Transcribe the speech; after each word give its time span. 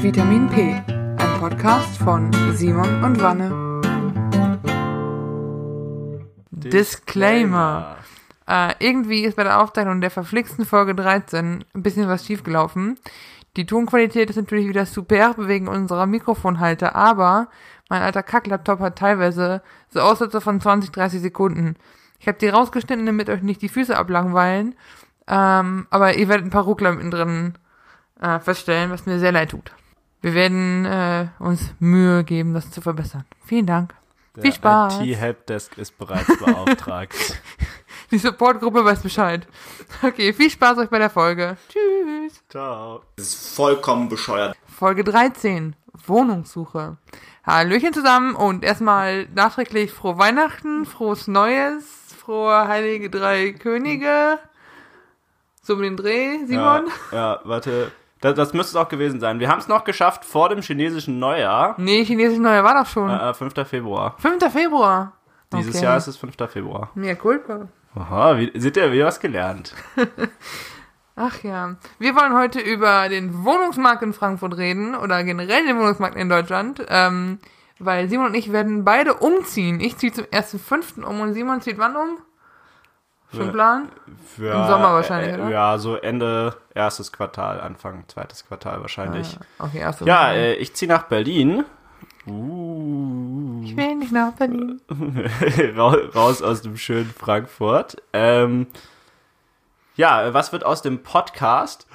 Vitamin 0.00 0.48
P, 0.48 0.80
ein 0.86 1.40
Podcast 1.40 1.98
von 1.98 2.30
Simon 2.54 3.02
und 3.02 3.20
Wanne. 3.20 3.82
Disclaimer. 6.52 7.96
Äh, 8.46 8.74
irgendwie 8.78 9.24
ist 9.24 9.34
bei 9.34 9.42
der 9.42 9.60
Aufzeichnung 9.60 10.00
der 10.00 10.12
verflixten 10.12 10.64
Folge 10.64 10.94
13 10.94 11.64
ein 11.74 11.82
bisschen 11.82 12.06
was 12.06 12.24
schiefgelaufen. 12.24 12.96
Die 13.56 13.66
Tonqualität 13.66 14.30
ist 14.30 14.36
natürlich 14.36 14.68
wieder 14.68 14.86
super 14.86 15.34
wegen 15.36 15.66
unserer 15.66 16.06
Mikrofonhalter, 16.06 16.94
aber 16.94 17.48
mein 17.88 18.02
alter 18.02 18.22
Kacklaptop 18.22 18.78
hat 18.78 18.98
teilweise 18.98 19.62
so 19.88 19.98
Aussätze 19.98 20.40
von 20.40 20.60
20, 20.60 20.92
30 20.92 21.20
Sekunden. 21.20 21.74
Ich 22.20 22.28
habe 22.28 22.38
die 22.38 22.48
rausgeschnitten, 22.48 23.04
damit 23.04 23.28
euch 23.28 23.42
nicht 23.42 23.62
die 23.62 23.68
Füße 23.68 23.96
ablangweilen. 23.98 24.76
Ähm, 25.26 25.88
aber 25.90 26.14
ihr 26.14 26.28
werdet 26.28 26.46
ein 26.46 26.50
paar 26.50 26.64
Ruckler 26.64 26.92
mittendrin 26.92 27.54
äh, 28.20 28.38
feststellen, 28.38 28.92
was 28.92 29.04
mir 29.04 29.18
sehr 29.18 29.32
leid 29.32 29.50
tut. 29.50 29.72
Wir 30.20 30.34
werden 30.34 30.84
äh, 30.84 31.28
uns 31.38 31.74
Mühe 31.78 32.24
geben, 32.24 32.54
das 32.54 32.70
zu 32.70 32.80
verbessern. 32.80 33.24
Vielen 33.44 33.66
Dank. 33.66 33.94
Der 34.34 34.42
Viel 34.42 34.52
Spaß. 34.52 35.00
IT-Helpdesk 35.00 35.78
ist 35.78 35.96
bereits 35.98 36.26
beauftragt. 36.38 37.14
Die 38.10 38.18
Supportgruppe 38.18 38.84
weiß 38.84 39.02
Bescheid. 39.02 39.46
Okay, 40.02 40.32
viel 40.32 40.48
Spaß 40.48 40.78
euch 40.78 40.88
bei 40.88 40.98
der 40.98 41.10
Folge. 41.10 41.58
Tschüss. 41.68 42.42
Ciao. 42.48 43.02
Das 43.16 43.26
ist 43.26 43.54
vollkommen 43.54 44.08
bescheuert. 44.08 44.56
Folge 44.66 45.04
13. 45.04 45.76
Wohnungssuche. 46.06 46.96
Hallöchen 47.44 47.92
zusammen 47.92 48.34
und 48.34 48.64
erstmal 48.64 49.26
nachträglich 49.34 49.92
frohe 49.92 50.18
Weihnachten, 50.18 50.86
frohes 50.86 51.28
Neues, 51.28 51.84
frohe 52.18 52.66
Heilige 52.68 53.10
Drei 53.10 53.52
Könige. 53.52 54.38
So 55.62 55.74
um 55.74 55.82
den 55.82 55.96
Dreh, 55.96 56.46
Simon. 56.46 56.86
Ja, 57.12 57.16
ja 57.16 57.40
warte. 57.44 57.92
Das, 58.20 58.34
das 58.34 58.52
müsste 58.52 58.76
es 58.78 58.84
auch 58.84 58.88
gewesen 58.88 59.20
sein. 59.20 59.38
Wir 59.40 59.48
haben 59.48 59.60
es 59.60 59.68
noch 59.68 59.84
geschafft 59.84 60.24
vor 60.24 60.48
dem 60.48 60.60
chinesischen 60.60 61.18
Neujahr. 61.18 61.74
Nee, 61.78 62.04
chinesische 62.04 62.42
Neujahr 62.42 62.64
war 62.64 62.82
doch 62.82 62.90
schon. 62.90 63.10
Äh, 63.10 63.32
5. 63.34 63.54
Februar. 63.68 64.16
5. 64.18 64.52
Februar. 64.52 65.12
Dieses 65.52 65.76
Okay. 65.76 65.84
Jahr 65.84 65.96
ist 65.96 66.08
es 66.08 66.16
5. 66.16 66.34
Februar. 66.50 66.90
Mehr 66.94 67.16
Culpa. 67.16 67.68
Aha, 67.94 68.36
wie, 68.38 68.52
seht 68.58 68.76
ihr, 68.76 68.92
wieder 68.92 69.06
was 69.06 69.18
gelernt. 69.20 69.74
Ach 71.16 71.42
ja. 71.42 71.76
Wir 71.98 72.14
wollen 72.14 72.34
heute 72.34 72.60
über 72.60 73.08
den 73.08 73.44
Wohnungsmarkt 73.44 74.02
in 74.02 74.12
Frankfurt 74.12 74.56
reden 74.56 74.94
oder 74.94 75.24
generell 75.24 75.66
den 75.66 75.76
Wohnungsmarkt 75.78 76.16
in 76.16 76.28
Deutschland. 76.28 76.84
Ähm, 76.88 77.38
weil 77.80 78.08
Simon 78.08 78.26
und 78.26 78.34
ich 78.34 78.52
werden 78.52 78.84
beide 78.84 79.14
umziehen. 79.14 79.80
Ich 79.80 79.96
ziehe 79.96 80.12
zum 80.12 80.24
1.5. 80.26 81.02
um 81.02 81.20
und 81.20 81.34
Simon 81.34 81.60
zieht 81.60 81.78
wann 81.78 81.96
um? 81.96 82.18
Schon. 83.36 83.52
Plan? 83.52 83.88
Für, 84.36 84.52
Im 84.52 84.66
Sommer 84.66 84.94
wahrscheinlich, 84.94 85.32
äh, 85.32 85.40
oder? 85.40 85.50
Ja, 85.50 85.78
so 85.78 85.96
Ende 85.96 86.56
erstes 86.74 87.12
Quartal, 87.12 87.60
Anfang 87.60 88.04
zweites 88.08 88.46
Quartal 88.46 88.80
wahrscheinlich. 88.80 89.38
Okay, 89.58 89.78
erst 89.78 90.00
Ja, 90.00 90.32
äh, 90.32 90.54
ich 90.54 90.74
ziehe 90.74 90.90
nach 90.90 91.04
Berlin. 91.04 91.64
Uh. 92.26 93.60
Ich 93.64 93.76
will 93.76 93.96
nicht 93.96 94.12
nach 94.12 94.32
Berlin. 94.32 94.80
Ra- 95.76 95.96
raus 96.14 96.42
aus 96.42 96.62
dem 96.62 96.76
schönen 96.76 97.10
Frankfurt. 97.10 97.96
Ähm, 98.12 98.66
ja, 99.96 100.32
was 100.32 100.52
wird 100.52 100.64
aus 100.64 100.80
dem 100.82 101.02
Podcast? 101.02 101.86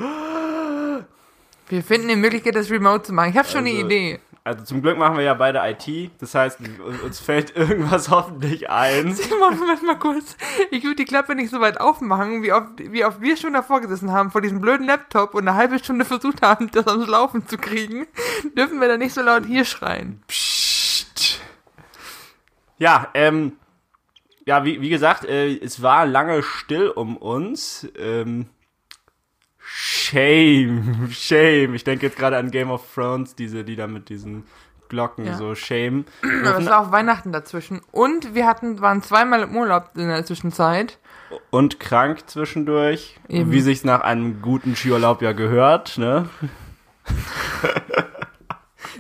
Wir 1.70 1.84
finden 1.84 2.10
eine 2.10 2.18
Möglichkeit, 2.20 2.56
das 2.56 2.70
remote 2.70 3.04
zu 3.04 3.14
machen. 3.14 3.30
Ich 3.32 3.38
habe 3.38 3.48
schon 3.48 3.62
eine 3.62 3.70
Also- 3.72 3.86
Idee. 3.86 4.20
Also 4.46 4.66
zum 4.66 4.82
Glück 4.82 4.98
machen 4.98 5.16
wir 5.16 5.24
ja 5.24 5.36
beide 5.36 5.62
IT. 5.64 6.12
Das 6.20 6.36
heißt, 6.36 6.60
uns 7.04 7.20
fällt 7.20 7.56
irgendwas 7.56 8.10
hoffentlich 8.10 8.70
ein. 8.70 9.14
Simon, 9.16 9.58
Moment 9.58 9.84
mal 9.84 9.98
kurz. 9.98 10.36
Ich 10.70 10.84
würde 10.84 10.98
die 10.98 11.06
Klappe 11.06 11.34
nicht 11.36 11.50
so 11.50 11.62
weit 11.62 11.80
aufmachen, 11.80 12.44
wie 12.44 12.52
oft, 12.52 12.72
wie 12.78 13.06
oft 13.06 13.22
wir 13.22 13.38
schon 13.38 13.54
davor 13.54 13.80
gesessen 13.80 14.12
haben, 14.12 14.32
vor 14.32 14.42
diesem 14.42 14.60
blöden 14.60 14.86
Laptop 14.86 15.34
und 15.34 15.48
eine 15.48 15.56
halbe 15.56 15.80
Stunde 15.80 16.04
versucht 16.04 16.42
haben, 16.42 16.70
das 16.72 16.88
ans 16.88 17.08
Laufen 17.08 17.48
zu 17.48 17.58
kriegen. 17.58 18.06
Dürfen 18.58 18.82
wir 18.82 18.90
da 18.90 18.98
nicht 18.98 19.14
so 19.14 19.22
laut 19.22 19.46
hier 19.46 19.64
schreien. 19.64 20.22
Psst. 20.28 21.40
Ja, 22.80 23.08
ähm, 23.14 23.54
ja, 24.46 24.66
wie, 24.66 24.82
wie 24.82 24.90
gesagt, 24.90 25.24
äh, 25.24 25.58
es 25.58 25.82
war 25.82 26.06
lange 26.06 26.44
still 26.44 26.90
um 26.90 27.16
uns. 27.16 27.88
Ähm, 27.98 28.48
shame, 30.14 31.10
shame. 31.12 31.74
Ich 31.76 31.84
denke 31.84 32.06
jetzt 32.06 32.18
gerade 32.18 32.38
an 32.38 32.52
Game 32.52 32.70
of 32.72 32.82
Thrones, 32.94 33.36
diese, 33.36 33.64
die 33.64 33.76
da 33.76 33.88
mit 33.88 34.10
diesen 34.10 34.44
Glocken 34.90 35.26
Ja. 35.26 35.36
so 35.36 35.56
shame. 35.56 36.06
Aber 36.46 36.60
es 36.60 36.66
war 36.68 36.80
auch 36.88 36.92
Weihnachten 36.92 37.32
dazwischen. 37.32 37.82
Und 37.92 38.36
wir 38.36 38.46
hatten, 38.48 38.80
waren 38.82 39.02
zweimal 39.02 39.42
im 39.44 39.56
Urlaub 39.58 39.90
in 39.96 40.08
der 40.08 40.24
Zwischenzeit. 40.26 41.00
und 41.50 41.80
krank 41.80 42.30
zwischendurch, 42.30 43.18
Eben. 43.28 43.52
wie 43.52 43.62
sich's 43.62 43.84
nach 43.84 44.02
einem 44.02 44.42
guten 44.42 44.76
Skiurlaub 44.76 45.22
ja 45.24 45.32
gehört, 45.32 45.98
ne? 45.98 46.30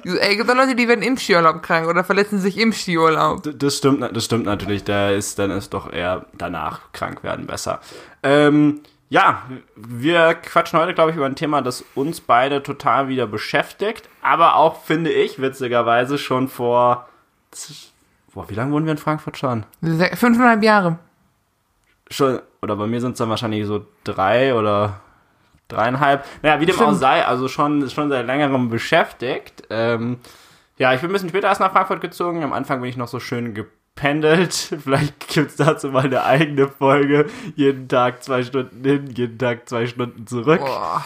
Ey, 0.05 0.35
gibt 0.35 0.47
Leute, 0.53 0.75
die 0.75 0.87
werden 0.87 1.01
im 1.01 1.15
Skiurlaub 1.17 1.61
krank 1.63 1.87
oder 1.87 2.03
verletzen 2.03 2.39
sich 2.39 2.57
im 2.57 2.73
Skiurlaub. 2.73 3.43
D- 3.43 3.53
Das 3.55 3.77
stimmt, 3.77 4.01
das 4.15 4.25
stimmt 4.25 4.45
natürlich. 4.45 4.83
Da 4.83 5.11
ist, 5.11 5.39
dann 5.39 5.49
ist 5.51 5.73
doch 5.73 5.91
eher 5.93 6.25
danach 6.37 6.91
krank 6.91 7.23
werden 7.23 7.45
besser. 7.47 7.79
Ähm, 8.21 8.81
ja, 9.13 9.43
wir 9.75 10.33
quatschen 10.33 10.79
heute, 10.79 10.95
glaube 10.95 11.11
ich, 11.11 11.17
über 11.17 11.27
ein 11.27 11.35
Thema, 11.35 11.61
das 11.61 11.85
uns 11.93 12.19
beide 12.19 12.63
total 12.63 13.09
wieder 13.09 13.27
beschäftigt, 13.27 14.09
aber 14.23 14.55
auch, 14.55 14.81
finde 14.81 15.11
ich, 15.11 15.39
witzigerweise 15.39 16.17
schon 16.17 16.47
vor, 16.47 17.07
boah, 18.33 18.49
wie 18.49 18.55
lange 18.55 18.71
wohnen 18.71 18.87
wir 18.87 18.93
in 18.93 18.97
Frankfurt 18.97 19.37
schon? 19.37 19.67
Fünfeinhalb 19.83 20.63
Jahre. 20.63 20.97
Schon, 22.09 22.39
oder 22.63 22.75
bei 22.75 22.87
mir 22.87 22.99
sind 23.01 23.11
es 23.11 23.19
dann 23.19 23.29
wahrscheinlich 23.29 23.67
so 23.67 23.85
drei 24.03 24.55
oder 24.55 24.99
dreieinhalb. 25.67 26.25
Naja, 26.41 26.59
wie 26.59 26.65
dem 26.65 26.75
auch 26.77 26.85
Stimmt. 26.85 26.97
sei, 26.97 27.23
also 27.23 27.47
schon, 27.47 27.87
schon 27.91 28.09
seit 28.09 28.25
längerem 28.25 28.69
beschäftigt. 28.69 29.61
Ähm, 29.69 30.17
ja, 30.79 30.91
ich 30.91 31.01
bin 31.01 31.11
ein 31.11 31.13
bisschen 31.13 31.29
später 31.29 31.49
erst 31.49 31.61
nach 31.61 31.71
Frankfurt 31.71 32.01
gezogen. 32.01 32.43
Am 32.43 32.51
Anfang 32.51 32.81
bin 32.81 32.89
ich 32.89 32.97
noch 32.97 33.07
so 33.07 33.19
schön 33.19 33.53
gependelt. 33.95 34.53
Vielleicht 34.83 35.27
gibt's 35.27 35.55
dazu 35.55 35.89
mal 35.89 36.05
eine 36.05 36.23
eigene 36.23 36.67
Folge. 36.67 37.27
Jeden 37.55 37.87
Tag 37.87 38.23
zwei 38.23 38.43
Stunden 38.43 38.83
hin, 38.83 39.13
jeden 39.15 39.37
Tag 39.37 39.69
zwei 39.69 39.87
Stunden 39.87 40.27
zurück. 40.27 40.61
Boah. 40.61 41.05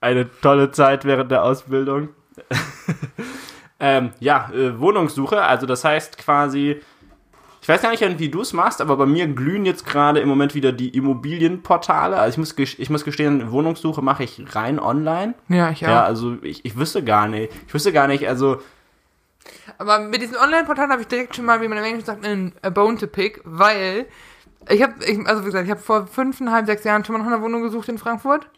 Eine 0.00 0.28
tolle 0.40 0.70
Zeit 0.70 1.04
während 1.04 1.30
der 1.30 1.44
Ausbildung. 1.44 2.10
ähm, 3.80 4.10
ja, 4.18 4.50
äh, 4.54 4.78
Wohnungssuche, 4.80 5.42
also 5.42 5.66
das 5.66 5.84
heißt 5.84 6.16
quasi, 6.16 6.80
ich 7.60 7.68
weiß 7.68 7.82
gar 7.82 7.90
nicht, 7.90 8.18
wie 8.18 8.30
du 8.30 8.40
es 8.40 8.54
machst, 8.54 8.80
aber 8.80 8.96
bei 8.96 9.04
mir 9.04 9.26
glühen 9.26 9.66
jetzt 9.66 9.84
gerade 9.84 10.20
im 10.20 10.28
Moment 10.28 10.54
wieder 10.54 10.72
die 10.72 10.88
Immobilienportale. 10.88 12.16
Also 12.16 12.40
ich 12.40 12.56
muss, 12.56 12.78
ich 12.78 12.88
muss 12.88 13.04
gestehen, 13.04 13.50
Wohnungssuche 13.50 14.00
mache 14.00 14.24
ich 14.24 14.42
rein 14.54 14.78
online. 14.78 15.34
Ja, 15.48 15.70
ich 15.70 15.84
auch. 15.84 15.90
Ja, 15.90 16.04
also 16.04 16.38
ich, 16.40 16.64
ich 16.64 16.78
wüsste 16.78 17.04
gar 17.04 17.28
nicht. 17.28 17.52
Ich 17.66 17.74
wüsste 17.74 17.92
gar 17.92 18.06
nicht, 18.06 18.26
also 18.26 18.62
Aber 19.78 19.98
mit 19.98 20.20
diesen 20.20 20.36
Online-Portalen 20.36 20.90
habe 20.92 21.02
ich 21.02 21.08
direkt 21.08 21.36
schon 21.36 21.44
mal, 21.44 21.60
wie 21.60 21.68
man 21.68 21.78
im 21.78 21.84
Englischen 21.84 22.06
sagt, 22.06 22.24
einen 22.24 22.52
a 22.62 22.70
bone 22.70 22.98
to 22.98 23.06
pick, 23.06 23.40
weil 23.44 24.06
ich 24.68 24.82
habe, 24.82 24.94
ich, 25.04 25.18
also 25.26 25.42
wie 25.42 25.46
gesagt, 25.46 25.64
ich 25.64 25.70
habe 25.70 25.80
vor 25.80 26.06
fünfeinhalb, 26.06 26.66
sechs 26.66 26.84
Jahren 26.84 27.04
schon 27.04 27.14
mal 27.14 27.20
nach 27.20 27.26
einer 27.26 27.42
Wohnung 27.42 27.62
gesucht 27.62 27.88
in 27.88 27.98
Frankfurt. 27.98 28.48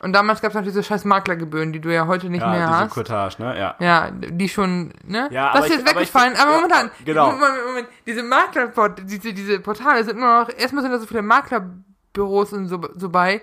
Und 0.00 0.12
damals 0.14 0.40
gab 0.42 0.50
es 0.50 0.56
noch 0.56 0.64
diese 0.64 0.82
scheiß 0.82 1.04
Maklergebühren, 1.04 1.72
die 1.72 1.78
du 1.80 1.94
ja 1.94 2.08
heute 2.08 2.28
nicht 2.28 2.40
ja, 2.42 2.48
mehr 2.50 2.66
diese 2.66 2.78
hast. 2.80 2.90
Cottage, 2.94 3.36
ne? 3.38 3.56
Ja. 3.56 3.76
Ja, 3.78 4.10
die 4.10 4.48
schon, 4.48 4.92
ne? 5.04 5.28
Ja, 5.30 5.52
das 5.52 5.56
aber 5.58 5.66
ist 5.66 5.72
jetzt 5.74 5.82
ich- 5.84 5.90
aber 5.92 6.02
ich 6.02 6.12
weggefallen, 6.12 6.36
aber 6.36 6.50
ja, 6.50 6.56
momentan, 6.56 6.90
genau. 7.04 7.26
Moment, 7.30 7.52
Moment, 7.68 7.88
diese 8.04 8.24
Maklerport, 8.24 9.00
diese, 9.04 9.32
diese 9.32 9.60
Portale 9.60 10.02
sind 10.02 10.16
immer 10.16 10.40
noch, 10.40 10.48
erstmal 10.58 10.82
sind 10.82 10.90
da 10.90 10.98
so 10.98 11.06
viele 11.06 11.22
Maklerbüros 11.22 12.52
und 12.52 12.66
so, 12.66 12.80
so 12.94 13.08
bei. 13.10 13.42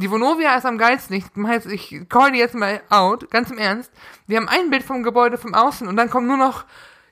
Die 0.00 0.10
Vonovia 0.10 0.56
ist 0.56 0.64
am 0.64 0.78
geilsten. 0.78 1.14
Ich, 1.14 1.26
ich 1.66 2.08
call 2.08 2.32
die 2.32 2.38
jetzt 2.38 2.54
mal 2.54 2.80
out, 2.88 3.30
ganz 3.30 3.50
im 3.50 3.58
Ernst. 3.58 3.92
Wir 4.26 4.38
haben 4.38 4.48
ein 4.48 4.70
Bild 4.70 4.82
vom 4.82 5.02
Gebäude 5.02 5.36
vom 5.36 5.52
Außen 5.52 5.86
und 5.86 5.96
dann 5.96 6.08
kommen 6.08 6.26
nur 6.26 6.38
noch, 6.38 6.64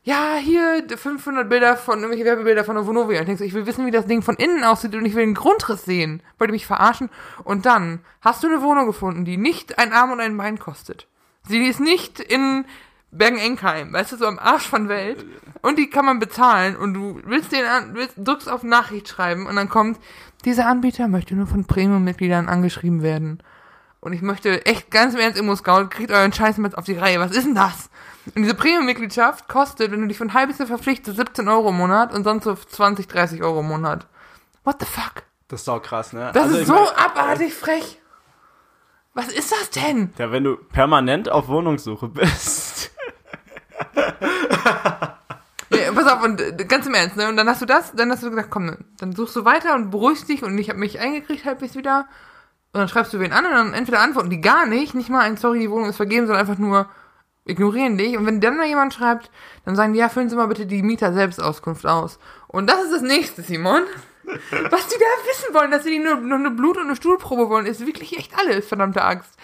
ja, 0.04 0.36
hier 0.36 0.82
500 0.88 1.50
Bilder 1.50 1.76
von, 1.76 1.98
irgendwelche 1.98 2.24
Werbebilder 2.24 2.64
von 2.64 2.76
der 2.76 2.86
Vonovia. 2.86 3.20
Und 3.20 3.24
ich 3.24 3.26
denke 3.26 3.44
ich 3.44 3.52
will 3.52 3.66
wissen, 3.66 3.84
wie 3.84 3.90
das 3.90 4.06
Ding 4.06 4.22
von 4.22 4.36
innen 4.36 4.64
aussieht 4.64 4.94
und 4.94 5.04
ich 5.04 5.14
will 5.14 5.22
einen 5.22 5.34
Grundriss 5.34 5.84
sehen. 5.84 6.22
Wollt 6.38 6.48
ihr 6.48 6.52
mich 6.52 6.66
verarschen? 6.66 7.10
Und 7.44 7.66
dann 7.66 8.00
hast 8.22 8.42
du 8.42 8.46
eine 8.46 8.62
Wohnung 8.62 8.86
gefunden, 8.86 9.26
die 9.26 9.36
nicht 9.36 9.78
ein 9.78 9.92
Arm 9.92 10.10
und 10.10 10.20
ein 10.20 10.38
Bein 10.38 10.58
kostet. 10.58 11.08
Sie 11.46 11.66
ist 11.66 11.80
nicht 11.80 12.20
in 12.20 12.64
Bergen-Enkheim, 13.10 13.92
weißt 13.92 14.12
du, 14.12 14.16
so 14.16 14.26
am 14.26 14.38
Arsch 14.38 14.66
von 14.66 14.88
Welt. 14.88 15.26
Und 15.60 15.78
die 15.78 15.90
kann 15.90 16.06
man 16.06 16.20
bezahlen 16.20 16.74
und 16.76 16.94
du 16.94 17.20
willst 17.24 17.52
den 17.52 17.66
an, 17.66 17.94
willst, 17.94 18.14
drückst 18.16 18.48
auf 18.48 18.62
Nachricht 18.62 19.08
schreiben 19.08 19.46
und 19.46 19.56
dann 19.56 19.68
kommt, 19.68 19.98
dieser 20.44 20.66
Anbieter 20.66 21.08
möchte 21.08 21.34
nur 21.34 21.46
von 21.46 21.64
Premium-Mitgliedern 21.64 22.48
angeschrieben 22.48 23.02
werden. 23.02 23.42
Und 24.00 24.12
ich 24.12 24.22
möchte 24.22 24.64
echt 24.64 24.90
ganz 24.92 25.14
im 25.14 25.20
Ernst, 25.20 25.38
Immo-Scout, 25.38 25.88
kriegt 25.90 26.10
euren 26.12 26.32
Scheiß 26.32 26.58
mit 26.58 26.78
auf 26.78 26.84
die 26.84 26.94
Reihe. 26.96 27.18
Was 27.18 27.32
ist 27.32 27.44
denn 27.46 27.54
das? 27.56 27.90
Und 28.34 28.42
diese 28.42 28.54
Premium-Mitgliedschaft 28.54 29.48
kostet, 29.48 29.90
wenn 29.90 30.00
du 30.02 30.06
dich 30.06 30.20
ein 30.20 30.34
halbes 30.34 30.58
verpflichtest, 30.58 31.16
17 31.16 31.48
Euro 31.48 31.70
im 31.70 31.76
Monat 31.78 32.14
und 32.14 32.22
sonst 32.24 32.44
so 32.44 32.54
20, 32.54 33.08
30 33.08 33.42
Euro 33.42 33.60
im 33.60 33.66
Monat. 33.68 34.06
What 34.64 34.76
the 34.80 34.86
fuck? 34.86 35.24
Das 35.48 35.62
ist 35.62 35.68
auch 35.68 35.82
krass, 35.82 36.12
ne? 36.12 36.30
Das 36.34 36.44
Also 36.44 36.58
ist 36.58 36.66
so 36.68 36.74
mein- 36.74 36.86
abartig 36.96 37.54
frech. 37.54 37.98
Was 39.14 39.28
ist 39.28 39.50
das 39.50 39.70
denn? 39.70 40.12
Ja, 40.18 40.30
wenn 40.30 40.44
du 40.44 40.56
permanent 40.56 41.28
auf 41.28 41.48
Wohnungssuche 41.48 42.06
bist. 42.08 42.92
Pass 45.98 46.12
auf, 46.12 46.22
und 46.22 46.40
äh, 46.40 46.64
ganz 46.64 46.86
im 46.86 46.94
Ernst, 46.94 47.16
ne? 47.16 47.28
Und 47.28 47.36
dann 47.36 47.48
hast 47.48 47.60
du 47.60 47.66
das, 47.66 47.92
dann 47.92 48.12
hast 48.12 48.22
du 48.22 48.30
gesagt, 48.30 48.50
komm, 48.50 48.76
dann 48.98 49.16
suchst 49.16 49.34
du 49.34 49.44
weiter 49.44 49.74
und 49.74 49.90
beruhigst 49.90 50.28
dich 50.28 50.44
und 50.44 50.56
ich 50.56 50.68
habe 50.68 50.78
mich 50.78 51.00
eingekriegt 51.00 51.44
halbwegs 51.44 51.74
wieder. 51.74 52.06
Und 52.72 52.80
dann 52.80 52.88
schreibst 52.88 53.12
du 53.12 53.18
wen 53.18 53.32
an 53.32 53.46
und 53.46 53.52
dann 53.52 53.74
entweder 53.74 54.00
antworten 54.00 54.30
die 54.30 54.40
gar 54.40 54.64
nicht, 54.64 54.94
nicht 54.94 55.08
mal 55.08 55.22
ein 55.22 55.36
Sorry, 55.36 55.58
die 55.58 55.70
Wohnung 55.70 55.88
ist 55.88 55.96
vergeben, 55.96 56.26
sondern 56.28 56.46
einfach 56.46 56.58
nur, 56.58 56.88
ignorieren 57.46 57.98
dich. 57.98 58.16
Und 58.16 58.26
wenn 58.26 58.40
dann 58.40 58.56
mal 58.56 58.68
jemand 58.68 58.94
schreibt, 58.94 59.30
dann 59.64 59.74
sagen 59.74 59.92
die, 59.92 59.98
ja, 59.98 60.08
füllen 60.08 60.28
Sie 60.28 60.36
mal 60.36 60.46
bitte 60.46 60.66
die 60.66 60.82
Mieter-Selbstauskunft 60.82 61.84
aus. 61.84 62.20
Und 62.46 62.70
das 62.70 62.84
ist 62.84 62.92
das 62.92 63.02
nächste, 63.02 63.42
Simon. 63.42 63.82
Was 64.24 64.86
die 64.86 64.98
da 64.98 65.30
wissen 65.30 65.54
wollen, 65.54 65.72
dass 65.72 65.82
sie 65.82 65.90
die 65.90 65.98
nur, 65.98 66.16
nur 66.16 66.38
eine 66.38 66.50
Blut- 66.50 66.76
und 66.76 66.84
eine 66.84 66.96
Stuhlprobe 66.96 67.48
wollen, 67.48 67.66
ist 67.66 67.84
wirklich 67.84 68.16
echt 68.18 68.38
alles, 68.38 68.68
verdammte 68.68 69.02
Axt. 69.02 69.34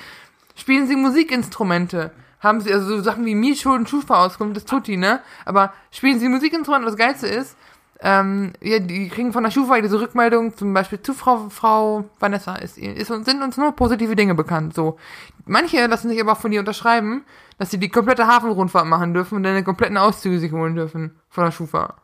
Spielen 0.55 0.87
sie 0.87 0.95
Musikinstrumente? 0.95 2.13
Haben 2.45 2.61
sie, 2.61 2.73
also 2.73 2.87
so 2.97 3.03
Sachen 3.03 3.25
wie 3.25 3.35
Mietschulden, 3.35 3.87
Schufa-Auskunft, 3.87 4.57
das 4.57 4.65
tut 4.65 4.87
die, 4.87 4.97
ne? 4.97 5.21
Aber 5.45 5.73
spielen 5.91 6.21
sie 6.21 6.29
Musikinstrumente, 6.29 6.87
was 6.87 6.97
Geilste 6.97 7.27
ist, 7.27 7.57
ähm, 8.01 8.53
ja, 8.61 8.81
die 8.81 9.09
kriegen 9.09 9.33
von 9.33 9.45
der 9.45 9.51
Schufa 9.51 9.81
diese 9.81 10.01
Rückmeldung, 10.01 10.57
zum 10.57 10.75
Beispiel 10.75 11.01
zu 11.01 11.15
Frau, 11.15 11.49
Frau 11.49 12.05
Vanessa 12.19 12.57
ist, 12.57 12.77
ist 12.77 13.11
und 13.11 13.25
sind 13.25 13.43
uns 13.43 13.57
nur 13.57 13.73
positive 13.73 14.15
Dinge 14.15 14.35
bekannt, 14.35 14.75
so. 14.75 14.99
Manche 15.47 15.87
lassen 15.87 16.11
sich 16.11 16.21
aber 16.21 16.33
auch 16.33 16.41
von 16.41 16.51
dir 16.51 16.61
unterschreiben, 16.61 17.25
dass 17.59 17.71
sie 17.71 17.79
die 17.79 17.89
komplette 17.89 18.27
Hafenrundfahrt 18.27 18.87
machen 18.87 19.15
dürfen 19.15 19.37
und 19.37 19.43
dann 19.43 19.55
den 19.55 19.65
kompletten 19.65 19.97
Auszüge 19.97 20.39
sich 20.39 20.53
holen 20.53 20.75
dürfen 20.75 21.19
von 21.29 21.45
der 21.45 21.51
Schufa. 21.51 21.95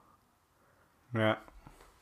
Ja. 1.14 1.36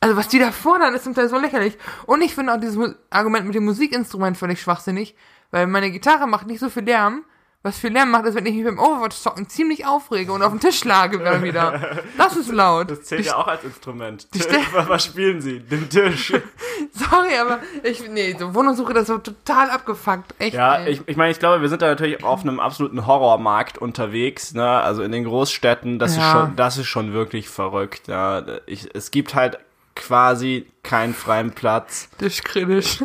Also 0.01 0.17
was 0.17 0.29
die 0.29 0.39
da 0.39 0.53
fordern, 0.53 0.95
ist 0.95 1.05
zum 1.05 1.15
Teil 1.15 1.29
so 1.29 1.39
lächerlich. 1.39 1.77
Und 2.07 2.23
ich 2.23 2.35
finde 2.35 2.55
auch 2.55 2.61
dieses 2.61 2.79
Argument 3.11 3.47
mit 3.47 3.55
dem 3.55 3.65
Musikinstrument 3.65 4.37
völlig 4.37 4.61
schwachsinnig, 4.61 5.17
weil 5.51 5.67
meine 5.67 5.91
Gitarre 5.91 6.29
macht 6.29 6.47
nicht 6.47 6.61
so 6.61 6.71
viel 6.71 6.85
Lärm. 6.85 7.25
Was 7.69 7.79
viel 7.79 7.93
Lärm 7.93 8.11
macht, 8.11 8.25
ist, 8.25 8.35
wenn 8.35 8.47
ich 8.47 8.55
mich 8.55 8.65
beim 8.65 8.79
Overwatch-Zocken 8.79 9.47
ziemlich 9.51 9.85
aufrege 9.87 10.33
und 10.33 10.43
auf 10.43 10.53
den 10.53 10.61
Tisch 10.61 10.79
schlage 10.79 11.19
dann 11.19 11.43
wieder. 11.43 11.99
Das 12.17 12.35
ist 12.35 12.51
laut. 12.51 12.91
Das 12.91 13.03
zählt 13.03 13.21
Die- 13.21 13.27
ja 13.27 13.37
auch 13.37 13.47
als 13.47 13.63
Instrument. 13.63 14.27
Was 14.87 15.05
spielen 15.05 15.43
Sie? 15.43 15.61
Den 15.61 15.91
Tisch. 15.91 16.33
Sorry, 16.93 17.37
aber 17.39 17.59
ich, 17.83 18.09
nee, 18.09 18.35
so 18.39 18.55
Wohnungssuche, 18.55 18.95
das 18.95 19.03
ist 19.03 19.09
so 19.09 19.19
total 19.19 19.69
abgefuckt. 19.69 20.35
Echt, 20.39 20.55
Ja, 20.55 20.77
ey. 20.77 20.93
ich, 20.93 21.03
ich 21.07 21.17
meine, 21.19 21.31
ich 21.31 21.39
glaube, 21.39 21.61
wir 21.61 21.69
sind 21.69 21.83
da 21.83 21.89
natürlich 21.89 22.25
auf 22.25 22.41
einem 22.41 22.59
absoluten 22.59 23.07
Horrormarkt 23.07 23.77
unterwegs, 23.77 24.55
ne? 24.55 24.67
Also 24.67 25.03
in 25.03 25.13
den 25.13 25.25
Großstädten, 25.25 25.99
das 25.99 26.13
ist 26.13 26.19
Ja. 26.19 26.33
schon, 26.33 26.57
das 26.57 26.79
ist 26.79 26.87
schon 26.87 27.13
wirklich 27.13 27.51
verrückt, 27.51 28.09
ja. 28.09 28.43
Ich, 28.65 28.89
es 28.95 29.11
gibt 29.11 29.35
halt 29.35 29.59
quasi 29.95 30.67
keinen 30.83 31.13
freien 31.13 31.51
Platz 31.53 32.09
Tischkritisch. 32.19 33.05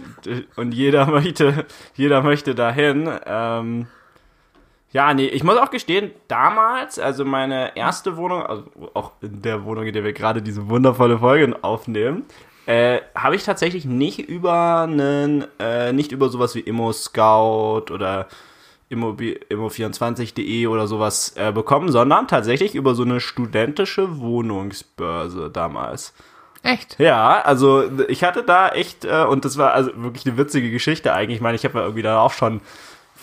und 0.56 0.72
jeder 0.74 1.08
möchte, 1.08 1.66
jeder 1.96 2.22
möchte 2.22 2.56
dahin. 2.56 3.10
Ähm, 3.26 3.88
ja, 4.94 5.14
nee, 5.14 5.26
ich 5.26 5.44
muss 5.44 5.58
auch 5.58 5.72
gestehen, 5.72 6.12
damals, 6.28 7.00
also 7.00 7.26
meine 7.26 7.76
erste 7.76 8.16
Wohnung, 8.16 8.44
also 8.44 8.64
auch 8.94 9.12
in 9.22 9.42
der 9.42 9.66
Wohnung, 9.66 9.86
in 9.86 9.94
der 9.94 10.04
wir 10.04 10.14
gerade 10.14 10.42
diese 10.42 10.70
wundervolle 10.70 11.18
Folge 11.20 11.56
aufnehmen, 11.64 12.26
äh, 12.66 13.02
habe 13.14 13.36
ich 13.36 13.44
tatsächlich 13.44 13.84
nicht 13.86 14.20
über 14.20 14.82
einen, 14.84 15.46
äh, 15.60 15.92
nicht 15.92 16.12
über 16.14 16.30
sowas 16.30 16.56
wie 16.56 16.62
Immo 16.62 16.94
Scout 16.94 17.92
oder 17.92 18.28
Immobi- 18.90 19.40
Immo24.de 19.50 20.68
oder 20.68 20.88
sowas 20.88 21.34
äh, 21.36 21.52
bekommen, 21.52 21.92
sondern 21.92 22.28
tatsächlich 22.28 22.76
über 22.76 22.96
so 22.96 23.04
eine 23.04 23.20
studentische 23.20 24.20
Wohnungsbörse 24.20 25.50
damals. 25.50 26.14
Echt? 26.62 26.98
Ja, 27.00 27.42
also 27.42 27.84
ich 28.08 28.24
hatte 28.24 28.44
da 28.44 28.70
echt, 28.70 29.04
äh, 29.04 29.26
und 29.26 29.44
das 29.44 29.58
war 29.58 29.74
also 29.74 29.92
wirklich 29.96 30.26
eine 30.26 30.38
witzige 30.38 30.72
Geschichte 30.72 31.14
eigentlich. 31.14 31.38
Ich 31.38 31.42
meine, 31.42 31.56
ich 31.56 31.66
habe 31.66 31.80
ja 31.80 31.84
irgendwie 31.84 32.04
da 32.04 32.20
auch 32.22 32.32
schon 32.32 32.62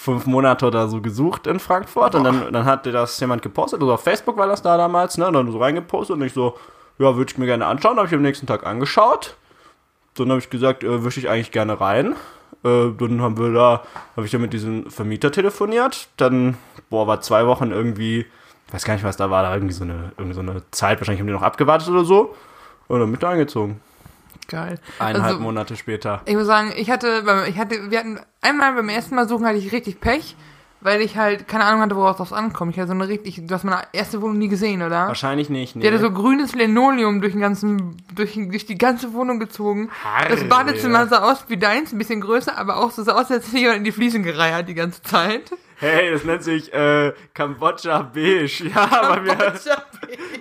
fünf 0.01 0.25
Monate 0.25 0.67
oder 0.67 0.89
so 0.89 1.03
gesucht 1.03 1.47
in 1.47 1.61
Frankfurt 1.61 2.15
und 2.15 2.25
dann, 2.25 2.51
dann 2.55 2.65
hatte 2.65 2.91
das 2.91 3.21
jemand 3.21 3.43
gepostet, 3.43 3.83
also 3.83 3.93
auf 3.93 4.03
Facebook 4.03 4.39
war 4.39 4.47
das 4.47 4.63
da 4.63 4.79
damals, 4.79 5.19
ne, 5.19 5.27
und 5.27 5.35
dann 5.35 5.53
so 5.53 5.59
reingepostet 5.59 6.17
und 6.17 6.23
ich 6.23 6.33
so, 6.33 6.57
ja, 6.99 7.17
würde 7.17 7.31
ich 7.31 7.37
mir 7.37 7.45
gerne 7.45 7.67
anschauen, 7.67 7.99
habe 7.99 8.07
ich 8.07 8.15
am 8.15 8.23
nächsten 8.23 8.47
Tag 8.47 8.65
angeschaut. 8.65 9.37
Dann 10.15 10.31
habe 10.31 10.39
ich 10.39 10.49
gesagt, 10.49 10.85
äh, 10.85 11.03
würde 11.03 11.19
ich 11.19 11.29
eigentlich 11.29 11.53
gerne 11.53 11.81
rein. 11.81 12.15
Äh, 12.65 12.93
dann 12.97 13.21
haben 13.21 13.39
wir 13.39 13.53
da, 13.53 13.83
habe 14.17 14.25
ich 14.25 14.33
da 14.33 14.39
mit 14.39 14.55
diesem 14.55 14.91
Vermieter 14.91 15.31
telefoniert. 15.31 16.09
Dann, 16.17 16.57
boah, 16.89 17.07
war 17.07 17.21
zwei 17.21 17.47
Wochen 17.47 17.71
irgendwie, 17.71 18.21
ich 18.67 18.73
weiß 18.73 18.85
gar 18.85 18.95
nicht, 18.95 19.05
was 19.05 19.19
da 19.19 19.31
war, 19.31 19.43
da 19.43 19.55
irgendwie 19.55 19.75
so 19.75 19.85
eine, 19.85 20.13
irgendwie 20.17 20.35
so 20.35 20.41
eine 20.41 20.63
Zeit, 20.71 20.99
wahrscheinlich 20.99 21.21
haben 21.21 21.27
die 21.27 21.35
noch 21.35 21.43
abgewartet 21.43 21.89
oder 21.89 22.05
so. 22.05 22.35
Und 22.89 23.01
dann 23.01 23.11
mit 23.11 23.23
da 23.23 23.31
eingezogen. 23.31 23.81
Geil. 24.51 24.79
Eineinhalb 24.99 25.35
Also- 25.35 25.43
Monate 25.43 25.77
später. 25.77 26.21
Ich 26.27 26.35
muss 26.35 26.47
sagen, 26.47 26.73
ich 26.77 26.91
hatte, 26.91 27.23
ich 27.49 27.57
hatte, 27.59 27.91
wir 27.91 27.99
hatten 27.99 28.21
einmal 28.43 28.75
beim 28.75 28.89
ersten 28.89 29.15
Mal 29.15 29.29
suchen 29.29 29.47
hatte 29.47 29.59
ich 29.59 29.71
richtig 29.73 30.01
Pech, 30.01 30.35
weil 30.83 31.03
ich 31.03 31.17
halt 31.17 31.47
keine 31.47 31.65
Ahnung 31.65 31.83
hatte, 31.83 31.95
woraus 31.95 32.17
das 32.17 32.33
ankommt. 32.33 32.73
Ich 32.73 32.79
hatte 32.79 32.89
so 32.89 32.95
eine 32.95 33.07
richtig, 33.07 33.41
du 33.47 33.55
hast 33.55 33.65
meine 33.65 33.83
erste 33.93 34.21
Wohnung 34.23 34.39
nie 34.39 34.49
gesehen, 34.49 34.83
oder? 34.83 35.07
Wahrscheinlich 35.09 35.51
nicht, 35.51 35.77
nee. 35.77 35.83
Die 35.83 35.89
hatte 35.89 35.99
so 36.01 36.11
grünes 36.11 36.55
Linoleum 36.55 37.21
durch 37.21 37.33
den 37.35 37.41
ganzen, 37.43 37.97
durch, 38.15 38.33
durch 38.35 38.67
die 38.67 38.77
ganze 38.79 39.13
Wohnung 39.13 39.39
gezogen. 39.39 39.91
Das 40.29 40.41
Harre. 40.41 40.45
Badezimmer 40.49 41.07
sah 41.07 41.31
aus 41.31 41.45
wie 41.49 41.57
deins, 41.59 41.93
ein 41.93 41.99
bisschen 41.99 42.21
größer, 42.21 42.59
aber 42.59 42.79
auch 42.79 42.91
so 42.91 43.03
sah 43.05 43.13
aus, 43.13 43.31
als 43.31 43.47
hätte 43.49 43.59
jemand 43.59 43.79
in 43.79 43.85
die 43.85 43.93
Fliesen 43.93 44.23
gereiert 44.23 44.69
die 44.69 44.75
ganze 44.75 45.01
Zeit. 45.03 45.53
hey, 45.77 46.11
das 46.13 46.25
nennt 46.25 46.43
sich 46.43 46.73
äh, 46.75 47.13
Kambodscha 47.35 48.03
Beige. 48.03 48.65
Ja, 48.75 48.87
bei 49.15 49.21
mir, 49.21 49.37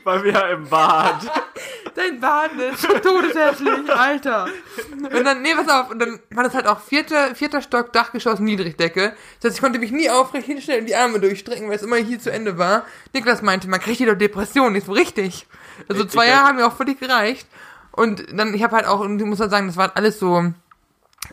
bei 0.03 0.19
mir 0.19 0.49
im 0.49 0.67
Bad. 0.67 1.21
Dein 1.95 2.19
Bad 2.19 2.51
ist 2.53 2.81
so 2.81 2.87
todeshässlich, 2.99 3.89
Alter. 3.89 4.47
Und 4.91 5.23
dann, 5.23 5.41
nee, 5.41 5.53
pass 5.55 5.67
auf, 5.67 5.91
und 5.91 5.99
dann 5.99 6.19
war 6.31 6.43
das 6.43 6.53
halt 6.53 6.67
auch 6.67 6.79
vierter, 6.79 7.35
vierter 7.35 7.61
Stock, 7.61 7.91
Dachgeschoss, 7.93 8.39
Niedrigdecke. 8.39 9.13
Das 9.39 9.49
heißt, 9.49 9.57
ich 9.57 9.61
konnte 9.61 9.79
mich 9.79 9.91
nie 9.91 10.09
aufrecht 10.09 10.45
hinstellen 10.45 10.81
und 10.81 10.85
die 10.87 10.95
Arme 10.95 11.19
durchstrecken, 11.19 11.67
weil 11.67 11.75
es 11.75 11.83
immer 11.83 11.97
hier 11.97 12.19
zu 12.19 12.31
Ende 12.31 12.57
war. 12.57 12.85
Niklas 13.13 13.41
meinte, 13.41 13.67
man 13.67 13.79
kriegt 13.79 13.97
hier 13.97 14.07
doch 14.07 14.17
Depressionen, 14.17 14.73
nicht 14.73 14.85
so 14.85 14.93
richtig. 14.93 15.47
Also 15.87 16.05
zwei 16.05 16.27
Jahre 16.27 16.47
haben 16.47 16.57
mir 16.57 16.67
auch 16.67 16.75
völlig 16.75 16.99
gereicht. 16.99 17.47
Und 17.91 18.25
dann, 18.31 18.53
ich 18.53 18.63
habe 18.63 18.75
halt 18.75 18.85
auch, 18.85 18.99
und 18.99 19.19
ich 19.19 19.25
muss 19.25 19.39
halt 19.39 19.51
sagen, 19.51 19.67
das 19.67 19.77
war 19.77 19.91
alles 19.95 20.19
so, 20.19 20.53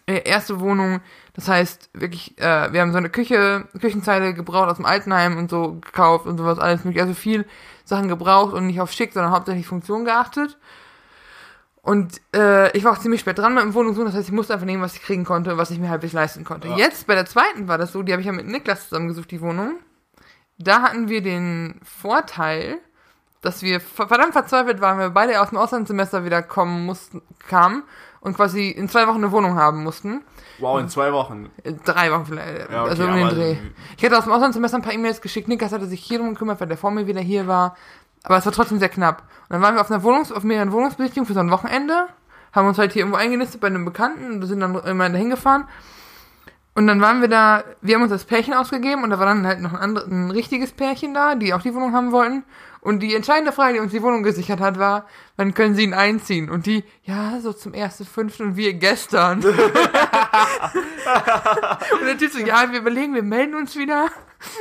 äh, 0.07 0.23
erste 0.25 0.61
Wohnung, 0.61 1.01
das 1.35 1.49
heißt 1.49 1.91
wirklich, 1.93 2.39
äh, 2.39 2.73
wir 2.73 2.81
haben 2.81 2.93
so 2.93 2.99
eine 2.99 3.11
Küche, 3.11 3.67
Küchenzeile 3.81 4.35
gebraucht 4.35 4.71
aus 4.71 4.77
dem 4.77 4.87
Altenheim 4.87 5.37
und 5.37 5.51
so 5.51 5.75
gekauft 5.75 6.27
und 6.27 6.39
sowas 6.39 6.59
alles 6.59 6.85
mögliche. 6.85 7.03
Also 7.03 7.15
viel 7.15 7.45
Sachen 7.87 8.09
gebraucht 8.09 8.53
und 8.53 8.67
nicht 8.67 8.81
auf 8.81 8.93
schick, 8.93 9.15
sondern 9.15 9.33
hauptsächlich 9.33 9.67
Funktion 9.67 10.05
geachtet. 10.05 10.59
Und 11.81 12.21
äh, 12.35 12.77
ich 12.77 12.83
war 12.83 12.93
auch 12.93 12.99
ziemlich 12.99 13.21
spät 13.21 13.39
dran 13.39 13.55
mit 13.55 13.63
dem 13.63 13.73
Wohnungssuchen, 13.73 14.07
das 14.07 14.17
heißt, 14.17 14.29
ich 14.29 14.35
musste 14.35 14.53
einfach 14.53 14.67
nehmen, 14.67 14.83
was 14.83 14.97
ich 14.97 15.03
kriegen 15.03 15.25
konnte 15.25 15.53
und 15.53 15.59
was 15.59 15.71
ich 15.71 15.79
mir 15.79 15.89
halbwegs 15.89 16.13
leisten 16.13 16.45
konnte. 16.45 16.67
Ja. 16.67 16.77
Jetzt 16.77 17.07
bei 17.07 17.15
der 17.15 17.27
zweiten 17.27 17.69
war 17.69 17.79
das 17.79 17.93
so, 17.93 18.03
die 18.03 18.13
habe 18.13 18.21
ich 18.21 18.27
ja 18.27 18.33
mit 18.33 18.47
Niklas 18.49 18.89
zusammengesucht, 18.89 19.31
die 19.31 19.41
Wohnung. 19.41 19.77
Da 20.59 20.83
hatten 20.83 21.09
wir 21.09 21.23
den 21.23 21.81
Vorteil, 21.85 22.79
dass 23.41 23.63
wir 23.63 23.81
ver- 23.81 24.09
verdammt 24.09 24.33
verzweifelt 24.33 24.81
waren, 24.81 24.99
weil 24.99 25.11
wir 25.11 25.15
beide 25.15 25.41
aus 25.41 25.51
dem 25.51 25.59
Auslandssemester 25.59 26.25
wieder 26.25 26.43
kommen 26.43 26.85
mussten, 26.85 27.23
kamen 27.47 27.85
und 28.21 28.35
quasi 28.35 28.71
in 28.71 28.89
zwei 28.89 29.07
Wochen 29.07 29.19
eine 29.19 29.31
Wohnung 29.31 29.55
haben 29.55 29.85
mussten. 29.85 30.25
Wow, 30.59 30.81
in 30.81 30.89
zwei 30.89 31.13
Wochen. 31.13 31.51
Äh, 31.63 31.75
Drei 31.85 32.11
Wochen 32.13 32.27
vielleicht, 32.27 32.71
Ja, 32.71 32.83
okay, 32.83 32.91
also 32.91 33.05
um 33.05 33.15
den 33.15 33.29
Dreh. 33.29 33.57
Ich 33.97 34.05
hatte 34.05 34.17
aus 34.17 34.25
dem 34.25 34.33
Auslandssemester 34.33 34.79
ein 34.79 34.83
paar 34.83 34.93
E-Mails 34.93 35.21
geschickt, 35.21 35.49
Niklas 35.49 35.73
hatte 35.73 35.87
sich 35.87 36.01
hier 36.01 36.19
drum 36.19 36.31
gekümmert, 36.31 36.61
weil 36.61 36.69
der 36.69 36.79
vor 36.79 36.91
mir 36.91 37.07
wieder 37.07 37.21
hier 37.21 37.47
war. 37.47 37.77
Aber 38.23 38.39
es 38.39 38.45
war 38.47 38.53
trotzdem 38.53 38.79
sehr 38.79 38.89
knapp. 38.89 39.23
Und 39.49 39.55
dann 39.55 39.63
waren 39.63 39.75
wir 39.75 39.81
auf 39.81 39.91
einer 39.91 40.03
Wohnungs-, 40.03 40.33
auf 40.33 40.43
mehreren 40.43 40.73
Wohnungsbesichtigungen 40.73 41.27
für 41.27 41.35
so 41.35 41.41
ein 41.41 41.51
Wochenende, 41.51 42.09
haben 42.53 42.67
uns 42.67 42.79
halt 42.79 42.93
hier 42.93 43.01
irgendwo 43.03 43.19
eingenistet 43.19 43.61
bei 43.61 43.69
einem 43.69 43.85
Bekannten 43.85 44.33
und 44.33 44.43
sind 44.47 44.61
dann 44.61 44.75
immer 44.75 45.09
dahin 45.09 45.31
gefahren. 45.31 45.69
Und 46.75 46.87
dann 46.87 47.01
waren 47.01 47.23
wir 47.23 47.29
da, 47.29 47.65
wir 47.81 47.95
haben 47.95 48.03
uns 48.03 48.11
das 48.13 48.25
Pärchen 48.25 48.53
ausgegeben 48.53 49.03
und 49.03 49.09
da 49.11 49.19
war 49.19 49.27
dann 49.27 49.47
halt 49.47 49.61
noch 49.61 49.73
ein, 49.73 49.79
anderes, 49.79 50.09
ein 50.09 50.31
richtiges 50.31 50.73
Pärchen 50.73 51.15
da, 51.15 51.35
die 51.35 51.55
auch 51.55 51.63
die 51.63 51.75
Wohnung 51.75 51.95
haben 51.95 52.13
wollten. 52.13 52.45
Und 52.87 53.01
die 53.01 53.17
entscheidende 53.17 53.51
Frage, 53.51 53.75
die 53.75 53.81
uns 53.81 53.91
die 53.91 54.01
Wohnung 54.01 54.23
gesichert 54.23 54.61
hat, 54.61 54.79
war, 54.79 55.07
wann 55.37 55.55
können 55.55 55.75
sie 55.75 55.83
ihn 55.83 55.93
einziehen? 55.93 56.49
Und 56.49 56.67
die, 56.67 56.85
ja, 57.03 57.41
so 57.41 57.53
zum 57.53 57.75
ersten 57.75 58.05
fünften 58.05 58.45
und 58.45 58.57
wir 58.57 58.75
gestern. 58.75 59.45
und 59.45 59.57
der 62.07 62.17
Typ 62.17 62.31
so, 62.31 62.39
ja, 62.39 62.71
wir 62.71 62.79
überlegen, 62.79 63.13
wir 63.13 63.25
melden 63.25 63.57
uns 63.57 63.75
wieder. 63.75 64.09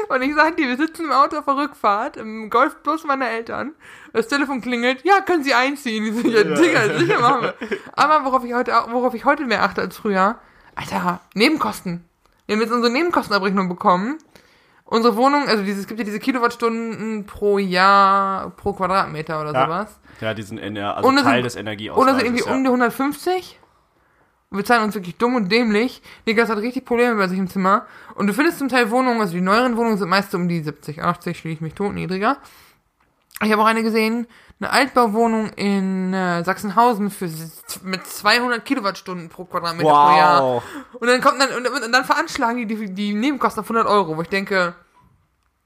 Und 0.10 0.24
ich 0.24 0.34
sag 0.34 0.58
dir, 0.58 0.68
wir 0.68 0.78
sitzen 0.78 1.06
im 1.06 1.12
Auto 1.12 1.38
auf 1.38 1.46
der 1.46 1.56
Rückfahrt, 1.56 2.18
im 2.18 2.50
Golfbus 2.50 3.04
meiner 3.04 3.30
Eltern. 3.30 3.76
Das 4.12 4.28
Telefon 4.28 4.60
klingelt, 4.60 5.06
ja, 5.06 5.22
können 5.22 5.44
Sie 5.44 5.54
einziehen? 5.54 6.06
Ich 6.06 6.16
so, 6.20 6.28
ja, 6.28 6.44
Digga, 6.44 6.98
sicher 6.98 7.20
machen 7.20 7.44
wir. 7.44 7.54
Aber 7.94 8.26
worauf 8.26 8.44
ich 8.44 8.56
heute, 8.56 8.72
worauf 8.90 9.14
ich 9.14 9.26
heute 9.26 9.46
mehr 9.46 9.62
achte 9.62 9.82
als 9.82 9.98
früher, 9.98 10.40
Alter, 10.74 11.22
Nebenkosten. 11.36 12.04
Wir 12.48 12.56
haben 12.56 12.62
jetzt 12.64 12.74
unsere 12.74 12.92
Nebenkostenabrechnung 12.92 13.70
bekommen. 13.70 14.18
Unsere 14.88 15.16
Wohnung, 15.18 15.48
also 15.48 15.64
dieses, 15.64 15.82
es 15.82 15.88
gibt 15.88 16.00
ja 16.00 16.06
diese 16.06 16.20
Kilowattstunden 16.20 17.26
pro 17.26 17.58
Jahr, 17.58 18.52
pro 18.52 18.72
Quadratmeter 18.74 19.42
oder 19.42 19.52
Ja. 19.52 19.66
sowas. 19.66 20.00
Ja, 20.22 20.34
diesen 20.34 20.58
Ener 20.60 20.96
also 20.98 21.10
Teil 21.12 21.24
sind- 21.24 21.44
des 21.46 21.56
Energieausweises. 21.56 22.08
Oder 22.14 22.20
so 22.20 22.26
irgendwie 22.26 22.44
ja. 22.48 22.56
um 22.56 22.64
die 22.64 22.70
150. 22.70 23.60
Und 24.52 24.60
wir 24.60 24.66
zahlen 24.66 24.84
uns 24.84 24.94
wirklich 24.94 25.18
dumm 25.18 25.36
und 25.36 25.52
dämlich. 25.52 26.02
Niklas 26.28 26.50
hat 26.50 26.60
richtig 26.60 26.86
Probleme 26.86 27.16
bei 27.16 27.28
sich 27.28 27.40
im 27.40 27.50
Zimmer. 27.50 27.88
Und 28.14 28.28
du 28.28 28.34
findest 28.34 28.60
zum 28.60 28.70
Teil 28.70 28.92
Wohnungen, 28.92 29.20
also 29.20 29.34
die 29.34 29.42
neueren 29.42 29.76
Wohnungen 29.76 29.98
sind 29.98 30.08
meist 30.08 30.32
so 30.32 30.38
um 30.38 30.48
die 30.48 30.62
70, 30.62 31.02
80, 31.02 31.38
schließe 31.40 31.56
ich 31.56 31.62
mich 31.62 31.74
tot, 31.74 31.94
niedriger. 31.94 32.38
Ich 33.44 33.52
habe 33.52 33.62
auch 33.62 33.68
eine 33.68 33.84
gesehen, 33.84 34.28
eine 34.62 34.72
Altbauwohnung 34.72 35.50
in 35.56 36.14
äh, 36.14 36.44
Sachsenhausen 36.44 37.10
für 37.12 37.30
mit 37.84 38.08
200 38.08 38.64
Kilowattstunden 38.64 39.28
pro 39.28 39.44
Quadratmeter 39.46 39.90
pro 39.90 40.18
Jahr. 40.18 40.42
Wow. 40.42 40.64
Und 40.94 41.08
dann 41.08 41.20
kommt 41.20 41.42
dann, 41.42 41.50
und, 41.52 41.84
und 41.84 41.92
dann 41.92 42.06
veranschlagen 42.06 42.66
die, 42.66 42.76
die 42.76 42.94
die 42.94 43.14
Nebenkosten 43.14 43.62
auf 43.62 43.70
100 43.70 43.86
Euro, 43.88 44.16
wo 44.16 44.22
ich 44.22 44.30
denke, 44.30 44.74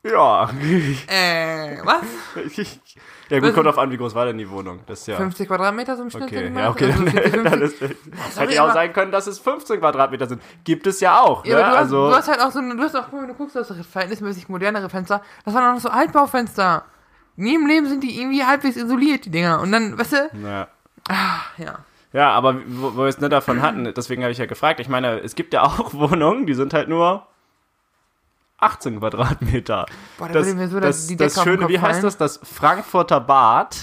Ja. 0.01 0.49
Äh, 1.07 1.77
was? 1.83 2.01
ja 3.29 3.39
gut, 3.39 3.53
kommt 3.53 3.67
drauf 3.67 3.77
an, 3.77 3.91
wie 3.91 3.97
groß 3.97 4.15
war 4.15 4.25
denn 4.25 4.39
die 4.39 4.49
Wohnung? 4.49 4.79
Das 4.87 5.01
ist 5.01 5.07
ja. 5.07 5.17
50 5.17 5.47
Quadratmeter 5.47 5.95
so 5.95 6.03
im 6.03 6.09
Schnitt? 6.09 6.23
Okay, 6.23 6.51
ja, 6.55 6.69
okay, 6.71 6.85
Also 6.91 7.03
dann, 7.03 7.11
40, 7.11 7.31
50? 7.31 7.51
dann 7.51 7.61
ist, 7.61 7.77
Sorry, 7.79 7.95
hätte 8.37 8.55
ja 8.55 8.67
auch 8.67 8.73
sein 8.73 8.91
können, 8.93 9.11
dass 9.11 9.27
es 9.27 9.37
15 9.37 9.79
Quadratmeter 9.79 10.25
sind. 10.25 10.41
Gibt 10.63 10.87
es 10.87 10.99
ja 10.99 11.19
auch, 11.19 11.45
Ja, 11.45 11.57
ne? 11.57 11.61
du, 11.61 11.77
also, 11.77 12.03
hast, 12.05 12.11
du 12.11 12.17
hast 12.17 12.27
halt 12.29 12.41
auch 12.41 12.51
so, 12.51 12.61
du 12.61 12.81
hast 12.81 12.95
auch, 12.95 13.11
mal, 13.11 13.27
du 13.27 13.35
guckst, 13.35 13.55
du 13.55 13.59
hast 13.59 13.71
verhältnismäßig 13.85 14.49
modernere 14.49 14.89
Fenster. 14.89 15.21
Das 15.45 15.53
waren 15.53 15.69
auch 15.69 15.73
noch 15.75 15.81
so 15.81 15.89
Altbaufenster. 15.89 16.85
Nie 17.39 17.55
im 17.55 17.67
Leben 17.67 17.87
sind 17.87 18.03
die 18.03 18.19
irgendwie 18.19 18.43
halbwegs 18.43 18.75
isoliert, 18.75 19.25
die 19.25 19.31
Dinger. 19.31 19.61
Und 19.61 19.71
dann, 19.71 19.97
weißt 19.97 20.11
du, 20.11 20.29
ja. 20.43 20.67
ja. 21.57 21.79
ja, 22.11 22.31
aber 22.31 22.55
wo, 22.67 22.95
wo 22.95 22.97
wir 22.97 23.05
es 23.05 23.19
nicht 23.19 23.31
davon 23.31 23.61
hatten, 23.61 23.93
deswegen 23.95 24.23
habe 24.23 24.31
ich 24.33 24.37
ja 24.37 24.45
gefragt. 24.45 24.81
Ich 24.81 24.89
meine, 24.89 25.19
es 25.19 25.35
gibt 25.35 25.53
ja 25.53 25.63
auch 25.63 25.93
Wohnungen, 25.93 26.45
die 26.45 26.53
sind 26.53 26.73
halt 26.73 26.89
nur 26.89 27.25
18 28.57 28.99
Quadratmeter. 28.99 29.85
Boah, 30.17 30.27
da 30.27 30.33
Das, 30.33 30.47
würde 30.47 30.59
mir 30.59 30.67
so 30.67 30.79
das, 30.81 31.07
die 31.07 31.15
Decke 31.15 31.33
das 31.33 31.43
Schöne, 31.43 31.69
wie 31.69 31.79
heißt 31.79 32.03
das? 32.03 32.17
Das 32.17 32.41
Frankfurter 32.43 33.21
Bad. 33.21 33.77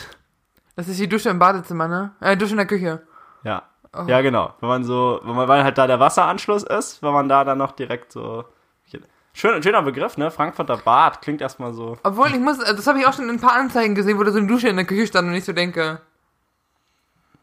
Das 0.74 0.88
ist 0.88 1.00
die 1.00 1.08
Dusche 1.08 1.30
im 1.30 1.38
Badezimmer, 1.38 1.88
ne? 1.88 2.12
Äh, 2.20 2.36
Dusche 2.36 2.52
in 2.52 2.58
der 2.58 2.66
Küche. 2.66 3.02
Ja. 3.42 3.62
Oh. 3.94 4.04
Ja, 4.06 4.20
genau. 4.20 4.52
Wenn 4.60 4.68
man 4.68 4.84
so, 4.84 5.20
wenn 5.24 5.34
man, 5.34 5.48
weil 5.48 5.64
halt 5.64 5.78
da 5.78 5.86
der 5.86 5.98
Wasseranschluss 5.98 6.62
ist, 6.62 7.02
wenn 7.02 7.14
man 7.14 7.30
da 7.30 7.44
dann 7.44 7.56
noch 7.56 7.72
direkt 7.72 8.12
so. 8.12 8.44
Schön, 9.38 9.62
schöner 9.62 9.82
Begriff, 9.82 10.16
ne? 10.16 10.30
Frankfurter 10.30 10.78
Bad 10.78 11.20
klingt 11.20 11.42
erstmal 11.42 11.74
so. 11.74 11.98
Obwohl, 12.02 12.28
ich 12.28 12.38
muss, 12.38 12.58
also 12.58 12.72
das 12.74 12.86
habe 12.86 13.00
ich 13.00 13.06
auch 13.06 13.12
schon 13.12 13.24
in 13.28 13.32
ein 13.36 13.40
paar 13.40 13.52
Anzeigen 13.52 13.94
gesehen, 13.94 14.18
wo 14.18 14.22
da 14.22 14.30
so 14.32 14.38
eine 14.38 14.46
Dusche 14.46 14.68
in 14.68 14.76
der 14.76 14.86
Küche 14.86 15.06
stand 15.06 15.28
und 15.28 15.34
ich 15.34 15.44
so 15.44 15.52
denke, 15.52 16.00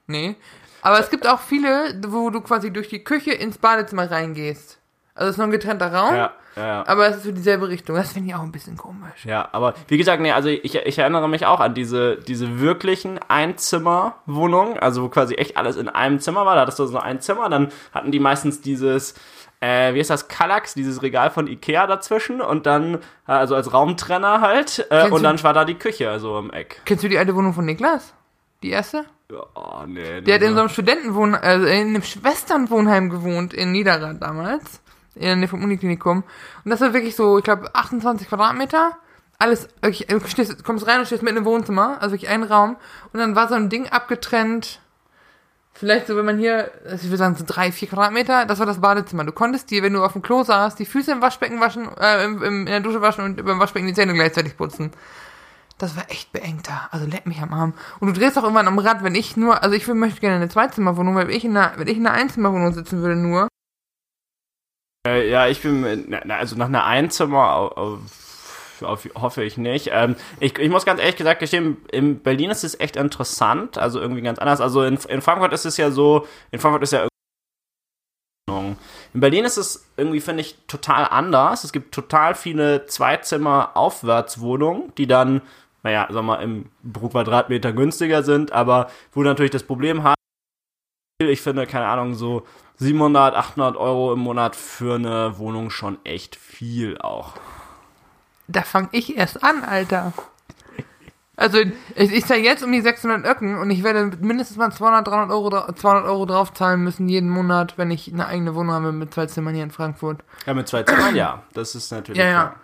nee. 0.08 0.36
Aber 0.82 1.00
es 1.00 1.12
gibt 1.12 1.28
auch 1.28 1.40
viele, 1.40 1.94
wo 2.08 2.32
du 2.32 2.42
quasi 2.42 2.74
durch 2.74 2.90
die 2.90 3.04
Küche 3.04 3.32
ins 3.34 3.60
Badezimmer 3.60 4.10
reingehst. 4.10 4.80
Also 5.14 5.30
es 5.30 5.36
ist 5.36 5.38
noch 5.38 5.46
ein 5.46 5.52
getrennter 5.52 5.94
Raum, 5.94 6.16
Ja, 6.16 6.34
ja, 6.56 6.68
ja. 6.68 6.88
aber 6.88 7.10
es 7.10 7.18
ist 7.18 7.24
für 7.26 7.34
dieselbe 7.34 7.70
Richtung. 7.70 7.96
Das 7.96 8.12
finde 8.12 8.30
ich 8.30 8.36
auch 8.36 8.42
ein 8.42 8.52
bisschen 8.52 8.76
komisch. 8.76 9.24
Ja, 9.26 9.50
aber 9.52 9.76
wie 9.88 10.00
gesagt, 10.00 10.20
nee, 10.20 10.32
also 10.32 10.50
ich, 10.50 10.74
ich 10.74 10.98
erinnere 10.98 11.30
mich 11.30 11.46
auch 11.46 11.60
an 11.60 11.76
diese, 11.76 12.18
diese 12.18 12.60
wirklichen 12.60 13.20
Einzimmerwohnungen, 13.28 14.80
also 14.80 15.04
wo 15.04 15.10
quasi 15.10 15.36
echt 15.36 15.58
alles 15.58 15.76
in 15.76 15.90
einem 15.90 16.20
Zimmer 16.20 16.48
war. 16.48 16.56
Da 16.56 16.62
hattest 16.62 16.80
du 16.80 16.88
so 16.88 16.98
ein 16.98 17.22
Zimmer, 17.22 17.50
dann 17.50 17.72
hatten 17.94 18.12
die 18.12 18.20
meistens 18.20 18.62
dieses, 18.62 19.14
äh, 19.64 19.94
wie 19.94 20.00
ist 20.00 20.10
das, 20.10 20.28
Kallax, 20.28 20.74
dieses 20.74 21.02
Regal 21.02 21.32
von 21.32 21.48
Ikea 21.48 21.88
dazwischen 21.88 22.42
und 22.42 22.66
dann, 22.66 22.96
äh, 22.96 23.32
also 23.32 23.56
als 23.56 23.72
Raumtrenner 23.72 24.42
halt, 24.42 24.86
äh, 24.90 25.10
und 25.10 25.24
dann 25.24 25.42
war 25.42 25.54
da 25.54 25.64
die 25.64 25.76
Küche, 25.76 26.10
also 26.10 26.38
im 26.38 26.52
Eck. 26.52 26.82
Kennst 26.86 27.04
du 27.04 27.08
die 27.08 27.18
alte 27.18 27.34
Wohnung 27.34 27.54
von 27.54 27.66
Niklas? 27.66 28.14
Die 28.62 28.72
erste? 28.72 29.06
Ja, 29.32 29.44
Oh, 29.56 29.86
nee. 29.88 30.22
Der 30.22 30.36
hat 30.36 30.42
in 30.42 30.54
so 30.54 30.60
einem 30.60 30.70
Studentenwohn, 30.70 31.34
also 31.34 31.66
in 31.66 31.88
einem 31.88 32.04
Schwesternwohnheim 32.04 33.10
gewohnt 33.10 33.54
in 33.54 33.72
Niederrad 33.72 34.22
damals. 34.22 34.82
In 35.16 35.22
der 35.22 35.36
Nähe 35.36 35.48
vom 35.48 35.64
Uniklinikum. 35.64 36.24
Und 36.66 36.72
das 36.72 36.82
war 36.82 36.94
wirklich 36.94 37.16
so, 37.16 37.38
ich 37.38 37.44
glaube, 37.44 37.74
28 37.74 38.28
Quadratmeter. 38.28 38.98
Alles, 39.40 39.68
wirklich, 39.82 40.08
du 40.08 40.64
kommst 40.64 40.88
rein 40.88 41.00
und 41.00 41.06
stehst 41.06 41.24
mitten 41.24 41.38
im 41.38 41.46
Wohnzimmer, 41.46 41.98
also 42.02 42.14
wirklich 42.14 42.30
ein 42.30 42.44
Raum. 42.44 42.78
Und 43.12 43.20
dann 43.20 43.36
war 43.36 43.48
so 43.48 43.56
ein 43.56 43.70
Ding 43.70 43.88
abgetrennt. 43.90 44.80
Vielleicht 45.76 46.08
so, 46.08 46.16
wenn 46.16 46.26
man 46.26 46.38
hier, 46.38 46.72
also 46.86 47.04
ich 47.04 47.06
würde 47.06 47.18
sagen, 47.18 47.36
so 47.36 47.44
drei, 47.48 47.72
vier 47.72 47.88
Quadratmeter, 47.88 48.46
das 48.46 48.60
war 48.60 48.66
das 48.66 48.80
Badezimmer. 48.80 49.26
Du 49.26 49.32
konntest 49.32 49.72
dir, 49.72 49.82
wenn 49.82 49.94
du 49.94 50.04
auf 50.04 50.14
dem 50.14 50.22
Klo 50.22 50.44
saßt, 50.44 50.78
die 50.78 50.86
Füße 50.86 51.12
im 51.12 51.22
Waschbecken 51.22 51.60
waschen, 51.60 51.90
äh, 52.00 52.24
im, 52.26 52.44
im, 52.44 52.60
in 52.62 52.66
der 52.68 52.80
Dusche 52.80 53.02
waschen 53.02 53.24
und 53.24 53.44
beim 53.44 53.60
Waschbecken 53.60 53.88
die 53.88 53.94
Zähne 53.94 54.14
gleichzeitig 54.14 54.56
putzen. 54.56 54.92
Das 55.80 55.98
war 55.98 56.10
echt 56.10 56.32
beengt 56.32 56.70
da. 56.70 56.88
Also 56.92 57.08
leck 57.08 57.26
mich 57.26 57.42
am 57.42 57.54
Arm. 57.54 57.74
Und 58.00 58.08
du 58.08 58.20
drehst 58.20 58.38
auch 58.38 58.44
irgendwann 58.44 58.68
am 58.68 58.78
Rad, 58.78 59.04
wenn 59.04 59.16
ich 59.16 59.36
nur, 59.36 59.64
also 59.64 59.76
ich 59.76 59.88
möchte 59.88 60.22
gerne 60.22 60.36
eine 60.36 60.48
Zweizimmerwohnung, 60.50 61.16
weil 61.16 61.32
ich 61.32 61.44
in 61.44 61.58
einer, 61.58 61.74
wenn 61.78 61.88
ich 61.88 61.98
in 61.98 62.06
einer 62.06 62.16
Einzimmerwohnung 62.16 62.72
sitzen 62.74 63.02
würde 63.02 63.16
nur, 63.16 63.48
Äh, 65.06 65.30
ja, 65.30 65.48
ich 65.48 65.62
bin, 65.62 66.16
also 66.30 66.56
nach 66.56 66.68
einer 66.68 66.86
Einzimmer 66.86 67.56
auf, 67.56 67.78
auf, 67.78 68.00
hoffe 68.84 69.44
ich 69.44 69.58
nicht. 69.58 69.90
Ähm, 69.92 70.16
ich, 70.40 70.58
ich 70.58 70.70
muss 70.70 70.86
ganz 70.86 71.00
ehrlich 71.00 71.16
gesagt 71.16 71.40
gestehen, 71.40 71.78
in 71.92 72.20
Berlin 72.20 72.50
ist 72.50 72.64
es 72.64 72.80
echt 72.80 72.96
interessant, 72.96 73.78
also 73.78 74.00
irgendwie 74.00 74.22
ganz 74.22 74.40
anders. 74.40 74.62
Also 74.62 74.84
in, 74.84 74.98
in 75.08 75.22
Frankfurt 75.22 75.54
ist 75.54 75.66
es 75.66 75.78
ja 75.78 75.92
so, 75.92 76.28
in 76.52 76.60
Frankfurt 76.60 76.84
ist 76.84 76.94
ja 76.94 77.08
in 79.14 79.20
Berlin 79.20 79.46
ist 79.46 79.58
es 79.58 79.88
irgendwie, 79.96 80.22
finde 80.22 80.42
ich, 80.42 80.58
total 80.68 81.06
anders. 81.06 81.64
Es 81.64 81.72
gibt 81.72 81.94
total 81.94 82.34
viele 82.36 82.88
Zweizimmer-Aufwärtswohnungen, 82.88 84.92
die 84.98 85.08
dann, 85.08 85.42
naja, 85.84 86.08
sag 86.10 86.24
mal, 86.24 86.42
im 86.42 86.72
pro 86.92 87.10
Quadratmeter 87.10 87.74
günstiger 87.74 88.24
sind, 88.24 88.52
aber 88.52 88.90
wo 89.14 89.22
natürlich 89.22 89.52
das 89.52 89.64
Problem 89.64 90.04
hast, 90.04 90.16
ich 91.22 91.42
finde, 91.42 91.68
keine 91.68 91.88
Ahnung, 91.88 92.16
so 92.16 92.44
700, 92.78 93.36
800 93.36 93.78
Euro 93.78 94.14
im 94.14 94.20
Monat 94.20 94.56
für 94.56 94.96
eine 94.96 95.38
Wohnung 95.38 95.70
schon 95.70 96.04
echt 96.04 96.36
viel 96.36 96.98
auch. 96.98 97.36
Da 98.54 98.62
fange 98.62 98.90
ich 98.92 99.18
erst 99.18 99.44
an, 99.44 99.64
Alter. 99.64 100.14
Also 101.36 101.58
ich, 101.96 102.12
ich 102.14 102.26
zahle 102.26 102.42
jetzt 102.42 102.64
um 102.64 102.72
die 102.72 102.82
600 102.82 103.26
Öcken 103.26 103.58
und 103.58 103.72
ich 103.72 103.84
werde 103.84 104.16
mindestens 104.22 104.56
mal 104.58 104.72
200, 104.72 105.08
300 105.08 105.32
Euro, 105.32 105.48
dra- 105.50 105.76
200 105.76 106.06
Euro 106.06 106.26
draufzahlen 106.28 106.84
müssen 106.84 107.10
jeden 107.10 107.30
Monat, 107.30 107.78
wenn 107.78 107.90
ich 107.90 108.14
eine 108.14 108.28
eigene 108.28 108.54
Wohnung 108.54 108.74
habe 108.76 108.92
mit 108.92 109.14
zwei 109.14 109.26
Zimmern 109.26 109.56
hier 109.56 109.64
in 109.64 109.72
Frankfurt. 109.72 110.24
Ja, 110.46 110.54
mit 110.54 110.68
zwei 110.68 110.84
Zimmern, 110.84 111.16
ja. 111.16 111.42
Das 111.54 111.74
ist 111.74 111.92
natürlich. 111.92 112.20
Ja, 112.22 112.28
ja. 112.30 112.56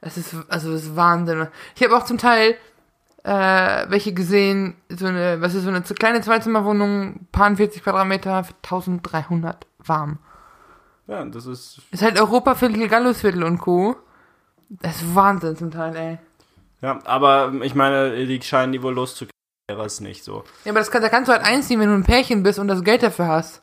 Es 0.00 0.16
ist, 0.16 0.34
also 0.48 0.72
es 0.72 0.84
ist 0.84 0.96
Wahnsinn. 0.96 1.48
Ich 1.76 1.82
habe 1.84 1.94
auch 1.96 2.04
zum 2.04 2.16
Teil 2.18 2.54
äh, 3.24 3.84
welche 3.90 4.14
gesehen, 4.14 4.74
so 4.88 5.06
eine, 5.06 5.40
was 5.42 5.54
ist 5.54 5.64
so 5.64 5.68
eine 5.68 5.82
kleine 5.82 6.22
Zweizimmerwohnung, 6.22 7.26
paar 7.32 7.54
40 7.54 7.82
Quadratmeter, 7.82 8.44
für 8.44 8.54
1300 8.62 9.66
warm. 9.78 10.18
Ja, 11.06 11.22
das 11.24 11.44
ist. 11.46 11.80
Ist 11.90 12.02
halt 12.02 12.18
Europaviertel, 12.18 12.88
Gallusviertel 12.88 13.42
und 13.44 13.58
Co. 13.58 13.96
Das 14.68 14.96
ist 14.96 15.14
Wahnsinn 15.14 15.56
zum 15.56 15.70
Teil, 15.70 15.96
ey. 15.96 16.18
Ja, 16.80 16.98
aber 17.04 17.52
ich 17.62 17.74
meine, 17.74 18.26
die 18.26 18.40
scheinen 18.42 18.72
die 18.72 18.82
wohl 18.82 18.94
loszukriegen. 18.94 19.32
Wäre 19.70 19.84
es 19.84 20.00
nicht 20.00 20.24
so. 20.24 20.44
Ja, 20.64 20.72
aber 20.72 20.78
das 20.78 20.90
kann, 20.90 21.02
da 21.02 21.10
kannst 21.10 21.28
du 21.28 21.32
halt 21.32 21.44
einziehen, 21.44 21.78
wenn 21.80 21.88
du 21.88 21.94
ein 21.94 22.04
Pärchen 22.04 22.42
bist 22.42 22.58
und 22.58 22.68
das 22.68 22.84
Geld 22.84 23.02
dafür 23.02 23.28
hast. 23.28 23.62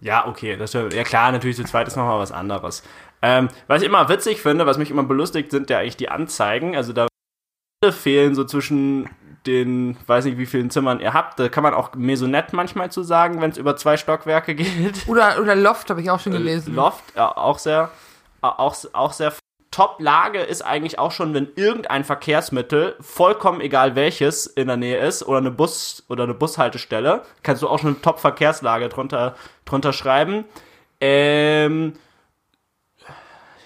Ja, 0.00 0.26
okay. 0.26 0.56
Das, 0.56 0.74
ja, 0.74 1.04
klar, 1.04 1.32
natürlich 1.32 1.56
zu 1.56 1.64
zweit 1.64 1.88
ist 1.88 1.96
nochmal 1.96 2.18
was 2.18 2.30
anderes. 2.30 2.82
Ähm, 3.22 3.48
was 3.66 3.80
ich 3.80 3.88
immer 3.88 4.06
witzig 4.10 4.42
finde, 4.42 4.66
was 4.66 4.76
mich 4.76 4.90
immer 4.90 5.04
belustigt, 5.04 5.50
sind 5.50 5.70
ja 5.70 5.78
eigentlich 5.78 5.96
die 5.96 6.10
Anzeigen. 6.10 6.76
Also 6.76 6.92
da 6.92 7.06
fehlen 7.90 8.34
so 8.34 8.44
zwischen 8.44 9.08
den, 9.46 9.96
weiß 10.06 10.26
nicht, 10.26 10.36
wie 10.38 10.46
vielen 10.46 10.70
Zimmern 10.70 11.00
ihr 11.00 11.14
habt. 11.14 11.38
Da 11.38 11.48
kann 11.48 11.62
man 11.62 11.72
auch 11.72 11.94
Maisonette 11.94 12.54
manchmal 12.54 12.90
zu 12.90 13.02
sagen, 13.02 13.40
wenn 13.40 13.50
es 13.50 13.56
über 13.56 13.76
zwei 13.76 13.96
Stockwerke 13.96 14.54
geht. 14.54 15.08
Oder, 15.08 15.40
oder 15.40 15.54
Loft 15.54 15.88
habe 15.90 16.02
ich 16.02 16.10
auch 16.10 16.20
schon 16.20 16.32
gelesen. 16.32 16.74
Loft, 16.74 17.04
ja, 17.16 17.34
auch 17.34 17.58
sehr, 17.58 17.90
auch, 18.42 18.76
auch 18.92 19.12
sehr. 19.12 19.32
Top-Lage 19.74 20.38
ist 20.38 20.62
eigentlich 20.62 21.00
auch 21.00 21.10
schon, 21.10 21.34
wenn 21.34 21.48
irgendein 21.56 22.04
Verkehrsmittel, 22.04 22.94
vollkommen 23.00 23.60
egal 23.60 23.96
welches, 23.96 24.46
in 24.46 24.68
der 24.68 24.76
Nähe 24.76 24.98
ist 24.98 25.26
oder 25.26 25.38
eine 25.38 25.50
Bus- 25.50 26.04
oder 26.08 26.22
eine 26.22 26.34
Bushaltestelle, 26.34 27.22
kannst 27.42 27.60
du 27.60 27.68
auch 27.68 27.80
schon 27.80 27.90
eine 27.90 28.00
Top-Verkehrslage 28.00 28.88
drunter, 28.88 29.34
drunter 29.64 29.92
schreiben. 29.92 30.44
Ähm, 31.00 31.94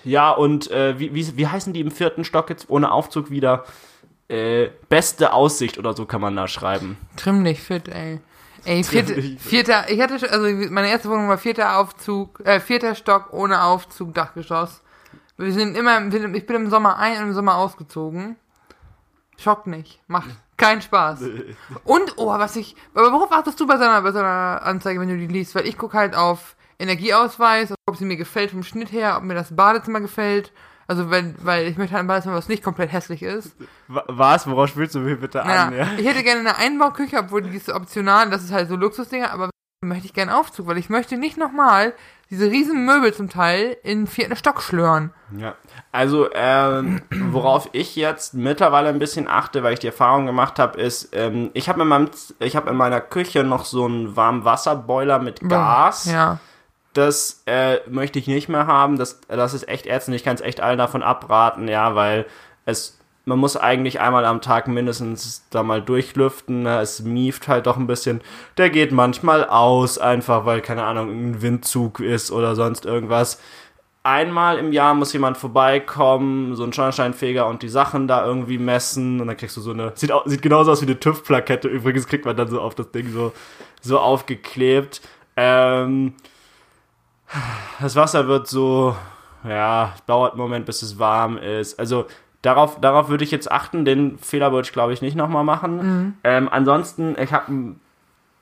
ja, 0.02 0.30
und 0.30 0.70
äh, 0.70 0.98
wie, 0.98 1.14
wie, 1.14 1.36
wie 1.36 1.46
heißen 1.46 1.74
die 1.74 1.80
im 1.80 1.90
vierten 1.90 2.24
Stock 2.24 2.48
jetzt 2.48 2.70
ohne 2.70 2.90
Aufzug 2.90 3.28
wieder? 3.28 3.66
Äh, 4.28 4.70
beste 4.88 5.34
Aussicht 5.34 5.76
oder 5.76 5.92
so 5.92 6.06
kann 6.06 6.22
man 6.22 6.34
da 6.34 6.48
schreiben. 6.48 6.96
Trimm 7.16 7.44
dich 7.44 7.60
fit, 7.60 7.86
ey. 7.88 8.20
Ey, 8.64 8.82
vierte, 8.82 9.20
vierter, 9.38 9.90
ich 9.90 10.00
hatte 10.00 10.18
schon, 10.18 10.30
also 10.30 10.46
meine 10.70 10.88
erste 10.88 11.10
Wohnung 11.10 11.28
war 11.28 11.36
vierter 11.36 11.78
Aufzug, 11.78 12.40
äh, 12.46 12.60
vierter 12.60 12.94
Stock 12.94 13.30
ohne 13.32 13.62
Aufzug, 13.62 14.14
Dachgeschoss. 14.14 14.80
Wir 15.38 15.52
sind 15.52 15.76
immer, 15.76 16.04
ich 16.34 16.46
bin 16.46 16.56
im 16.56 16.68
Sommer 16.70 16.98
ein 16.98 17.16
und 17.22 17.28
im 17.28 17.34
Sommer 17.34 17.54
ausgezogen. 17.56 18.36
Schockt 19.38 19.68
nicht. 19.68 20.00
Macht 20.08 20.30
keinen 20.56 20.82
Spaß. 20.82 21.20
Und, 21.84 22.14
oh, 22.16 22.26
was 22.26 22.56
ich, 22.56 22.74
aber 22.94 23.12
worauf 23.12 23.30
achtest 23.30 23.60
du 23.60 23.66
bei 23.66 23.76
so 23.76 23.84
einer, 23.84 24.02
bei 24.02 24.10
so 24.10 24.18
einer 24.18 24.60
Anzeige, 24.64 25.00
wenn 25.00 25.08
du 25.08 25.16
die 25.16 25.28
liest? 25.28 25.54
Weil 25.54 25.66
ich 25.68 25.78
gucke 25.78 25.96
halt 25.96 26.16
auf 26.16 26.56
Energieausweis, 26.80 27.72
ob 27.86 27.96
sie 27.96 28.04
mir 28.04 28.16
gefällt 28.16 28.50
vom 28.50 28.64
Schnitt 28.64 28.90
her, 28.90 29.16
ob 29.16 29.22
mir 29.22 29.34
das 29.34 29.54
Badezimmer 29.54 30.00
gefällt. 30.00 30.52
Also, 30.88 31.10
wenn, 31.10 31.36
weil 31.44 31.68
ich 31.68 31.76
möchte 31.76 31.94
halt 31.94 32.02
ein 32.04 32.08
Badezimmer, 32.08 32.34
was 32.34 32.48
nicht 32.48 32.64
komplett 32.64 32.90
hässlich 32.92 33.22
ist. 33.22 33.54
Wa- 33.86 34.04
Was? 34.08 34.48
Worauf 34.48 34.70
spielst 34.70 34.94
du 34.96 35.00
mich 35.00 35.20
bitte 35.20 35.38
Ja, 35.38 35.66
an? 35.66 35.76
Ja? 35.76 35.86
ich 35.98 36.06
hätte 36.06 36.24
gerne 36.24 36.40
eine 36.40 36.56
Einbauküche, 36.56 37.18
obwohl 37.18 37.42
die 37.42 37.56
ist 37.56 37.68
optional, 37.68 38.28
das 38.30 38.42
ist 38.42 38.52
halt 38.52 38.68
so 38.68 38.74
Luxusdinger, 38.74 39.30
aber 39.30 39.50
möchte 39.84 40.06
ich 40.06 40.14
gerne 40.14 40.36
Aufzug, 40.36 40.66
weil 40.66 40.78
ich 40.78 40.88
möchte 40.88 41.16
nicht 41.16 41.36
nochmal 41.36 41.92
diese 42.30 42.50
riesen 42.50 42.84
Möbel 42.84 43.14
zum 43.14 43.30
Teil 43.30 43.76
in 43.82 44.06
vierten 44.06 44.36
Stock 44.36 44.60
schlören. 44.60 45.12
Ja, 45.36 45.56
also 45.92 46.28
ähm, 46.34 47.02
worauf 47.10 47.70
ich 47.72 47.96
jetzt 47.96 48.34
mittlerweile 48.34 48.88
ein 48.88 48.98
bisschen 48.98 49.28
achte, 49.28 49.62
weil 49.62 49.74
ich 49.74 49.78
die 49.78 49.86
Erfahrung 49.86 50.26
gemacht 50.26 50.58
habe, 50.58 50.80
ist, 50.80 51.10
ähm, 51.12 51.50
ich 51.54 51.68
habe 51.68 51.82
in 51.82 51.88
meinem, 51.88 52.10
ich 52.38 52.56
habe 52.56 52.70
in 52.70 52.76
meiner 52.76 53.00
Küche 53.00 53.44
noch 53.44 53.64
so 53.64 53.86
einen 53.86 54.14
Warmwasserboiler 54.16 55.18
mit 55.18 55.40
Gas. 55.48 56.06
Ja. 56.06 56.38
Das 56.92 57.42
äh, 57.46 57.78
möchte 57.88 58.18
ich 58.18 58.26
nicht 58.26 58.48
mehr 58.48 58.66
haben. 58.66 58.98
Das, 58.98 59.20
das 59.28 59.54
ist 59.54 59.68
echt 59.68 59.86
ätzend. 59.86 60.16
Ich 60.16 60.24
kann 60.24 60.34
es 60.34 60.40
echt 60.40 60.60
allen 60.60 60.78
davon 60.78 61.02
abraten, 61.02 61.68
ja, 61.68 61.94
weil 61.94 62.26
es, 62.64 62.97
man 63.28 63.38
muss 63.38 63.56
eigentlich 63.56 64.00
einmal 64.00 64.24
am 64.24 64.40
Tag 64.40 64.68
mindestens 64.68 65.46
da 65.50 65.62
mal 65.62 65.82
durchlüften. 65.82 66.62
Ne? 66.62 66.80
Es 66.80 67.02
mieft 67.02 67.46
halt 67.46 67.66
doch 67.66 67.76
ein 67.76 67.86
bisschen. 67.86 68.22
Der 68.56 68.70
geht 68.70 68.90
manchmal 68.90 69.44
aus, 69.44 69.98
einfach 69.98 70.46
weil, 70.46 70.62
keine 70.62 70.84
Ahnung, 70.84 71.10
ein 71.10 71.42
Windzug 71.42 72.00
ist 72.00 72.32
oder 72.32 72.56
sonst 72.56 72.86
irgendwas. 72.86 73.38
einmal 74.02 74.58
im 74.58 74.72
Jahr 74.72 74.94
muss 74.94 75.12
jemand 75.12 75.36
vorbeikommen, 75.36 76.56
so 76.56 76.64
ein 76.64 76.72
Schornsteinfeger 76.72 77.46
und 77.46 77.62
die 77.62 77.68
Sachen 77.68 78.08
da 78.08 78.24
irgendwie 78.24 78.58
messen 78.58 79.20
und 79.20 79.26
dann 79.26 79.36
kriegst 79.36 79.56
du 79.56 79.60
so 79.60 79.72
eine, 79.72 79.92
sieht, 79.94 80.12
sieht 80.24 80.40
genauso 80.42 80.72
aus 80.72 80.80
wie 80.80 80.86
eine 80.86 80.98
TÜV-Plakette, 80.98 81.68
übrigens 81.68 82.06
kriegt 82.06 82.24
man 82.24 82.36
dann 82.36 82.48
so 82.48 82.60
auf 82.60 82.74
das 82.74 82.90
Ding 82.90 83.12
so, 83.12 83.32
so 83.82 83.98
aufgeklebt. 83.98 85.02
Ähm, 85.36 86.14
das 87.80 87.96
Wasser 87.96 88.26
wird 88.28 88.48
so, 88.48 88.96
ja, 89.46 89.94
dauert 90.06 90.32
einen 90.32 90.40
Moment, 90.40 90.64
bis 90.66 90.80
es 90.82 90.98
warm 90.98 91.36
ist. 91.36 91.78
Also 91.78 92.06
darauf, 92.42 92.80
darauf 92.80 93.08
würde 93.08 93.24
ich 93.24 93.30
jetzt 93.30 93.50
achten. 93.50 93.84
Den 93.84 94.18
Fehler 94.18 94.52
würde 94.52 94.66
ich, 94.66 94.72
glaube 94.72 94.92
ich, 94.92 95.02
nicht 95.02 95.16
nochmal 95.16 95.44
machen. 95.44 96.18
Ähm, 96.24 96.48
ansonsten, 96.50 97.16
ich 97.18 97.32
habe 97.32 97.52
ein 97.52 97.80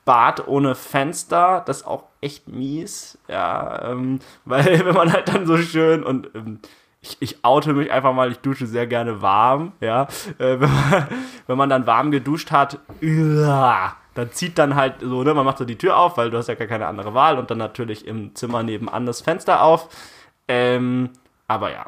Bad 0.05 0.47
ohne 0.47 0.73
Fenster. 0.73 1.61
Das 1.65 1.81
ist 1.81 1.87
auch 1.87 2.05
echt 2.21 2.47
mies. 2.47 3.19
Ja, 3.27 3.91
ähm, 3.91 4.19
weil 4.45 4.85
wenn 4.85 4.95
man 4.95 5.11
halt 5.11 5.27
dann 5.27 5.45
so 5.45 5.57
schön 5.57 6.03
und 6.03 6.29
ähm, 6.33 6.59
ich, 7.01 7.17
ich 7.19 7.45
oute 7.45 7.73
mich 7.73 7.91
einfach 7.91 8.13
mal, 8.13 8.31
ich 8.31 8.39
dusche 8.39 8.65
sehr 8.65 8.87
gerne 8.87 9.21
warm. 9.21 9.73
Ja, 9.81 10.03
äh, 10.39 10.59
wenn, 10.59 10.71
man, 10.71 11.07
wenn 11.47 11.57
man 11.57 11.69
dann 11.69 11.85
warm 11.85 12.11
geduscht 12.11 12.51
hat, 12.51 12.79
uah, 13.03 13.95
dann 14.15 14.31
zieht 14.31 14.57
dann 14.57 14.75
halt 14.75 14.95
so, 15.01 15.23
ne, 15.23 15.33
man 15.33 15.45
macht 15.45 15.59
so 15.59 15.65
die 15.65 15.77
Tür 15.77 15.97
auf, 15.97 16.17
weil 16.17 16.31
du 16.31 16.37
hast 16.37 16.47
ja 16.47 16.55
gar 16.55 16.67
keine 16.67 16.87
andere 16.87 17.13
Wahl 17.13 17.37
und 17.37 17.51
dann 17.51 17.59
natürlich 17.59 18.07
im 18.07 18.33
Zimmer 18.33 18.63
nebenan 18.63 19.05
das 19.05 19.21
Fenster 19.21 19.61
auf. 19.61 19.89
Ähm, 20.47 21.11
aber 21.47 21.71
ja. 21.71 21.85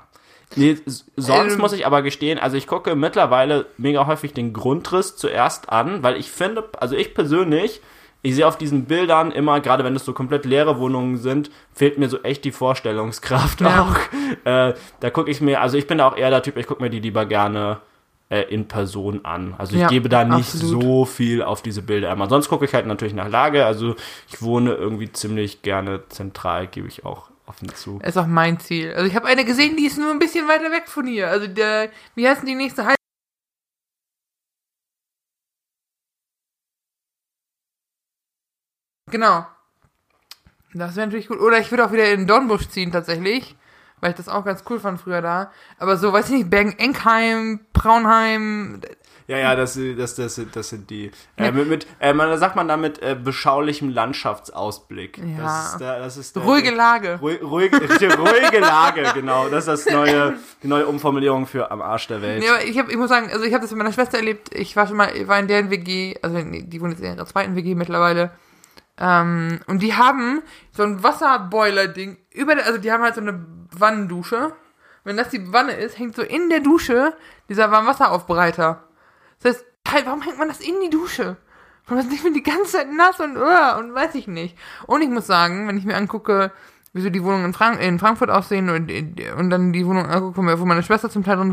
Nee, 0.55 0.77
sonst 1.15 1.53
Ähm. 1.53 1.59
muss 1.59 1.73
ich 1.73 1.85
aber 1.85 2.01
gestehen, 2.01 2.39
also 2.39 2.57
ich 2.57 2.65
gucke 2.67 2.95
mittlerweile 2.95 3.67
mega 3.77 4.07
häufig 4.07 4.33
den 4.33 4.51
Grundriss 4.53 5.15
zuerst 5.15 5.69
an, 5.69 6.01
weil 6.01 6.17
ich 6.17 6.31
finde, 6.31 6.67
also 6.79 6.95
ich 6.95 7.13
persönlich, 7.13 7.81
ich 8.21 8.35
sehe 8.35 8.47
auf 8.47 8.57
diesen 8.57 8.85
Bildern 8.85 9.31
immer, 9.31 9.59
gerade 9.61 9.83
wenn 9.83 9.95
es 9.95 10.03
so 10.05 10.11
komplett 10.13 10.45
leere 10.45 10.79
Wohnungen 10.79 11.17
sind, 11.17 11.51
fehlt 11.73 11.97
mir 11.99 12.09
so 12.09 12.21
echt 12.23 12.43
die 12.45 12.51
Vorstellungskraft 12.51 13.61
Ja. 13.61 13.83
auch. 13.83 13.95
Äh, 14.45 14.73
da 14.99 15.09
gucke 15.11 15.29
ich 15.31 15.39
mir, 15.39 15.61
also 15.61 15.77
ich 15.77 15.87
bin 15.87 15.99
da 15.99 16.07
auch 16.07 16.17
eher 16.17 16.29
der 16.29 16.41
Typ, 16.43 16.57
ich 16.57 16.67
gucke 16.67 16.81
mir 16.81 16.89
die 16.89 16.99
lieber 16.99 17.25
gerne 17.25 17.79
äh, 18.29 18.41
in 18.41 18.67
Person 18.67 19.23
an. 19.25 19.55
Also 19.57 19.75
ich 19.75 19.81
Ja, 19.81 19.87
gebe 19.87 20.09
da 20.09 20.23
nicht 20.25 20.53
absolut. 20.53 20.81
so 20.83 21.05
viel 21.05 21.41
auf 21.43 21.61
diese 21.61 21.81
Bilder 21.81 22.11
immer. 22.11 22.27
Sonst 22.27 22.49
gucke 22.49 22.65
ich 22.65 22.73
halt 22.73 22.85
natürlich 22.87 23.13
nach 23.13 23.29
Lage. 23.29 23.65
Also 23.65 23.95
ich 24.27 24.41
wohne 24.41 24.73
irgendwie 24.73 25.11
ziemlich 25.11 25.61
gerne 25.61 26.01
zentral, 26.09 26.67
gebe 26.67 26.87
ich 26.87 27.05
auch 27.05 27.28
offen 27.49 27.69
zu. 27.75 27.99
Ist 28.03 28.17
auch 28.17 28.27
mein 28.27 28.59
Ziel. 28.59 28.93
Also 28.93 29.07
ich 29.07 29.15
habe 29.15 29.27
eine 29.27 29.43
gesehen, 29.43 29.75
die 29.75 29.85
ist 29.87 29.97
nur 29.97 30.11
ein 30.11 30.19
bisschen 30.19 30.47
weiter 30.47 30.71
weg 30.71 30.87
von 30.87 31.07
hier. 31.07 31.29
Also 31.29 31.47
der, 31.47 31.91
wie 32.15 32.27
heißt 32.27 32.41
denn 32.41 32.47
die 32.47 32.55
nächste 32.55 32.85
Halt? 32.85 32.95
Genau. 39.11 39.45
Das 40.73 40.95
wäre 40.95 41.07
natürlich 41.07 41.27
gut. 41.27 41.39
Oder 41.39 41.59
ich 41.59 41.71
würde 41.71 41.85
auch 41.85 41.91
wieder 41.91 42.11
in 42.11 42.27
Dornbusch 42.27 42.69
ziehen 42.69 42.91
tatsächlich, 42.91 43.55
weil 43.99 44.11
ich 44.11 44.17
das 44.17 44.29
auch 44.29 44.45
ganz 44.45 44.63
cool 44.69 44.79
fand 44.79 45.01
früher 45.01 45.21
da. 45.21 45.51
Aber 45.79 45.97
so, 45.97 46.13
weiß 46.13 46.29
ich 46.29 46.35
nicht, 46.35 46.49
Bergen-Enkheim, 46.51 47.65
Braunheim, 47.73 48.81
Ja, 49.29 49.37
ja, 49.37 49.55
das, 49.55 49.77
das, 49.95 50.15
das, 50.15 50.41
das 50.51 50.69
sind 50.69 50.89
die. 50.89 51.11
Äh, 51.37 51.51
mit, 51.51 51.69
mit, 51.69 51.87
äh, 51.99 52.13
man, 52.13 52.35
sagt 52.39 52.55
man 52.55 52.67
damit 52.67 52.99
äh, 53.03 53.15
beschaulichem 53.15 53.91
Landschaftsausblick. 53.91 55.19
Ja. 55.19 55.43
Das 55.43 55.71
ist, 55.71 55.81
der, 55.81 55.99
das 55.99 56.17
ist 56.17 56.35
der, 56.35 56.41
ruhige 56.41 56.71
Lage. 56.71 57.19
Ruhig, 57.21 57.39
ruhig, 57.43 57.71
ruhige 57.71 58.59
Lage, 58.59 59.03
genau. 59.13 59.47
Das 59.47 59.67
ist 59.67 59.85
das 59.85 59.93
neue, 59.93 60.33
die 60.63 60.67
neue 60.67 60.87
Umformulierung 60.87 61.45
für 61.45 61.69
am 61.69 61.79
Arsch 61.79 62.07
der 62.07 62.23
Welt. 62.23 62.39
Nee, 62.39 62.49
aber 62.49 62.63
ich, 62.63 62.79
hab, 62.79 62.89
ich 62.89 62.97
muss 62.97 63.09
sagen, 63.09 63.29
also 63.31 63.45
ich 63.45 63.53
habe 63.53 63.61
das 63.61 63.69
mit 63.69 63.77
meiner 63.77 63.93
Schwester 63.93 64.17
erlebt. 64.17 64.49
Ich 64.51 64.75
war 64.75 64.87
schon 64.87 64.97
mal, 64.97 65.15
ich 65.15 65.27
war 65.27 65.37
in 65.37 65.47
deren 65.47 65.69
WG, 65.69 66.15
also 66.23 66.41
die 66.41 66.81
wohnt 66.81 66.93
jetzt 66.93 67.03
in 67.03 67.15
ihrer 67.15 67.27
zweiten 67.27 67.55
WG 67.55 67.75
mittlerweile. 67.75 68.31
Ähm, 68.97 69.59
und 69.67 69.83
die 69.83 69.93
haben 69.93 70.41
so 70.71 70.81
ein 70.81 71.03
Wasserboiler-Ding 71.03 72.17
über 72.33 72.55
der, 72.55 72.65
also 72.65 72.79
die 72.79 72.91
haben 72.91 73.03
halt 73.03 73.13
so 73.13 73.21
eine 73.21 73.45
Wannendusche. 73.77 74.53
Wenn 75.03 75.17
das 75.17 75.29
die 75.29 75.53
Wanne 75.53 75.73
ist, 75.73 75.99
hängt 75.99 76.15
so 76.15 76.23
in 76.23 76.49
der 76.49 76.61
Dusche 76.61 77.13
dieser 77.47 77.69
Warmwasseraufbereiter. 77.69 78.88
Das 79.41 79.63
heißt, 79.87 80.05
warum 80.05 80.21
hängt 80.21 80.37
man 80.37 80.47
das 80.47 80.59
in 80.59 80.75
die 80.81 80.89
Dusche? 80.89 81.37
Ist 81.89 82.11
nicht 82.11 82.23
mehr 82.23 82.33
die 82.33 82.43
ganze 82.43 82.73
Zeit 82.73 82.91
nass 82.91 83.19
und 83.19 83.35
uh, 83.35 83.79
und 83.79 83.95
weiß 83.95 84.13
ich 84.13 84.27
nicht. 84.27 84.55
Und 84.85 85.01
ich 85.01 85.09
muss 85.09 85.25
sagen, 85.25 85.67
wenn 85.67 85.77
ich 85.77 85.85
mir 85.85 85.95
angucke, 85.95 86.51
wie 86.93 87.01
so 87.01 87.09
die 87.09 87.23
Wohnungen 87.23 87.45
in, 87.45 87.53
Frank 87.53 87.81
in 87.81 87.97
Frankfurt 87.97 88.29
aussehen 88.29 88.69
und, 88.69 88.91
und 89.37 89.49
dann 89.49 89.73
die 89.73 89.85
Wohnung 89.87 90.05
angucke, 90.05 90.59
wo 90.59 90.65
meine 90.65 90.83
Schwester 90.83 91.09
zum 91.09 91.23
Teil 91.23 91.37
drin 91.37 91.51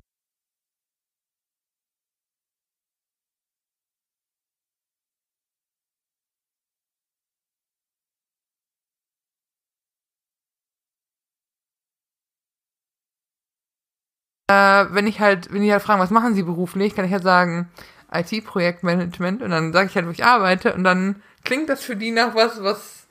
äh, 14.48 14.86
wenn 14.90 15.06
ich 15.06 15.20
halt, 15.20 15.52
wenn 15.52 15.62
die 15.62 15.72
halt 15.72 15.82
fragen, 15.82 16.00
was 16.00 16.10
machen 16.10 16.34
sie 16.34 16.42
beruflich, 16.42 16.94
kann 16.94 17.04
ich 17.04 17.12
halt 17.12 17.22
sagen, 17.22 17.68
IT-Projektmanagement 18.12 19.42
und 19.42 19.50
dann 19.50 19.72
sage 19.72 19.88
ich 19.88 19.96
halt, 19.96 20.06
wo 20.06 20.10
ich 20.10 20.24
arbeite 20.24 20.74
und 20.74 20.84
dann 20.84 21.22
klingt 21.44 21.68
das 21.68 21.82
für 21.82 21.96
die 21.96 22.12
nach 22.12 22.34
was, 22.34 22.62
was 22.62 23.06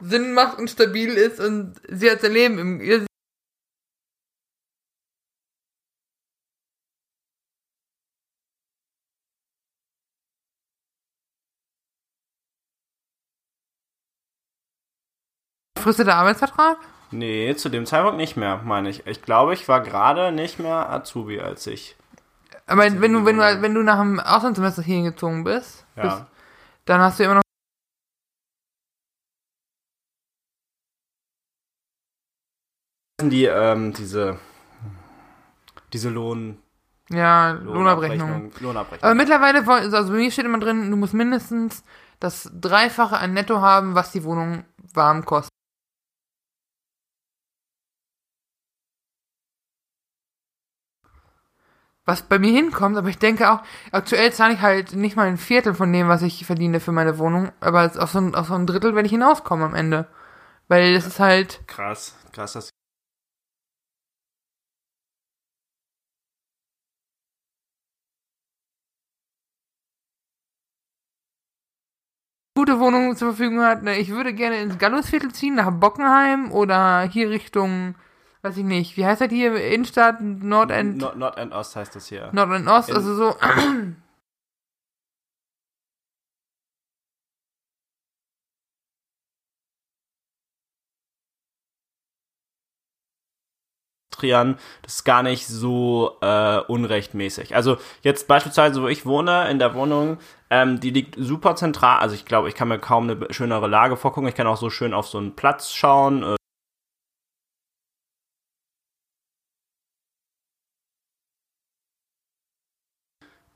Sinn 0.00 0.34
macht 0.34 0.58
und 0.58 0.68
stabil 0.70 1.14
ist 1.14 1.40
und 1.40 1.74
sie 1.88 2.10
hat 2.10 2.22
ihr 2.22 2.28
Leben 2.30 2.58
im, 2.58 2.80
ihr 2.80 3.06
Befristeter 15.74 16.14
Arbeitsvertrag? 16.16 16.78
Nee, 17.14 17.54
zu 17.54 17.68
dem 17.68 17.86
Zeitpunkt 17.86 18.16
nicht 18.16 18.36
mehr, 18.36 18.60
meine 18.64 18.90
ich. 18.90 19.06
Ich 19.06 19.22
glaube, 19.22 19.54
ich 19.54 19.68
war 19.68 19.80
gerade 19.80 20.32
nicht 20.32 20.58
mehr 20.58 20.90
Azubi, 20.90 21.40
als 21.40 21.66
ich. 21.68 21.96
Aber 22.66 22.82
wenn 22.82 22.94
du, 22.94 23.00
wenn 23.00 23.12
du, 23.12 23.42
Wohnungen. 23.42 23.62
wenn 23.62 23.74
du 23.74 23.82
nach 23.82 24.00
dem 24.00 24.18
Auslandssemester 24.18 24.82
hier 24.82 24.96
hingezogen 24.96 25.44
bist, 25.44 25.86
Ja. 25.96 26.02
bist, 26.02 26.24
dann 26.86 27.00
hast 27.00 27.20
du 27.20 27.24
immer 27.24 27.34
noch 27.34 27.42
Die, 33.22 33.44
ähm, 33.44 33.92
diese, 33.92 34.38
diese 35.92 36.10
Lohn, 36.10 36.58
ja, 37.10 37.52
Lohnabrechnung. 37.52 38.28
Lohnabrechnung. 38.28 38.52
Lohnabrechnung. 38.60 39.04
Aber 39.04 39.14
mittlerweile, 39.14 39.66
also 39.68 40.12
bei 40.12 40.18
mir 40.18 40.30
steht 40.32 40.46
immer 40.46 40.58
drin, 40.58 40.90
du 40.90 40.96
musst 40.96 41.14
mindestens 41.14 41.84
das 42.18 42.50
Dreifache 42.52 43.16
an 43.16 43.32
Netto 43.34 43.60
haben, 43.60 43.94
was 43.94 44.10
die 44.10 44.24
Wohnung 44.24 44.64
warm 44.92 45.24
kostet. 45.24 45.53
Was 52.06 52.22
bei 52.22 52.38
mir 52.38 52.52
hinkommt, 52.52 52.96
aber 52.98 53.08
ich 53.08 53.18
denke 53.18 53.50
auch, 53.50 53.60
aktuell 53.90 54.32
zahle 54.32 54.54
ich 54.54 54.60
halt 54.60 54.94
nicht 54.94 55.16
mal 55.16 55.26
ein 55.26 55.38
Viertel 55.38 55.74
von 55.74 55.90
dem, 55.92 56.08
was 56.08 56.20
ich 56.22 56.44
verdiene 56.44 56.80
für 56.80 56.92
meine 56.92 57.18
Wohnung, 57.18 57.50
aber 57.60 57.90
auf 57.98 58.10
so 58.10 58.18
ein, 58.18 58.34
auf 58.34 58.48
so 58.48 58.54
ein 58.54 58.66
Drittel 58.66 58.94
werde 58.94 59.06
ich 59.06 59.12
hinauskommen 59.12 59.64
am 59.64 59.74
Ende. 59.74 60.06
Weil 60.68 60.94
das 60.94 61.06
ist 61.06 61.20
halt, 61.20 61.66
krass, 61.66 62.14
krass, 62.32 62.54
das 62.54 62.70
gute 72.56 72.78
Wohnung 72.80 73.16
zur 73.16 73.34
Verfügung 73.34 73.62
hat. 73.62 73.82
Ne, 73.82 73.98
Ich 73.98 74.10
würde 74.10 74.32
gerne 74.34 74.60
ins 74.60 74.78
Gallusviertel 74.78 75.32
ziehen, 75.32 75.54
nach 75.54 75.70
Bockenheim 75.70 76.52
oder 76.52 77.02
hier 77.02 77.30
Richtung, 77.30 77.94
weiß 78.44 78.58
ich 78.58 78.64
nicht, 78.64 78.96
wie 78.96 79.06
heißt 79.06 79.22
das 79.22 79.30
hier, 79.30 79.54
Innenstadt, 79.56 80.20
Nordend, 80.20 80.98
Nord, 80.98 81.16
Nord 81.16 81.38
and 81.38 81.52
Ost 81.52 81.76
heißt 81.76 81.96
das 81.96 82.06
hier. 82.08 82.28
Nord 82.32 82.50
und 82.50 82.68
Ost, 82.68 82.90
In- 82.90 82.96
also 82.96 83.14
so. 83.14 83.34
Trian, 94.10 94.58
das 94.82 94.94
ist 94.96 95.04
gar 95.04 95.24
nicht 95.24 95.46
so 95.48 96.18
äh, 96.20 96.58
unrechtmäßig. 96.60 97.56
Also 97.56 97.78
jetzt 98.02 98.28
beispielsweise, 98.28 98.80
wo 98.80 98.86
ich 98.86 99.04
wohne, 99.06 99.50
in 99.50 99.58
der 99.58 99.74
Wohnung, 99.74 100.18
ähm, 100.50 100.78
die 100.78 100.90
liegt 100.90 101.16
super 101.18 101.56
zentral. 101.56 101.98
Also 101.98 102.14
ich 102.14 102.24
glaube, 102.24 102.48
ich 102.48 102.54
kann 102.54 102.68
mir 102.68 102.78
kaum 102.78 103.10
eine 103.10 103.32
schönere 103.34 103.66
Lage 103.66 103.96
vorgucken. 103.96 104.28
Ich 104.28 104.36
kann 104.36 104.46
auch 104.46 104.56
so 104.56 104.70
schön 104.70 104.94
auf 104.94 105.08
so 105.08 105.18
einen 105.18 105.34
Platz 105.34 105.72
schauen. 105.72 106.22
Äh, 106.22 106.36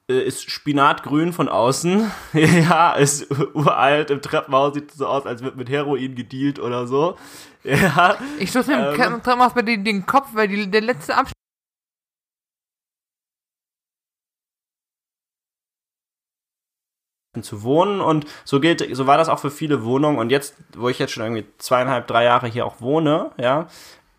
ist 0.09 0.51
spinatgrün 0.51 1.33
von 1.33 1.49
außen. 1.49 2.11
ja, 2.33 2.95
ist 2.95 3.31
uralt. 3.55 4.11
Im 4.11 4.23
Treppenhaus 4.23 4.75
sieht 4.75 4.91
es 4.91 4.97
so 4.97 5.07
aus, 5.07 5.27
als 5.27 5.43
wird 5.43 5.57
mit 5.57 5.69
Heroin 5.69 6.15
gedealt 6.15 6.59
oder 6.59 6.87
so. 6.87 7.17
Ja. 7.65 8.17
Ich 8.39 8.51
stoße 8.51 8.71
mir 8.71 8.79
im 8.79 9.01
Ähm. 9.01 9.23
Treppenhaus 9.23 9.53
bei 9.53 9.63
den, 9.63 9.85
den 9.85 10.07
Kopf, 10.07 10.29
weil 10.33 10.47
die, 10.49 10.71
der 10.71 10.81
letzte 10.81 11.17
Abschnitt 11.17 11.35
zu 17.43 17.63
wohnen 17.63 18.01
und 18.01 18.27
so 18.45 18.61
gilt, 18.61 18.87
so 18.97 19.07
war 19.07 19.19
das 19.19 19.29
auch 19.29 19.41
für 19.41 19.51
viele 19.51 19.85
Wohnungen 19.85 20.19
und 20.19 20.31
jetzt, 20.31 20.55
wo 20.77 20.89
ich 20.89 20.99
jetzt 20.99 21.13
schon 21.13 21.25
irgendwie 21.25 21.47
zweieinhalb, 21.59 22.07
drei 22.07 22.25
Jahre 22.25 22.47
hier 22.47 22.65
auch 22.65 22.81
wohne, 22.81 23.33
ja, 23.39 23.67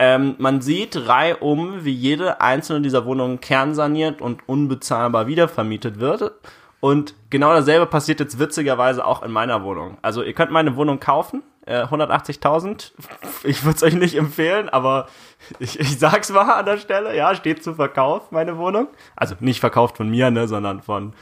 Ähm, 0.02 0.36
man 0.38 0.62
sieht 0.62 1.10
reihum, 1.10 1.84
wie 1.84 1.94
jede 1.94 2.40
einzelne 2.40 2.82
dieser 2.82 3.06
Wohnungen 3.06 3.42
kernsaniert 3.42 4.22
und 4.22 4.48
unbezahlbar 4.48 5.28
wiedervermietet 5.28 6.00
wird. 6.00 6.32
Und 6.80 7.14
genau 7.30 7.54
dasselbe 7.54 7.86
passiert 7.86 8.22
jetzt 8.22 8.40
witzigerweise 8.40 9.06
auch 9.06 9.22
in 9.24 9.32
meiner 9.32 9.64
Wohnung. 9.64 9.98
Also 10.02 10.24
ihr 10.24 10.34
könnt 10.34 10.52
meine 10.52 10.78
Wohnung 10.78 11.02
kaufen, 11.02 11.44
äh, 11.66 11.84
180.000. 11.84 12.92
Ich 13.44 13.64
würde 13.64 13.78
es 13.78 13.84
euch 13.84 13.94
nicht 13.94 14.16
empfehlen, 14.16 14.70
aber 14.70 15.08
ich, 15.60 15.80
ich 15.80 16.00
sag's 16.00 16.30
mal 16.30 16.50
an 16.50 16.66
der 16.66 16.78
Stelle, 16.78 17.16
ja, 17.16 17.36
steht 17.36 17.64
zu 17.64 17.74
Verkauf, 17.74 18.32
meine 18.32 18.58
Wohnung. 18.58 18.88
Also 19.18 19.36
nicht 19.42 19.60
verkauft 19.60 19.98
von 19.98 20.10
mir, 20.10 20.32
ne, 20.32 20.48
sondern 20.48 20.82
von, 20.82 21.14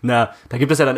na, 0.00 0.30
da 0.48 0.56
gibt 0.56 0.72
es 0.72 0.78
ja 0.78 0.86
dann 0.86 0.96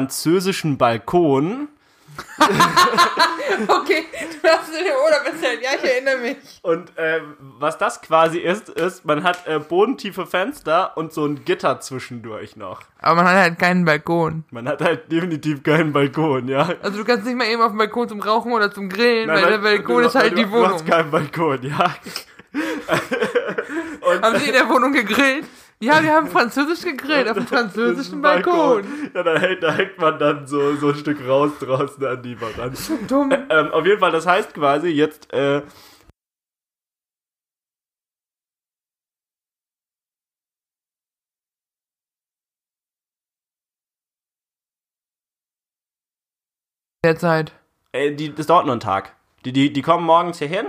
französischen 0.00 0.76
Balkon. 0.76 1.68
Okay, 3.68 4.04
du 4.42 4.48
hast 4.48 4.68
den 4.74 4.84
Urlaub 4.84 5.24
erzählt. 5.24 5.62
Ja, 5.62 5.70
ich 5.76 5.84
erinnere 5.90 6.18
mich. 6.18 6.36
Und 6.62 6.92
ähm, 6.98 7.36
was 7.58 7.78
das 7.78 8.02
quasi 8.02 8.38
ist, 8.38 8.68
ist, 8.68 9.04
man 9.06 9.22
hat 9.24 9.46
äh, 9.46 9.58
bodentiefe 9.60 10.26
Fenster 10.26 10.94
und 10.96 11.12
so 11.14 11.24
ein 11.24 11.44
Gitter 11.44 11.80
zwischendurch 11.80 12.56
noch. 12.56 12.82
Aber 13.00 13.22
man 13.22 13.26
hat 13.32 13.36
halt 13.36 13.58
keinen 13.58 13.84
Balkon. 13.86 14.44
Man 14.50 14.68
hat 14.68 14.82
halt 14.82 15.10
definitiv 15.10 15.62
keinen 15.62 15.92
Balkon, 15.92 16.48
ja. 16.48 16.68
Also 16.82 16.98
du 16.98 17.04
kannst 17.04 17.24
nicht 17.24 17.36
mal 17.36 17.46
eben 17.46 17.62
auf 17.62 17.70
dem 17.70 17.78
Balkon 17.78 18.08
zum 18.08 18.20
Rauchen 18.20 18.52
oder 18.52 18.70
zum 18.70 18.88
Grillen, 18.90 19.28
Nein, 19.28 19.42
weil 19.42 19.50
der 19.52 19.58
Balkon 19.58 20.02
du- 20.02 20.08
ist 20.08 20.14
halt 20.16 20.32
du- 20.32 20.36
die 20.36 20.42
Du 20.44 20.50
Wohnung. 20.50 20.72
hast 20.74 20.86
keinen 20.86 21.10
Balkon, 21.10 21.62
ja. 21.62 21.94
und 24.12 24.22
Haben 24.22 24.38
sie 24.38 24.46
in 24.48 24.52
der 24.52 24.68
Wohnung 24.68 24.92
gegrillt? 24.92 25.46
Ja, 25.80 26.02
wir 26.02 26.12
haben 26.12 26.28
französisch 26.28 26.82
gegrillt 26.82 27.28
auf 27.28 27.36
dem 27.36 27.46
französischen 27.54 28.22
Balkon. 28.22 28.84
Ja, 29.14 29.22
da 29.22 29.38
hängt, 29.38 29.62
da 29.62 29.72
hängt 29.74 29.98
man 29.98 30.18
dann 30.18 30.46
so, 30.46 30.74
so 30.76 30.88
ein 30.88 30.94
Stück 30.94 31.26
raus 31.26 31.52
draußen 31.60 32.04
an 32.04 32.22
die 32.22 32.40
Wand. 32.40 33.10
Dumm. 33.10 33.30
Ähm, 33.30 33.70
auf 33.72 33.84
jeden 33.84 34.00
Fall, 34.00 34.12
das 34.12 34.26
heißt 34.26 34.54
quasi 34.54 34.88
jetzt, 34.88 35.32
äh, 35.34 35.62
Derzeit. 47.04 47.52
Ey, 47.92 48.16
die, 48.16 48.34
das 48.34 48.46
dauert 48.46 48.64
nur 48.64 48.72
einen 48.72 48.80
Tag. 48.80 49.14
Die, 49.44 49.52
die, 49.52 49.72
die 49.72 49.82
kommen 49.82 50.04
morgens 50.04 50.38
hier 50.40 50.48
hin, 50.48 50.66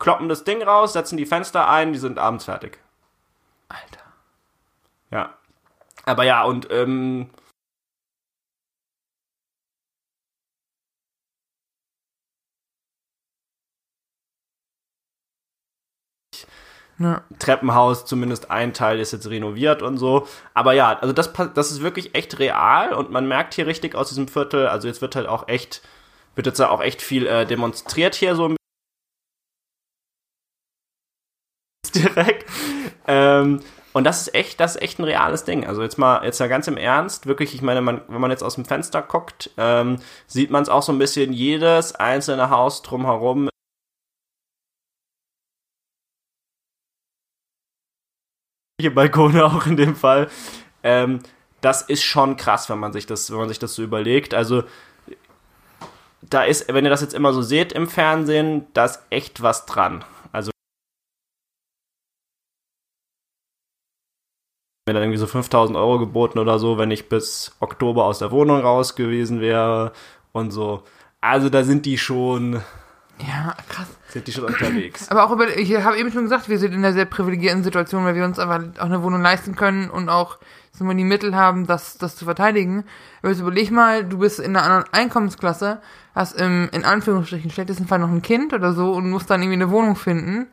kloppen 0.00 0.28
das 0.28 0.42
Ding 0.42 0.60
raus, 0.62 0.94
setzen 0.94 1.16
die 1.16 1.26
Fenster 1.26 1.68
ein, 1.68 1.92
die 1.92 1.98
sind 2.00 2.18
abends 2.18 2.46
fertig. 2.46 2.80
Alter. 3.68 4.05
Ja. 5.10 5.36
Aber 6.04 6.24
ja, 6.24 6.44
und 6.44 6.68
ähm, 6.70 7.30
Ja. 16.98 17.22
Treppenhaus, 17.38 18.06
zumindest 18.06 18.50
ein 18.50 18.72
Teil 18.72 19.00
ist 19.00 19.12
jetzt 19.12 19.28
renoviert 19.28 19.82
und 19.82 19.98
so. 19.98 20.26
Aber 20.54 20.72
ja, 20.72 20.98
also 20.98 21.12
das, 21.12 21.30
das 21.54 21.70
ist 21.70 21.82
wirklich 21.82 22.14
echt 22.14 22.38
real 22.38 22.94
und 22.94 23.10
man 23.10 23.28
merkt 23.28 23.52
hier 23.54 23.66
richtig 23.66 23.94
aus 23.94 24.08
diesem 24.08 24.28
Viertel, 24.28 24.66
also 24.68 24.88
jetzt 24.88 25.02
wird 25.02 25.14
halt 25.14 25.26
auch 25.26 25.46
echt, 25.48 25.82
wird 26.34 26.46
jetzt 26.46 26.60
auch 26.60 26.80
echt 26.80 27.02
viel 27.02 27.26
äh, 27.26 27.44
demonstriert 27.46 28.14
hier 28.14 28.34
so 28.34 28.48
ein 28.48 28.56
direkt. 31.94 32.50
Ähm, 33.06 33.60
und 33.96 34.04
das 34.04 34.20
ist 34.20 34.34
echt, 34.34 34.60
das 34.60 34.76
ist 34.76 34.82
echt 34.82 34.98
ein 34.98 35.04
reales 35.04 35.44
Ding. 35.44 35.66
Also 35.66 35.82
jetzt 35.82 35.96
mal, 35.96 36.22
jetzt 36.22 36.38
mal 36.38 36.50
ganz 36.50 36.68
im 36.68 36.76
Ernst, 36.76 37.24
wirklich, 37.24 37.54
ich 37.54 37.62
meine, 37.62 37.80
man, 37.80 38.02
wenn 38.08 38.20
man 38.20 38.30
jetzt 38.30 38.42
aus 38.42 38.56
dem 38.56 38.66
Fenster 38.66 39.00
guckt, 39.00 39.50
ähm, 39.56 39.96
sieht 40.26 40.50
man 40.50 40.62
es 40.62 40.68
auch 40.68 40.82
so 40.82 40.92
ein 40.92 40.98
bisschen, 40.98 41.32
jedes 41.32 41.94
einzelne 41.94 42.50
Haus 42.50 42.82
drumherum 42.82 43.48
Balkone 48.94 49.46
auch 49.46 49.64
in 49.66 49.78
dem 49.78 49.96
Fall. 49.96 50.28
Ähm, 50.82 51.20
das 51.62 51.80
ist 51.80 52.02
schon 52.04 52.36
krass, 52.36 52.68
wenn 52.68 52.78
man 52.78 52.92
sich 52.92 53.06
das, 53.06 53.30
wenn 53.30 53.38
man 53.38 53.48
sich 53.48 53.58
das 53.58 53.74
so 53.74 53.82
überlegt. 53.82 54.34
Also 54.34 54.64
da 56.20 56.44
ist, 56.44 56.70
wenn 56.70 56.84
ihr 56.84 56.90
das 56.90 57.00
jetzt 57.00 57.14
immer 57.14 57.32
so 57.32 57.40
seht 57.40 57.72
im 57.72 57.88
Fernsehen, 57.88 58.66
da 58.74 58.84
ist 58.84 59.00
echt 59.08 59.40
was 59.40 59.64
dran. 59.64 60.04
Also 60.32 60.50
mir 64.86 64.94
dann 64.94 65.02
irgendwie 65.02 65.18
so 65.18 65.26
5000 65.26 65.76
Euro 65.76 65.98
geboten 65.98 66.38
oder 66.38 66.60
so, 66.60 66.78
wenn 66.78 66.92
ich 66.92 67.08
bis 67.08 67.56
Oktober 67.58 68.04
aus 68.04 68.20
der 68.20 68.30
Wohnung 68.30 68.60
raus 68.60 68.94
gewesen 68.94 69.40
wäre 69.40 69.90
und 70.30 70.52
so. 70.52 70.84
Also 71.20 71.50
da 71.50 71.64
sind 71.64 71.86
die 71.86 71.98
schon, 71.98 72.62
Ja, 73.18 73.56
krass. 73.68 73.88
sind 74.10 74.28
die 74.28 74.32
schon 74.32 74.44
unterwegs. 74.44 75.10
Aber 75.10 75.24
auch 75.24 75.32
über, 75.32 75.48
ich 75.58 75.74
habe 75.82 75.98
eben 75.98 76.12
schon 76.12 76.22
gesagt, 76.22 76.48
wir 76.48 76.60
sind 76.60 76.72
in 76.72 76.84
einer 76.84 76.92
sehr 76.92 77.04
privilegierten 77.04 77.64
Situation, 77.64 78.04
weil 78.04 78.14
wir 78.14 78.24
uns 78.24 78.38
einfach 78.38 78.62
auch 78.78 78.84
eine 78.84 79.02
Wohnung 79.02 79.22
leisten 79.22 79.56
können 79.56 79.90
und 79.90 80.08
auch 80.08 80.38
wir, 80.78 80.94
die 80.94 81.02
Mittel 81.04 81.34
haben, 81.34 81.66
das, 81.66 81.98
das 81.98 82.14
zu 82.14 82.24
verteidigen. 82.24 82.84
Aber 83.22 83.30
jetzt 83.32 83.40
überleg 83.40 83.72
mal, 83.72 84.04
du 84.04 84.18
bist 84.18 84.38
in 84.38 84.56
einer 84.56 84.62
anderen 84.64 84.92
Einkommensklasse, 84.92 85.80
hast 86.14 86.40
im, 86.40 86.68
in 86.70 86.84
Anführungsstrichen, 86.84 87.50
schlechtesten 87.50 87.88
Fall 87.88 87.98
noch 87.98 88.10
ein 88.10 88.22
Kind 88.22 88.52
oder 88.52 88.72
so 88.72 88.92
und 88.92 89.10
musst 89.10 89.30
dann 89.30 89.42
irgendwie 89.42 89.60
eine 89.62 89.70
Wohnung 89.72 89.96
finden, 89.96 90.46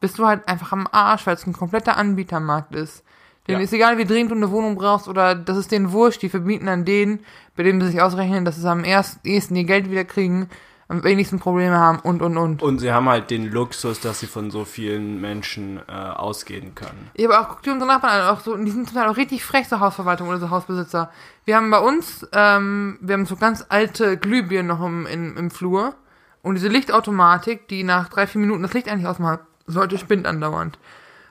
bist 0.00 0.18
du 0.18 0.26
halt 0.26 0.48
einfach 0.48 0.72
am 0.72 0.88
Arsch, 0.90 1.24
weil 1.28 1.34
es 1.36 1.46
ein 1.46 1.52
kompletter 1.52 1.96
Anbietermarkt 1.98 2.74
ist. 2.74 3.04
Denen 3.50 3.60
Ja. 3.60 3.64
ist 3.64 3.72
egal, 3.72 3.98
wie 3.98 4.04
dringend 4.04 4.30
du 4.32 4.36
eine 4.36 4.50
Wohnung 4.50 4.76
brauchst 4.76 5.08
oder 5.08 5.34
das 5.34 5.56
ist 5.56 5.72
denen 5.72 5.92
wurscht, 5.92 6.22
die 6.22 6.28
verbieten 6.28 6.68
an 6.68 6.84
denen, 6.84 7.20
bei 7.56 7.62
denen 7.62 7.80
sie 7.80 7.88
sich 7.88 8.00
ausrechnen, 8.02 8.44
dass 8.44 8.56
sie 8.56 8.68
am 8.70 8.84
ersten, 8.84 9.26
ehesten 9.26 9.56
ihr 9.56 9.64
Geld 9.64 9.90
wieder 9.90 10.04
kriegen, 10.04 10.48
am 10.88 11.04
wenigsten 11.04 11.38
Probleme 11.38 11.78
haben 11.78 12.00
und, 12.00 12.20
und, 12.20 12.36
und. 12.36 12.62
Und 12.62 12.78
sie 12.80 12.90
haben 12.92 13.08
halt 13.08 13.30
den 13.30 13.50
Luxus, 13.50 14.00
dass 14.00 14.18
sie 14.20 14.26
von 14.26 14.50
so 14.50 14.64
vielen 14.64 15.20
Menschen 15.20 15.80
äh, 15.88 15.92
ausgehen 15.92 16.74
können. 16.74 17.10
Ja, 17.16 17.28
aber 17.28 17.40
auch 17.40 17.48
guck 17.50 17.62
dir 17.62 17.72
unsere 17.72 17.88
Nachbarn 17.88 18.22
an, 18.22 18.28
auch 18.28 18.40
so, 18.40 18.56
die 18.56 18.70
sind 18.72 18.88
zum 18.88 18.96
Teil 18.96 19.08
auch 19.08 19.16
richtig 19.16 19.44
frech, 19.44 19.68
so 19.68 19.78
Hausverwaltung 19.78 20.26
oder 20.28 20.38
so 20.40 20.50
Hausbesitzer. 20.50 21.10
Wir 21.44 21.56
haben 21.56 21.70
bei 21.70 21.78
uns, 21.78 22.26
ähm, 22.32 22.98
wir 23.00 23.12
haben 23.14 23.26
so 23.26 23.36
ganz 23.36 23.64
alte 23.68 24.16
Glühbirnen 24.16 24.66
noch 24.66 24.84
im, 24.84 25.06
im, 25.06 25.36
im 25.36 25.50
Flur 25.52 25.94
und 26.42 26.56
diese 26.56 26.68
Lichtautomatik, 26.68 27.68
die 27.68 27.84
nach 27.84 28.08
drei, 28.08 28.26
vier 28.26 28.40
Minuten 28.40 28.62
das 28.62 28.72
Licht 28.74 28.88
eigentlich 28.88 29.06
ausmacht, 29.06 29.40
sollte 29.66 29.96
spinnt 29.96 30.26
andauernd. 30.26 30.78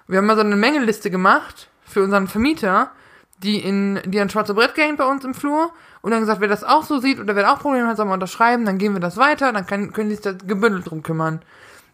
Wir 0.08 0.19
haben 0.19 0.25
mal 0.25 0.36
so 0.38 0.41
eine 0.41 0.55
Mengeliste 0.55 1.12
gemacht 1.12 1.69
für 1.89 2.04
unseren 2.04 2.28
Vermieter, 2.28 2.91
die 3.43 3.60
in, 3.60 3.99
die 4.06 4.19
an 4.19 4.30
schwarze 4.30 4.54
Brett 4.54 4.75
gehen 4.75 4.97
bei 4.97 5.06
uns 5.06 5.25
im 5.25 5.34
Flur 5.34 5.71
und 6.02 6.12
dann 6.12 6.21
gesagt, 6.21 6.41
wer 6.41 6.47
das 6.47 6.63
auch 6.63 6.84
so 6.84 6.99
sieht 6.99 7.19
oder 7.19 7.36
wer 7.36 7.52
auch 7.52 7.60
Probleme 7.60 7.88
hat, 7.88 7.97
soll 7.97 8.06
mal 8.06 8.13
unterschreiben, 8.13 8.65
dann 8.65 8.78
gehen 8.78 8.93
wir 8.93 8.99
das 8.99 9.17
weiter, 9.17 9.52
dann 9.52 9.65
kann, 9.65 9.91
können 9.93 10.10
die 10.10 10.15
sich 10.15 10.23
da 10.23 10.34
gebündelt 10.34 10.89
drum 10.89 11.04
kümmern. 11.04 11.41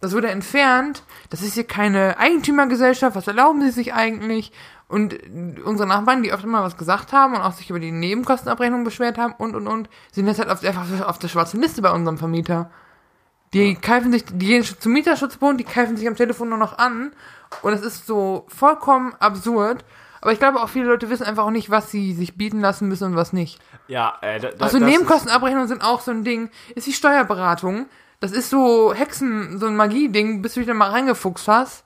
Das 0.01 0.13
wurde 0.13 0.29
entfernt. 0.29 1.03
Das 1.29 1.41
ist 1.41 1.55
hier 1.55 1.63
keine 1.63 2.19
Eigentümergesellschaft. 2.19 3.15
Was 3.15 3.27
erlauben 3.27 3.61
sie 3.61 3.71
sich 3.71 3.93
eigentlich? 3.93 4.51
Und 4.87 5.15
unsere 5.63 5.87
Nachbarn, 5.87 6.21
die 6.21 6.31
öfter 6.31 6.47
mal 6.47 6.63
was 6.63 6.77
gesagt 6.77 7.11
haben 7.11 7.33
und 7.33 7.41
auch 7.41 7.53
sich 7.53 7.71
über 7.71 7.79
die 7.79 7.91
Nebenkostenabrechnung 7.91 8.83
beschwert 8.83 9.17
haben 9.17 9.33
und, 9.37 9.55
und, 9.55 9.67
und, 9.67 9.89
sind 10.11 10.27
jetzt 10.27 10.37
halt 10.37 10.49
auf, 10.49 10.63
einfach 10.63 11.07
auf 11.07 11.17
der 11.17 11.27
schwarzen 11.27 11.59
Liste 11.59 11.81
bei 11.81 11.89
unserem 11.89 12.19
Vermieter. 12.19 12.69
Die 13.53 13.75
keifen 13.75 14.11
sich, 14.11 14.25
die 14.25 14.47
gehen 14.47 14.63
zum 14.63 14.91
Mieterschutzbund, 14.93 15.59
die 15.59 15.63
keifen 15.63 15.95
sich 15.95 16.07
am 16.07 16.15
Telefon 16.15 16.49
nur 16.49 16.57
noch 16.57 16.77
an. 16.77 17.13
Und 17.61 17.73
es 17.73 17.81
ist 17.81 18.05
so 18.05 18.45
vollkommen 18.49 19.13
absurd. 19.19 19.85
Aber 20.21 20.31
ich 20.31 20.39
glaube 20.39 20.59
auch 20.59 20.69
viele 20.69 20.87
Leute 20.87 21.09
wissen 21.09 21.23
einfach 21.23 21.45
auch 21.45 21.51
nicht, 21.51 21.69
was 21.69 21.91
sie 21.91 22.13
sich 22.13 22.35
bieten 22.35 22.59
lassen 22.59 22.87
müssen 22.87 23.05
und 23.05 23.15
was 23.15 23.31
nicht. 23.31 23.59
Ja, 23.87 24.17
äh, 24.21 24.39
da, 24.39 24.49
da, 24.49 24.65
Also 24.65 24.79
Nebenkostenabrechnungen 24.79 25.67
sind 25.67 25.83
auch 25.83 26.01
so 26.01 26.11
ein 26.11 26.23
Ding. 26.23 26.49
Ist 26.73 26.87
die 26.87 26.93
Steuerberatung. 26.93 27.85
Das 28.19 28.31
ist 28.31 28.49
so 28.49 28.93
Hexen, 28.93 29.59
so 29.59 29.67
ein 29.67 29.75
Magie-Ding, 29.75 30.41
bis 30.41 30.55
du 30.55 30.61
dich 30.61 30.67
da 30.67 30.73
mal 30.73 30.89
reingefuchst 30.89 31.47
hast. 31.47 31.83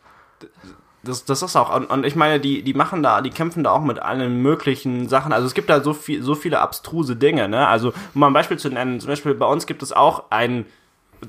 Das, 1.04 1.26
das 1.26 1.42
ist 1.42 1.56
auch, 1.56 1.76
und, 1.76 1.86
und 1.88 2.06
ich 2.06 2.16
meine, 2.16 2.40
die, 2.40 2.62
die 2.62 2.74
machen 2.74 3.04
da, 3.04 3.22
die 3.22 3.30
kämpfen 3.30 3.64
da 3.64 3.72
auch 3.72 3.82
mit 3.82 4.00
allen 4.00 4.42
möglichen 4.42 5.08
Sachen. 5.08 5.32
Also 5.34 5.48
es 5.48 5.54
gibt 5.54 5.70
da 5.70 5.82
so 5.82 5.94
viel, 5.94 6.24
so 6.24 6.36
viele 6.36 6.60
abstruse 6.60 7.16
Dinge, 7.16 7.48
ne? 7.48 7.68
Also, 7.68 7.94
um 8.14 8.22
mal 8.22 8.28
ein 8.28 8.34
Beispiel 8.34 8.58
zu 8.58 8.70
nennen, 8.70 9.00
zum 9.00 9.10
Beispiel 9.10 9.34
bei 9.34 9.46
uns 9.46 9.66
gibt 9.66 9.82
es 9.82 9.92
auch 9.92 10.30
einen, 10.30 10.66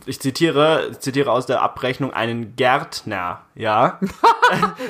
ich 0.06 0.20
zitiere, 0.20 0.92
zitiere 0.98 1.30
aus 1.30 1.46
der 1.46 1.62
Abrechnung, 1.62 2.12
einen 2.12 2.56
Gärtner, 2.56 3.42
ja? 3.54 3.98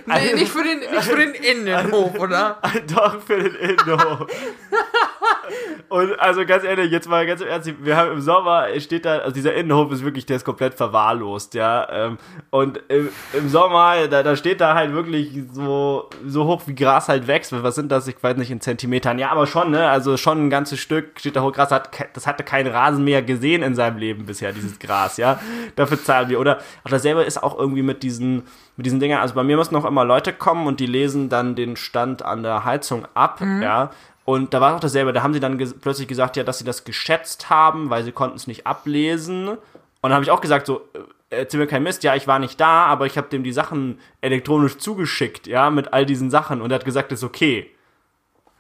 Nee, 0.06 0.34
nicht 0.34 0.50
für 0.50 0.64
den, 0.64 0.78
nicht 0.78 1.02
für 1.02 1.16
den 1.16 1.34
Innenhof, 1.34 2.14
oder? 2.18 2.58
Doch, 2.94 3.20
für 3.20 3.42
den 3.42 3.54
Innenhof. 3.54 4.26
Und 5.88 6.18
also 6.20 6.46
ganz 6.46 6.62
ehrlich, 6.64 6.90
jetzt 6.92 7.08
mal 7.08 7.26
ganz 7.26 7.40
im 7.40 7.48
Ernst, 7.48 7.72
wir 7.82 7.96
haben 7.96 8.12
im 8.12 8.20
Sommer, 8.20 8.68
steht 8.78 9.04
da, 9.04 9.18
also 9.18 9.34
dieser 9.34 9.54
Innenhof 9.54 9.90
ist 9.90 10.04
wirklich, 10.04 10.24
der 10.24 10.36
ist 10.36 10.44
komplett 10.44 10.74
verwahrlost, 10.74 11.54
ja. 11.54 11.88
ähm, 11.90 12.18
Und 12.50 12.80
im, 12.88 13.08
im 13.32 13.48
Sommer, 13.48 14.06
da, 14.06 14.22
da 14.22 14.36
steht 14.36 14.60
da 14.60 14.74
halt 14.74 14.92
wirklich 14.92 15.42
so, 15.52 16.08
so 16.24 16.44
hoch 16.46 16.62
wie 16.66 16.74
Gras 16.74 17.08
halt 17.08 17.26
wächst. 17.26 17.52
Was 17.52 17.74
sind 17.74 17.90
das? 17.90 18.06
Ich 18.06 18.22
weiß 18.22 18.36
nicht, 18.36 18.50
in 18.50 18.60
Zentimetern. 18.60 19.18
Ja, 19.18 19.30
aber 19.30 19.46
schon, 19.46 19.72
ne? 19.72 19.88
Also 19.88 20.16
schon 20.16 20.46
ein 20.46 20.50
ganzes 20.50 20.78
Stück 20.78 21.18
steht 21.18 21.34
da 21.34 21.42
hoch 21.42 21.52
Gras. 21.52 21.72
Hat, 21.72 21.90
das 22.14 22.26
hatte 22.26 22.44
kein 22.44 22.66
Rasenmäher 22.68 23.22
gesehen 23.22 23.62
in 23.62 23.74
seinem 23.74 23.98
Leben 23.98 24.26
bisher, 24.26 24.52
dieses 24.52 24.78
Gras, 24.78 24.89
ja. 25.16 25.40
Dafür 25.76 26.02
zahlen 26.02 26.28
wir. 26.28 26.40
Oder 26.40 26.58
auch 26.84 26.90
dasselbe 26.90 27.22
ist 27.22 27.42
auch 27.42 27.58
irgendwie 27.58 27.82
mit 27.82 28.02
diesen, 28.02 28.42
mit 28.76 28.86
diesen 28.86 29.00
Dingern. 29.00 29.20
Also 29.20 29.34
bei 29.34 29.42
mir 29.42 29.56
müssen 29.56 29.74
noch 29.74 29.84
immer 29.84 30.04
Leute 30.04 30.32
kommen 30.32 30.66
und 30.66 30.80
die 30.80 30.86
lesen 30.86 31.28
dann 31.28 31.54
den 31.54 31.76
Stand 31.76 32.22
an 32.22 32.42
der 32.42 32.64
Heizung 32.64 33.06
ab, 33.14 33.40
ja. 33.40 33.90
Und 34.24 34.54
da 34.54 34.60
war 34.60 34.76
auch 34.76 34.80
dasselbe, 34.80 35.12
da 35.12 35.22
haben 35.22 35.32
sie 35.34 35.40
dann 35.40 35.58
ges 35.58 35.74
plötzlich 35.74 36.06
gesagt, 36.06 36.36
ja, 36.36 36.44
dass 36.44 36.58
sie 36.58 36.64
das 36.64 36.84
geschätzt 36.84 37.50
haben, 37.50 37.90
weil 37.90 38.04
sie 38.04 38.12
konnten 38.12 38.36
es 38.36 38.46
nicht 38.46 38.66
ablesen. 38.66 39.48
Und 39.48 39.58
dann 40.02 40.12
habe 40.12 40.22
ich 40.22 40.30
auch 40.30 40.40
gesagt, 40.40 40.66
so, 40.66 40.82
äh, 41.30 41.36
erzähl 41.40 41.58
mir 41.58 41.66
kein 41.66 41.82
Mist, 41.82 42.04
ja, 42.04 42.14
ich 42.14 42.28
war 42.28 42.38
nicht 42.38 42.60
da, 42.60 42.84
aber 42.84 43.06
ich 43.06 43.16
habe 43.16 43.28
dem 43.28 43.42
die 43.42 43.52
Sachen 43.52 43.98
elektronisch 44.20 44.78
zugeschickt, 44.78 45.46
ja, 45.46 45.70
mit 45.70 45.92
all 45.92 46.06
diesen 46.06 46.30
Sachen. 46.30 46.60
Und 46.60 46.70
er 46.70 46.76
hat 46.76 46.84
gesagt, 46.84 47.12
ist 47.12 47.24
okay. 47.24 47.70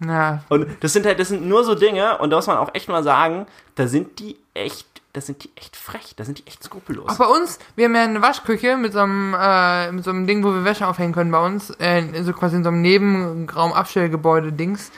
Ja, 0.04 0.42
Und 0.48 0.66
das 0.80 0.92
sind 0.92 1.04
halt, 1.04 1.20
das 1.20 1.28
sind 1.28 1.46
nur 1.46 1.62
so 1.62 1.74
Dinge, 1.74 2.18
und 2.18 2.30
da 2.30 2.36
muss 2.36 2.46
man 2.46 2.56
auch 2.56 2.74
echt 2.74 2.88
mal 2.88 3.02
sagen, 3.02 3.46
da 3.74 3.86
sind 3.86 4.18
die 4.18 4.36
echt, 4.54 4.86
da 5.12 5.20
sind 5.20 5.44
die 5.44 5.50
echt 5.56 5.76
frech, 5.76 6.14
da 6.16 6.24
sind 6.24 6.38
die 6.38 6.46
echt 6.46 6.62
skrupellos. 6.62 7.08
Auch 7.08 7.18
bei 7.18 7.26
uns, 7.26 7.58
wir 7.74 7.86
haben 7.86 7.94
ja 7.94 8.02
eine 8.02 8.22
Waschküche 8.22 8.76
mit 8.76 8.92
so 8.92 9.00
einem, 9.00 9.34
äh, 9.38 9.90
mit 9.92 10.04
so 10.04 10.10
einem 10.10 10.26
Ding, 10.26 10.44
wo 10.44 10.52
wir 10.52 10.64
Wäsche 10.64 10.86
aufhängen 10.86 11.12
können 11.12 11.32
bei 11.32 11.44
uns, 11.44 11.70
äh, 11.78 12.22
so 12.22 12.32
quasi 12.32 12.56
in 12.56 12.64
so 12.64 12.70
einem 12.70 12.80
Nebenraum-Abstellgebäude-Dings. 12.82 14.92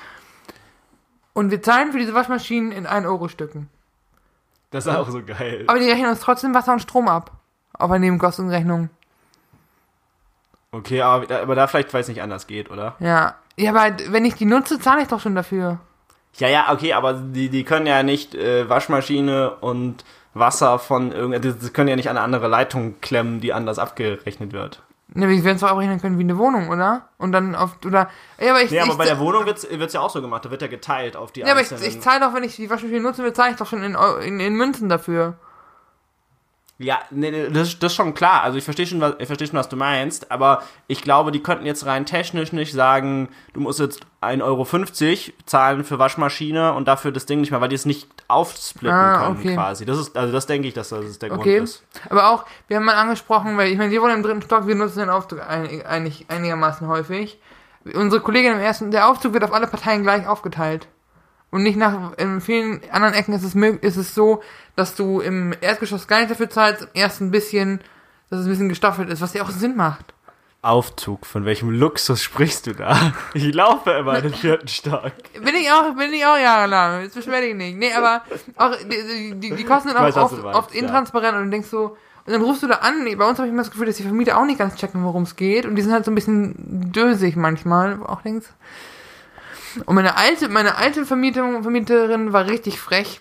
Und 1.32 1.50
wir 1.50 1.62
zahlen 1.62 1.92
für 1.92 1.98
diese 1.98 2.12
Waschmaschinen 2.12 2.72
in 2.72 2.86
1-Euro-Stücken. 2.86 3.70
Das 4.70 4.86
ist 4.86 4.94
auch 4.94 5.08
so 5.08 5.22
geil. 5.22 5.64
Aber 5.66 5.78
die 5.78 5.88
rechnen 5.88 6.10
uns 6.10 6.20
trotzdem 6.20 6.54
Wasser 6.54 6.74
und 6.74 6.80
Strom 6.80 7.08
ab. 7.08 7.30
Auf 7.72 7.90
der 7.90 7.98
Nebenkostenrechnung. 7.98 8.90
Okay, 10.72 11.00
aber, 11.02 11.40
aber 11.40 11.54
da 11.54 11.66
vielleicht, 11.66 11.92
weil 11.92 12.02
es 12.02 12.08
nicht 12.08 12.22
anders 12.22 12.46
geht, 12.46 12.70
oder? 12.70 12.96
Ja. 12.98 13.36
Ja, 13.56 13.74
aber 13.74 13.96
wenn 14.08 14.24
ich 14.24 14.34
die 14.34 14.46
nutze, 14.46 14.78
zahle 14.78 15.02
ich 15.02 15.08
doch 15.08 15.20
schon 15.20 15.34
dafür. 15.34 15.78
Ja, 16.38 16.48
ja, 16.48 16.72
okay, 16.72 16.94
aber 16.94 17.14
die, 17.14 17.50
die 17.50 17.64
können 17.64 17.86
ja 17.86 18.02
nicht 18.02 18.34
äh, 18.34 18.68
Waschmaschine 18.68 19.56
und 19.60 20.04
Wasser 20.34 20.78
von 20.78 21.12
irgendeiner, 21.12 21.54
die 21.54 21.70
können 21.70 21.88
ja 21.88 21.96
nicht 21.96 22.08
an 22.08 22.16
eine 22.16 22.24
andere 22.24 22.48
Leitung 22.48 23.00
klemmen, 23.00 23.40
die 23.40 23.52
anders 23.52 23.78
abgerechnet 23.78 24.52
wird. 24.52 24.82
Ne, 25.14 25.28
wir 25.28 25.44
werden 25.44 25.56
es 25.56 25.60
doch 25.60 25.68
abrechnen 25.68 26.00
können 26.00 26.18
wie 26.18 26.22
eine 26.22 26.38
Wohnung, 26.38 26.70
oder? 26.70 27.08
Und 27.18 27.32
dann 27.32 27.54
auf, 27.54 27.76
oder, 27.84 28.08
ja, 28.40 28.52
aber 28.52 28.62
ich, 28.62 28.70
Ja, 28.70 28.84
aber 28.84 28.92
ich, 28.92 28.98
bei 28.98 29.04
der 29.04 29.18
Wohnung 29.18 29.44
wird's 29.44 29.68
wird's 29.70 29.92
ja 29.92 30.00
auch 30.00 30.08
so 30.08 30.22
gemacht, 30.22 30.46
da 30.46 30.50
wird 30.50 30.62
ja 30.62 30.68
geteilt 30.68 31.16
auf 31.16 31.32
die 31.32 31.40
ja, 31.40 31.50
aber 31.50 31.60
ich, 31.60 31.70
ich 31.70 32.00
zahle 32.00 32.20
doch, 32.20 32.32
wenn 32.32 32.44
ich 32.44 32.56
die 32.56 32.70
Waschmaschine 32.70 33.00
nutze, 33.00 33.30
zahle 33.34 33.50
ich 33.50 33.56
doch 33.58 33.66
schon 33.66 33.82
in, 33.82 33.94
in, 34.24 34.40
in 34.40 34.54
Münzen 34.54 34.88
dafür. 34.88 35.34
Ja, 36.82 36.98
nee, 37.10 37.30
nee, 37.30 37.48
das, 37.48 37.78
das 37.78 37.92
ist 37.92 37.96
schon 37.96 38.12
klar. 38.12 38.42
Also 38.42 38.58
ich 38.58 38.64
verstehe 38.64 38.86
schon, 38.86 39.00
was, 39.00 39.14
ich 39.18 39.26
verstehe 39.26 39.46
schon, 39.46 39.58
was 39.58 39.68
du 39.68 39.76
meinst, 39.76 40.32
aber 40.32 40.62
ich 40.88 41.00
glaube, 41.02 41.30
die 41.30 41.40
könnten 41.40 41.64
jetzt 41.64 41.86
rein 41.86 42.06
technisch 42.06 42.52
nicht 42.52 42.72
sagen, 42.72 43.28
du 43.52 43.60
musst 43.60 43.78
jetzt 43.78 44.00
1,50 44.20 44.42
Euro 44.42 45.32
zahlen 45.46 45.84
für 45.84 45.98
Waschmaschine 46.00 46.72
und 46.72 46.88
dafür 46.88 47.12
das 47.12 47.26
Ding 47.26 47.40
nicht 47.40 47.52
mehr, 47.52 47.60
weil 47.60 47.68
die 47.68 47.76
es 47.76 47.86
nicht 47.86 48.08
aufsplitten 48.26 48.98
Ah, 48.98 49.18
können 49.24 49.38
okay. 49.38 49.54
quasi. 49.54 49.84
Das 49.86 49.98
ist, 49.98 50.16
also 50.16 50.32
das 50.32 50.46
denke 50.46 50.66
ich, 50.66 50.74
dass 50.74 50.88
das 50.88 51.04
ist 51.04 51.22
der 51.22 51.32
Okay. 51.32 51.56
Grund 51.58 51.68
ist. 51.68 51.84
Aber 52.10 52.30
auch, 52.30 52.44
wir 52.66 52.78
haben 52.78 52.84
mal 52.84 52.96
angesprochen, 52.96 53.56
weil 53.56 53.70
ich 53.70 53.78
meine, 53.78 53.92
wir 53.92 54.02
wohnen 54.02 54.16
im 54.16 54.22
dritten 54.22 54.42
Stock, 54.42 54.66
wir 54.66 54.74
nutzen 54.74 54.98
den 54.98 55.10
Aufzug 55.10 55.40
einig, 55.48 56.26
einigermaßen 56.28 56.88
häufig. 56.88 57.38
Unsere 57.94 58.20
Kollegin 58.22 58.52
im 58.54 58.60
ersten, 58.60 58.90
der 58.90 59.08
Aufzug 59.08 59.34
wird 59.34 59.44
auf 59.44 59.52
alle 59.52 59.66
Parteien 59.66 60.02
gleich 60.02 60.26
aufgeteilt. 60.26 60.88
Und 61.52 61.62
nicht 61.64 61.76
nach, 61.76 62.16
in 62.16 62.40
vielen 62.40 62.80
anderen 62.90 63.12
Ecken 63.12 63.34
ist 63.34 63.44
es, 63.44 63.54
ist 63.54 63.96
es 63.96 64.14
so, 64.14 64.42
dass 64.74 64.94
du 64.94 65.20
im 65.20 65.54
Erdgeschoss 65.60 66.08
gar 66.08 66.18
nicht 66.20 66.30
dafür 66.30 66.48
zahlst, 66.48 66.82
im 66.82 67.00
ersten 67.00 67.26
ein 67.26 67.30
bisschen, 67.30 67.80
dass 68.30 68.40
es 68.40 68.46
ein 68.46 68.48
bisschen 68.48 68.70
gestaffelt 68.70 69.10
ist, 69.10 69.20
was 69.20 69.34
ja 69.34 69.42
auch 69.42 69.50
Sinn 69.50 69.76
macht. 69.76 70.14
Aufzug, 70.62 71.26
von 71.26 71.44
welchem 71.44 71.68
Luxus 71.70 72.22
sprichst 72.22 72.68
du 72.68 72.72
da? 72.72 73.12
Ich 73.34 73.52
laufe 73.52 73.90
immer 73.90 74.16
in 74.16 74.22
den 74.22 74.34
vierten 74.34 74.66
Stock. 74.66 75.12
Bin 75.34 75.54
ich 75.54 75.70
auch, 75.70 75.94
bin 75.94 76.10
ich 76.14 76.24
auch 76.24 76.38
jahrelang, 76.38 77.02
jetzt 77.02 77.16
beschwer 77.16 77.42
dich 77.42 77.54
nicht. 77.54 77.76
Nee, 77.76 77.92
aber 77.92 78.22
auch, 78.56 78.74
die, 78.76 79.34
die, 79.38 79.54
die 79.54 79.64
Kosten 79.64 79.90
sind 79.90 80.00
weiß, 80.00 80.16
auch 80.16 80.24
was 80.24 80.32
oft, 80.32 80.42
meinst, 80.42 80.58
oft 80.58 80.74
ja. 80.74 80.80
intransparent 80.80 81.36
und 81.36 81.44
du 81.44 81.50
denkst 81.50 81.68
so, 81.68 81.98
und 82.24 82.32
dann 82.32 82.40
rufst 82.40 82.62
du 82.62 82.68
da 82.68 82.76
an, 82.76 83.04
nee, 83.04 83.16
bei 83.16 83.28
uns 83.28 83.38
habe 83.38 83.48
ich 83.48 83.52
immer 83.52 83.62
das 83.62 83.72
Gefühl, 83.72 83.86
dass 83.86 83.96
die 83.96 84.04
Vermieter 84.04 84.38
auch 84.38 84.46
nicht 84.46 84.58
ganz 84.58 84.76
checken, 84.76 85.04
worum 85.04 85.24
es 85.24 85.36
geht 85.36 85.66
und 85.66 85.74
die 85.74 85.82
sind 85.82 85.92
halt 85.92 86.06
so 86.06 86.10
ein 86.10 86.14
bisschen 86.14 86.54
dösig 86.92 87.36
manchmal, 87.36 88.00
wo 88.00 88.04
auch 88.04 88.22
denkst. 88.22 88.46
Und 89.86 89.94
meine 89.94 90.16
alte, 90.16 90.48
meine 90.48 90.76
alte 90.76 91.06
Vermietung, 91.06 91.62
Vermieterin 91.62 92.32
war 92.32 92.46
richtig 92.46 92.80
frech. 92.80 93.20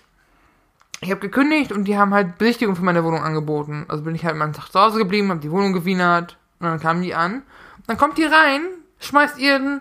Ich 1.00 1.10
habe 1.10 1.20
gekündigt 1.20 1.72
und 1.72 1.84
die 1.84 1.98
haben 1.98 2.14
halt 2.14 2.38
Besichtigung 2.38 2.76
für 2.76 2.84
meine 2.84 3.02
Wohnung 3.02 3.22
angeboten. 3.22 3.86
Also 3.88 4.04
bin 4.04 4.14
ich 4.14 4.24
halt 4.24 4.36
mal 4.36 4.52
Tag 4.52 4.70
zu 4.70 4.80
Hause 4.80 4.98
geblieben, 4.98 5.30
habe 5.30 5.40
die 5.40 5.50
Wohnung 5.50 5.72
gewienert 5.72 6.36
und 6.60 6.68
dann 6.68 6.80
kamen 6.80 7.02
die 7.02 7.14
an. 7.14 7.42
Dann 7.86 7.98
kommt 7.98 8.18
die 8.18 8.24
rein, 8.24 8.62
schmeißt 9.00 9.38
ihren, 9.38 9.80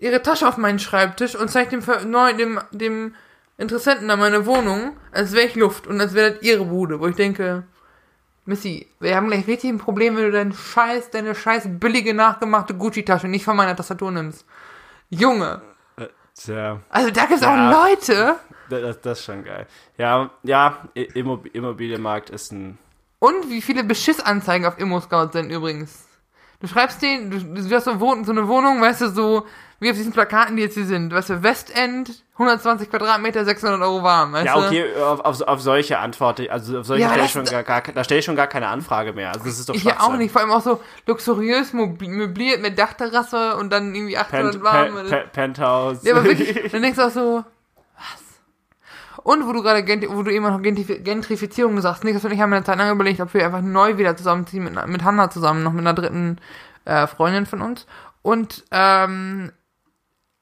ihre 0.00 0.22
Tasche 0.22 0.48
auf 0.48 0.56
meinen 0.56 0.78
Schreibtisch 0.78 1.34
und 1.36 1.50
zeigt 1.50 1.72
dem, 1.72 1.82
neu, 2.06 2.32
dem, 2.32 2.60
dem 2.70 3.14
Interessenten 3.58 4.08
da 4.08 4.16
meine 4.16 4.46
Wohnung, 4.46 4.96
als 5.12 5.32
wäre 5.32 5.46
ich 5.46 5.54
Luft 5.54 5.86
und 5.86 6.00
als 6.00 6.14
wäre 6.14 6.32
das 6.32 6.42
ihre 6.42 6.64
Bude, 6.64 7.00
wo 7.00 7.08
ich 7.08 7.16
denke, 7.16 7.64
Missy, 8.46 8.86
wir 9.00 9.14
haben 9.14 9.26
gleich 9.26 9.46
richtig 9.46 9.68
ein 9.68 9.78
Problem, 9.78 10.16
wenn 10.16 10.24
du 10.24 10.30
deinen 10.30 10.54
Scheiß, 10.54 11.10
deine 11.10 11.34
scheiß 11.34 11.64
billige 11.72 12.14
nachgemachte 12.14 12.72
Gucci-Tasche 12.72 13.28
nicht 13.28 13.44
von 13.44 13.56
meiner 13.56 13.76
Tastatur 13.76 14.10
nimmst. 14.10 14.46
Junge, 15.10 15.60
Tja, 16.40 16.80
also 16.88 17.10
da 17.10 17.26
gibt's 17.26 17.42
Ja. 17.42 17.70
auch 17.72 17.88
Leute. 17.88 18.36
das, 18.70 19.00
das 19.00 19.18
ist 19.18 19.24
schon 19.24 19.44
geil. 19.44 19.66
Ja, 19.96 20.30
ja, 20.42 20.78
Immob 20.94 21.46
Immobilienmarkt 21.54 22.30
ist 22.30 22.52
ein. 22.52 22.78
Und 23.18 23.50
wie 23.50 23.60
viele 23.62 23.82
Beschissanzeigen 23.84 24.66
auf 24.66 24.78
Immo-Scout 24.78 25.30
sind 25.32 25.50
übrigens. 25.50 26.06
Du 26.60 26.66
schreibst 26.66 27.00
den, 27.02 27.30
du, 27.30 27.38
du 27.38 27.74
hast 27.74 27.84
so, 27.84 27.90
eine 27.92 28.00
Wohnung, 28.48 28.80
weißt 28.80 29.02
du, 29.02 29.08
so 29.10 29.46
wie 29.80 29.90
auf 29.90 29.96
diesen 29.96 30.12
Plakaten, 30.12 30.56
die 30.56 30.62
jetzt 30.62 30.74
hier 30.74 30.86
sind. 30.86 31.14
Weißt 31.14 31.30
du, 31.30 31.42
Westend, 31.44 32.24
120 32.32 32.90
Quadratmeter, 32.90 33.44
600 33.44 33.80
Euro 33.80 34.02
warm, 34.02 34.32
weißt 34.32 34.46
Ja, 34.46 34.54
du? 34.54 34.66
okay, 34.66 34.96
auf, 35.00 35.20
auf, 35.20 35.40
auf 35.42 35.60
solche 35.60 35.98
antworte 36.00 36.50
also 36.50 36.80
auf 36.80 36.86
solche 36.86 37.02
Ja, 37.04 37.10
stelle 37.10 37.24
ich 37.26 37.30
schon 37.30 37.44
gar, 37.44 37.62
gar, 37.62 37.82
da 37.82 38.02
stelle 38.02 38.18
ich 38.18 38.24
schon 38.24 38.34
gar 38.34 38.48
keine 38.48 38.66
Anfrage 38.66 39.12
mehr. 39.12 39.28
Also 39.32 39.44
das 39.44 39.60
ist 39.60 39.68
doch 39.68 39.74
Ich 39.76 39.84
ja 39.84 40.00
auch 40.00 40.16
nicht, 40.16 40.32
vor 40.32 40.40
allem 40.40 40.50
auch 40.50 40.62
so 40.62 40.80
luxuriös 41.06 41.72
möbliert 41.72 42.60
mit 42.60 42.76
Dachterrasse 42.76 43.56
und 43.56 43.70
dann 43.72 43.94
irgendwie 43.94 44.18
800 44.18 44.52
Pent, 44.54 44.64
warm. 44.64 44.94
Pe- 44.94 45.04
Pe- 45.04 45.28
Penthouse. 45.32 46.02
Ja, 46.02 46.14
aber 46.16 46.24
wirklich, 46.24 46.72
dann 46.72 46.82
denkst 46.82 46.98
du 46.98 47.06
auch 47.06 47.10
so? 47.10 47.44
Und 49.22 49.46
wo 49.46 49.52
du 49.52 49.62
gerade, 49.62 49.82
wo 50.10 50.22
du 50.22 50.32
eben 50.32 50.44
noch 50.44 50.60
Gentrifi- 50.60 51.00
Gentrifizierung 51.00 51.80
sagst, 51.80 52.04
Niklas 52.04 52.24
und 52.24 52.30
ich 52.32 52.40
haben 52.40 52.52
eine 52.52 52.64
Zeit 52.64 52.78
lang 52.78 52.90
überlegt, 52.90 53.20
ob 53.20 53.34
wir 53.34 53.44
einfach 53.44 53.60
neu 53.62 53.96
wieder 53.98 54.16
zusammenziehen 54.16 54.64
mit, 54.64 54.86
mit 54.86 55.02
Hanna 55.04 55.30
zusammen, 55.30 55.62
noch 55.62 55.72
mit 55.72 55.80
einer 55.80 55.94
dritten 55.94 56.38
äh, 56.84 57.06
Freundin 57.06 57.46
von 57.46 57.60
uns. 57.62 57.86
Und, 58.22 58.64
ähm, 58.70 59.52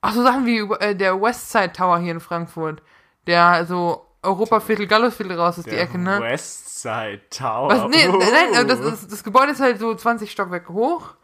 auch 0.03 0.11
so 0.12 0.23
Sachen 0.23 0.47
wie 0.47 0.59
äh, 0.81 0.95
der 0.95 1.21
Westside 1.21 1.73
Tower 1.73 1.99
hier 1.99 2.12
in 2.12 2.21
Frankfurt, 2.21 2.83
der 3.27 3.65
so 3.67 4.07
Europaviertel, 4.23 4.87
Gallusviertel 4.87 5.39
raus 5.39 5.59
ist, 5.59 5.67
die 5.67 5.71
Der 5.71 5.83
Ecke, 5.83 5.99
ne? 5.99 6.21
Westside 6.21 7.21
Tower. 7.31 7.69
Was, 7.69 7.89
nee, 7.89 8.09
Uh. 8.09 8.19
nein, 8.19 8.29
nein, 8.53 8.69
das, 8.69 8.81
das, 8.81 9.09
das 9.09 9.25
Gebäude 9.25 9.53
ist 9.53 9.61
halt 9.61 9.79
so 9.79 9.95
20 9.95 10.31
Stockwerke 10.31 10.73
hoch 10.73 11.15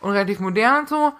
und 0.00 0.10
relativ 0.12 0.40
modern 0.40 0.80
und 0.80 0.88
so. 0.88 1.12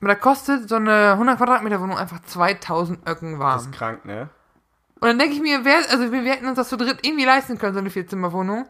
Aber 0.00 0.08
da 0.08 0.14
kostet 0.14 0.68
so 0.68 0.76
eine 0.76 1.12
100 1.12 1.36
Quadratmeter 1.38 1.80
Wohnung 1.80 1.96
einfach 1.98 2.20
2000 2.22 3.06
Öcken 3.08 3.32
Das 3.32 3.40
warm. 3.40 3.58
ist 3.60 3.72
krank, 3.72 4.04
ne? 4.04 4.28
Und 5.02 5.08
dann 5.08 5.18
denke 5.18 5.34
ich 5.34 5.42
mir, 5.42 5.64
wer, 5.64 5.78
also 5.90 6.12
wir, 6.12 6.22
wir 6.22 6.30
hätten 6.30 6.46
uns 6.46 6.54
das 6.54 6.68
zu 6.68 6.76
dritt 6.76 7.00
irgendwie 7.02 7.24
leisten 7.24 7.58
können, 7.58 7.74
so 7.74 7.80
eine 7.80 7.90
Vierzimmerwohnung. 7.90 8.66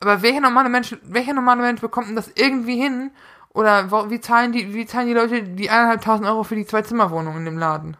Aber 0.00 0.22
welcher 0.22 0.40
normale 0.40 0.70
Mensch, 0.70 0.96
welcher 1.02 1.34
normale 1.34 1.60
Mensch 1.60 1.82
bekommt 1.82 2.08
denn 2.08 2.16
das 2.16 2.32
irgendwie 2.34 2.76
hin? 2.76 3.10
Oder 3.50 4.10
wie 4.10 4.18
zahlen 4.18 4.52
die, 4.52 4.72
wie 4.72 4.86
zahlen 4.86 5.06
die 5.06 5.12
Leute 5.12 5.42
die 5.42 5.68
eineinhalbtausend 5.68 6.26
Euro 6.26 6.44
für 6.44 6.56
die 6.56 6.64
Zwei-Zimmer-Wohnung 6.64 7.36
in 7.36 7.44
dem 7.44 7.58
Laden? 7.58 7.98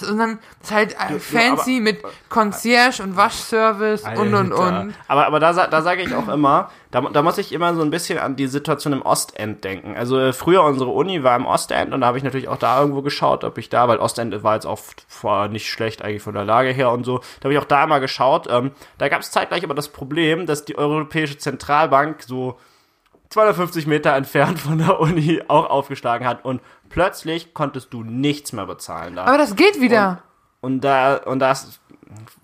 Das 0.00 0.08
ist 0.08 0.18
dann, 0.18 0.38
ist 0.60 0.72
halt 0.72 0.92
äh, 0.94 0.96
Du- 1.08 1.14
du, 1.14 1.20
fancy 1.20 1.78
mit 1.80 2.02
Concierge 2.28 3.00
und 3.02 3.16
Waschservice 3.16 4.02
und 4.18 4.34
und 4.34 4.52
Alter. 4.52 4.80
und. 4.80 4.94
Aber, 5.06 5.26
aber 5.26 5.38
da, 5.38 5.52
da 5.68 5.82
sage 5.82 6.02
ich 6.02 6.12
auch 6.14 6.26
immer, 6.28 6.70
da, 6.90 7.00
da 7.00 7.22
muss 7.22 7.38
ich 7.38 7.52
immer 7.52 7.74
so 7.76 7.82
ein 7.82 7.90
bisschen 7.90 8.18
an 8.18 8.34
die 8.34 8.48
Situation 8.48 8.92
im 8.92 9.02
Ostend 9.02 9.62
denken. 9.62 9.94
Also 9.96 10.18
äh, 10.18 10.32
früher 10.32 10.64
unsere 10.64 10.90
Uni 10.90 11.22
war 11.22 11.36
im 11.36 11.46
Ostend 11.46 11.94
und 11.94 12.00
da 12.00 12.08
habe 12.08 12.18
ich 12.18 12.24
natürlich 12.24 12.48
auch 12.48 12.56
da 12.58 12.80
irgendwo 12.80 13.02
geschaut, 13.02 13.44
ob 13.44 13.56
ich 13.56 13.68
da, 13.68 13.86
weil 13.86 13.98
Ostend 13.98 14.42
war 14.42 14.54
jetzt 14.54 14.66
auch 14.66 14.80
vor 15.06 15.46
nicht 15.48 15.70
schlecht 15.70 16.02
eigentlich 16.02 16.22
von 16.22 16.34
der 16.34 16.44
Lage 16.44 16.70
her 16.70 16.90
und 16.90 17.04
so, 17.04 17.18
da 17.40 17.44
habe 17.44 17.52
ich 17.54 17.60
auch 17.60 17.64
da 17.64 17.86
mal 17.86 18.00
geschaut. 18.00 18.48
Ähm, 18.50 18.72
da 18.98 19.08
gab 19.08 19.20
es 19.20 19.30
zeitgleich 19.30 19.62
aber 19.62 19.74
das 19.74 19.88
Problem, 19.88 20.46
dass 20.46 20.64
die 20.64 20.76
Europäische 20.76 21.38
Zentralbank 21.38 22.22
so 22.24 22.58
250 23.34 23.88
Meter 23.88 24.14
entfernt 24.14 24.60
von 24.60 24.78
der 24.78 25.00
Uni 25.00 25.42
auch 25.48 25.68
aufgeschlagen 25.68 26.24
hat 26.24 26.44
und 26.44 26.60
plötzlich 26.88 27.52
konntest 27.52 27.92
du 27.92 28.04
nichts 28.04 28.52
mehr 28.52 28.66
bezahlen 28.66 29.16
da. 29.16 29.24
Aber 29.24 29.38
das 29.38 29.56
geht 29.56 29.80
wieder. 29.80 30.22
Und 30.60 30.82
da, 30.82 31.16
und 31.16 31.40
das 31.40 31.80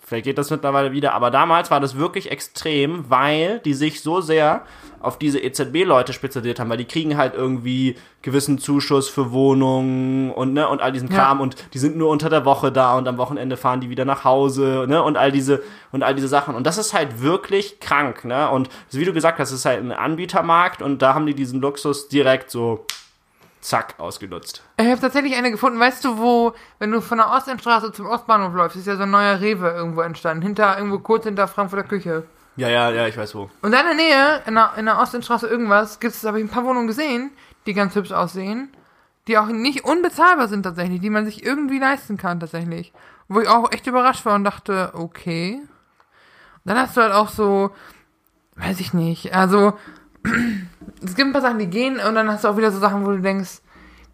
Vielleicht 0.00 0.24
geht 0.24 0.38
das 0.38 0.50
mittlerweile 0.50 0.90
wieder, 0.90 1.14
aber 1.14 1.30
damals 1.30 1.70
war 1.70 1.78
das 1.78 1.96
wirklich 1.96 2.32
extrem, 2.32 3.08
weil 3.08 3.60
die 3.60 3.74
sich 3.74 4.02
so 4.02 4.20
sehr 4.20 4.64
auf 5.00 5.18
diese 5.18 5.38
EZB-Leute 5.38 6.12
spezialisiert 6.12 6.58
haben, 6.58 6.68
weil 6.68 6.76
die 6.78 6.84
kriegen 6.84 7.16
halt 7.16 7.34
irgendwie 7.34 7.96
gewissen 8.22 8.58
Zuschuss 8.58 9.08
für 9.08 9.30
Wohnungen 9.32 10.30
und 10.32 10.52
ne 10.52 10.68
und 10.68 10.82
all 10.82 10.92
diesen 10.92 11.08
Ja. 11.10 11.16
Kram 11.16 11.40
und 11.40 11.54
die 11.72 11.78
sind 11.78 11.96
nur 11.96 12.10
unter 12.10 12.28
der 12.28 12.44
Woche 12.44 12.72
da 12.72 12.98
und 12.98 13.06
am 13.06 13.18
Wochenende 13.18 13.56
fahren 13.56 13.80
die 13.80 13.88
wieder 13.88 14.04
nach 14.04 14.24
Hause, 14.24 14.84
ne 14.88 15.02
und 15.02 15.16
all 15.16 15.30
diese 15.32 15.62
und 15.92 16.02
all 16.02 16.14
diese 16.14 16.28
Sachen 16.28 16.54
und 16.54 16.66
das 16.66 16.76
ist 16.76 16.92
halt 16.92 17.22
wirklich 17.22 17.78
krank, 17.80 18.24
ne 18.24 18.50
und 18.50 18.68
wie 18.90 19.04
du 19.04 19.12
gesagt 19.12 19.38
hast, 19.38 19.50
es 19.52 19.60
ist 19.60 19.64
halt 19.64 19.80
ein 19.80 19.92
Anbietermarkt 19.92 20.82
und 20.82 21.00
da 21.02 21.14
haben 21.14 21.26
die 21.26 21.34
diesen 21.34 21.60
Luxus 21.60 22.08
direkt 22.08 22.50
so 22.50 22.84
zack 23.60 23.94
ausgenutzt. 23.98 24.62
Ich 24.78 24.86
habe 24.86 25.00
tatsächlich 25.00 25.36
eine 25.36 25.50
gefunden, 25.50 25.78
weißt 25.78 26.04
du, 26.04 26.18
wo, 26.18 26.54
wenn 26.78 26.90
du 26.90 27.00
von 27.00 27.18
der 27.18 27.30
Ostendstraße 27.30 27.92
zum 27.92 28.06
Ostbahnhof 28.06 28.54
läufst, 28.54 28.76
ist 28.76 28.86
ja 28.86 28.96
so 28.96 29.02
ein 29.02 29.10
neuer 29.10 29.40
Rewe 29.40 29.68
irgendwo 29.70 30.00
entstanden, 30.00 30.42
hinter, 30.42 30.76
irgendwo 30.76 30.98
kurz 30.98 31.24
hinter 31.24 31.48
Frankfurter 31.48 31.86
Küche. 31.86 32.24
Ja, 32.56 32.68
ja, 32.68 32.90
ja, 32.90 33.06
ich 33.06 33.16
weiß 33.16 33.34
wo. 33.34 33.50
Und 33.62 33.72
da 33.72 33.80
in 33.80 33.86
der 33.86 33.94
Nähe, 33.94 34.42
in 34.46 34.54
der, 34.54 34.72
in 34.76 34.86
der 34.86 34.98
Ostendstraße 34.98 35.46
irgendwas, 35.46 36.00
gibt 36.00 36.14
es, 36.14 36.24
habe 36.24 36.38
ich 36.40 36.44
ein 36.44 36.50
paar 36.50 36.64
Wohnungen 36.64 36.86
gesehen, 36.86 37.30
die 37.66 37.74
ganz 37.74 37.94
hübsch 37.94 38.12
aussehen, 38.12 38.70
die 39.28 39.38
auch 39.38 39.46
nicht 39.46 39.84
unbezahlbar 39.84 40.48
sind 40.48 40.64
tatsächlich, 40.64 41.00
die 41.00 41.10
man 41.10 41.24
sich 41.24 41.44
irgendwie 41.44 41.78
leisten 41.78 42.16
kann 42.16 42.40
tatsächlich. 42.40 42.92
Wo 43.28 43.40
ich 43.40 43.48
auch 43.48 43.70
echt 43.70 43.86
überrascht 43.86 44.26
war 44.26 44.34
und 44.34 44.44
dachte, 44.44 44.90
okay. 44.94 45.60
Und 45.60 45.70
dann 46.64 46.78
hast 46.78 46.96
du 46.96 47.02
halt 47.02 47.12
auch 47.12 47.28
so, 47.28 47.70
weiß 48.56 48.80
ich 48.80 48.92
nicht, 48.92 49.34
also 49.34 49.74
es 51.02 51.14
gibt 51.14 51.28
ein 51.28 51.32
paar 51.32 51.42
Sachen, 51.42 51.58
die 51.58 51.68
gehen 51.68 51.98
und 51.98 52.14
dann 52.14 52.30
hast 52.30 52.44
du 52.44 52.48
auch 52.48 52.56
wieder 52.56 52.70
so 52.70 52.78
Sachen, 52.78 53.04
wo 53.04 53.10
du 53.10 53.20
denkst, 53.20 53.60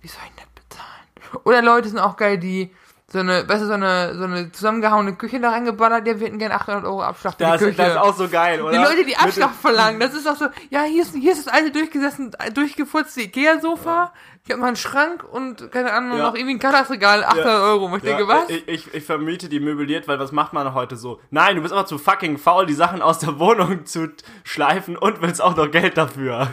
wie 0.00 0.08
soll 0.08 0.20
ich 0.26 0.34
das 0.36 0.46
bezahlen? 0.64 1.42
Oder 1.44 1.62
Leute 1.62 1.88
sind 1.88 1.98
auch 1.98 2.16
geil, 2.16 2.38
die 2.38 2.70
so 3.08 3.20
eine, 3.20 3.48
weißt 3.48 3.62
du, 3.62 3.66
so 3.66 3.72
eine, 3.74 4.14
so 4.16 4.24
eine 4.24 4.50
zusammengehauene 4.50 5.14
Küche 5.14 5.38
da 5.38 5.50
reingeballert, 5.50 6.04
der 6.06 6.18
wir 6.18 6.26
hätten 6.26 6.38
gerne 6.40 6.56
800 6.56 6.84
Euro 6.84 7.02
Abschlag 7.04 7.34
für 7.34 7.38
Das, 7.44 7.58
die 7.60 7.66
Küche. 7.66 7.76
das 7.76 7.90
ist 7.92 7.96
auch 7.98 8.16
so 8.16 8.28
geil, 8.28 8.60
oder? 8.60 8.72
Die 8.72 8.78
Leute, 8.78 9.04
die 9.04 9.16
Abschlag 9.16 9.52
verlangen, 9.54 10.00
das 10.00 10.12
ist 10.12 10.26
auch 10.28 10.34
so, 10.34 10.46
ja, 10.70 10.82
hier 10.82 11.02
ist, 11.02 11.14
hier 11.14 11.30
ist 11.32 11.46
das 11.46 11.54
alte 11.54 11.70
durchgesessen, 11.70 12.32
durchgefurzte 12.52 13.22
Ikea-Sofa, 13.22 14.12
ich 14.44 14.50
habe 14.50 14.60
mal 14.60 14.66
einen 14.68 14.76
Schrank 14.76 15.22
und, 15.22 15.70
keine 15.70 15.92
Ahnung, 15.92 16.18
Ja. 16.18 16.24
noch 16.24 16.34
irgendwie 16.34 16.54
ein 16.54 16.58
Kallaxregal, 16.58 17.22
800 17.24 17.46
Euro. 17.62 17.84
Und 17.86 17.96
ich 17.98 18.02
Ja, 18.02 18.16
denke, 18.16 18.28
was? 18.28 18.48
Ich, 18.50 18.66
ich, 18.68 18.94
ich 18.94 19.04
vermiete 19.04 19.48
die 19.48 19.60
möbliert, 19.60 20.08
weil 20.08 20.18
was 20.18 20.32
macht 20.32 20.52
man 20.52 20.74
heute 20.74 20.96
so? 20.96 21.20
Nein, 21.30 21.56
du 21.56 21.62
bist 21.62 21.72
einfach 21.74 21.86
zu 21.86 21.98
fucking 21.98 22.38
faul, 22.38 22.66
die 22.66 22.74
Sachen 22.74 23.02
aus 23.02 23.18
der 23.20 23.38
Wohnung 23.38 23.86
zu 23.86 24.08
schleifen 24.44 24.96
und 24.96 25.20
willst 25.22 25.40
auch 25.42 25.56
noch 25.56 25.70
Geld 25.70 25.96
dafür. 25.96 26.48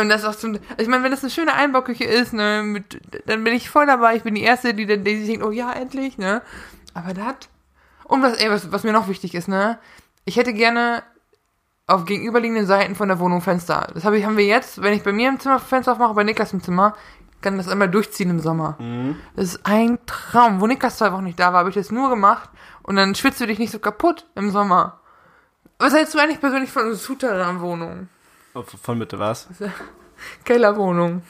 Und 0.00 0.08
das 0.08 0.22
ist 0.22 0.26
auch 0.26 0.34
zum, 0.34 0.58
ich 0.78 0.88
meine, 0.88 1.04
wenn 1.04 1.10
das 1.10 1.22
eine 1.22 1.30
schöne 1.30 1.52
Einbauküche 1.54 2.04
ist, 2.04 2.32
ne, 2.32 2.62
mit, 2.62 3.00
dann 3.26 3.44
bin 3.44 3.54
ich 3.54 3.68
voll 3.68 3.86
dabei, 3.86 4.16
ich 4.16 4.22
bin 4.22 4.34
die 4.34 4.42
Erste, 4.42 4.72
die 4.72 4.86
dann, 4.86 5.04
die 5.04 5.18
sich 5.18 5.28
denkt, 5.28 5.44
oh 5.44 5.50
ja, 5.50 5.72
endlich, 5.72 6.16
ne. 6.16 6.42
Aber 6.94 7.12
das, 7.12 7.34
und 8.04 8.22
was, 8.22 8.34
ey, 8.34 8.50
was, 8.50 8.72
was 8.72 8.84
mir 8.84 8.92
noch 8.92 9.08
wichtig 9.08 9.34
ist, 9.34 9.48
ne, 9.48 9.78
ich 10.24 10.36
hätte 10.36 10.54
gerne 10.54 11.02
auf 11.86 12.04
gegenüberliegenden 12.04 12.66
Seiten 12.66 12.94
von 12.94 13.08
der 13.08 13.18
Wohnung 13.18 13.42
Fenster. 13.42 13.88
Das 13.92 14.04
habe 14.04 14.16
ich, 14.16 14.24
haben 14.24 14.36
wir 14.36 14.46
jetzt, 14.46 14.80
wenn 14.80 14.94
ich 14.94 15.02
bei 15.02 15.12
mir 15.12 15.28
im 15.28 15.40
Zimmer 15.40 15.58
Fenster 15.58 15.92
aufmache, 15.92 16.14
bei 16.14 16.24
Niklas 16.24 16.52
im 16.52 16.62
Zimmer, 16.62 16.94
kann 17.42 17.58
das 17.58 17.68
einmal 17.68 17.90
durchziehen 17.90 18.30
im 18.30 18.40
Sommer. 18.40 18.76
Das 19.34 19.46
ist 19.46 19.66
ein 19.66 19.98
Traum. 20.06 20.60
Wo 20.60 20.66
Niklas 20.66 20.98
zwei 20.98 21.12
Wochen 21.12 21.24
nicht 21.24 21.40
da 21.40 21.52
war, 21.52 21.60
habe 21.60 21.70
ich 21.70 21.74
das 21.74 21.90
nur 21.90 22.08
gemacht 22.08 22.48
und 22.82 22.96
dann 22.96 23.14
schwitzt 23.14 23.40
du 23.40 23.46
dich 23.46 23.58
nicht 23.58 23.72
so 23.72 23.78
kaputt 23.78 24.26
im 24.36 24.50
Sommer. 24.50 25.00
Was 25.78 25.92
hältst 25.92 26.14
du 26.14 26.18
eigentlich 26.18 26.40
persönlich 26.40 26.70
von 26.70 26.82
einer 26.82 26.94
Souterrain-Wohnung? 26.94 28.08
Oh, 28.54 28.62
Von 28.62 28.98
Mitte 28.98 29.18
was? 29.18 29.48
Kellerwohnung. 30.44 31.22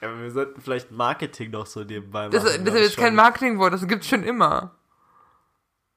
Ja, 0.00 0.08
wir 0.20 0.30
sollten 0.30 0.60
vielleicht 0.60 0.90
Marketing 0.90 1.50
noch 1.50 1.66
so 1.66 1.80
nebenbei 1.84 2.28
machen. 2.28 2.32
Das, 2.32 2.44
das 2.44 2.74
ist 2.74 2.80
jetzt 2.80 2.94
schon. 2.94 3.04
kein 3.04 3.14
Marketingwort, 3.14 3.72
das 3.72 3.86
gibt's 3.86 4.08
schon 4.08 4.22
immer. 4.22 4.72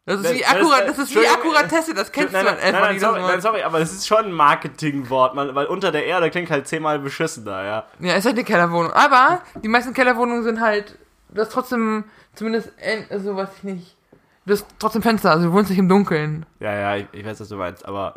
Das 0.06 0.18
ist 0.18 0.26
Das- 0.26 0.34
wie 0.34 0.40
das- 0.42 0.50
akkurat, 0.52 0.88
das 0.90 0.98
ist 1.00 1.16
wie 1.16 1.26
Akkuratesse, 1.28 1.94
das 1.94 2.12
kennst 2.12 2.34
nein, 2.34 2.46
du 2.46 2.52
nein, 2.52 2.62
halt 2.62 2.74
nein, 2.74 2.76
einfach 2.76 2.88
nein, 2.88 2.94
nicht. 2.96 3.02
sorry, 3.02 3.20
das 3.22 3.28
nein, 3.32 3.42
sorry, 3.42 3.64
aber 3.64 3.80
das 3.80 3.94
ist 3.94 4.06
schon 4.08 4.26
ein 4.26 4.32
Marketingwort, 4.34 5.34
man, 5.36 5.56
weil 5.56 5.66
unter 5.68 5.92
der 5.94 6.06
Erde 6.06 6.30
klingt 6.30 6.52
halt 6.52 6.68
zehnmal 6.68 7.00
beschissener, 7.00 7.64
ja. 7.64 7.86
Ja, 8.00 8.16
ist 8.16 8.26
halt 8.26 8.36
eine 8.36 8.44
Kellerwohnung. 8.44 8.92
Aber 8.92 9.42
die 9.64 9.70
meisten 9.70 9.94
Kellerwohnungen 9.94 10.44
sind 10.44 10.60
halt, 10.60 10.98
du 11.30 11.42
hast 11.42 11.54
trotzdem, 11.54 12.04
zumindest, 12.36 12.74
en- 12.80 13.08
also 13.10 13.38
weiß 13.38 13.50
ich 13.58 13.64
nicht, 13.64 13.98
du 14.46 14.54
hast 14.54 14.66
trotzdem 14.80 15.02
Fenster, 15.02 15.32
also 15.32 15.48
du 15.48 15.54
wohnst 15.54 15.70
nicht 15.70 15.80
im 15.80 15.90
Dunkeln. 15.90 16.46
Ja, 16.60 16.74
ja, 16.74 16.96
ich, 16.98 17.08
ich 17.12 17.26
weiß, 17.26 17.40
was 17.40 17.50
du 17.50 17.56
meinst, 17.58 17.86
aber 17.86 18.16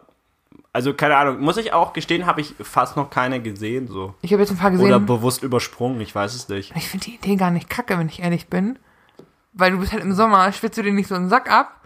also 0.73 0.95
keine 0.95 1.17
Ahnung, 1.17 1.41
muss 1.41 1.57
ich 1.57 1.73
auch 1.73 1.93
gestehen, 1.93 2.27
habe 2.27 2.41
ich 2.41 2.55
fast 2.61 2.97
noch 2.97 3.11
keine 3.11 3.41
gesehen 3.41 3.89
so 3.89 4.15
Ich 4.23 4.33
habe 4.33 4.43
jetzt 4.43 4.51
ein 4.51 4.59
paar 4.59 4.71
gesehen. 4.71 4.87
oder 4.87 5.01
bewusst 5.01 5.43
übersprungen, 5.43 6.01
ich 6.01 6.15
weiß 6.15 6.35
es 6.35 6.49
nicht. 6.49 6.75
ich 6.77 6.89
finde 6.89 7.07
die 7.07 7.15
Idee 7.15 7.37
gar 7.37 7.51
nicht 7.51 7.71
kacke, 7.71 7.99
wenn 7.99 8.09
ich 8.09 8.21
ehrlich 8.23 8.49
bin. 8.49 8.79
Weil 9.55 9.73
du 9.73 9.79
bist 9.79 9.93
halt 9.93 10.03
im 10.03 10.13
Sommer, 10.13 10.53
schwitzt 10.53 10.77
du 10.77 10.83
dir 10.83 10.93
nicht 10.93 11.09
so 11.09 11.15
einen 11.15 11.31
Sack 11.31 11.51
ab. 11.51 11.81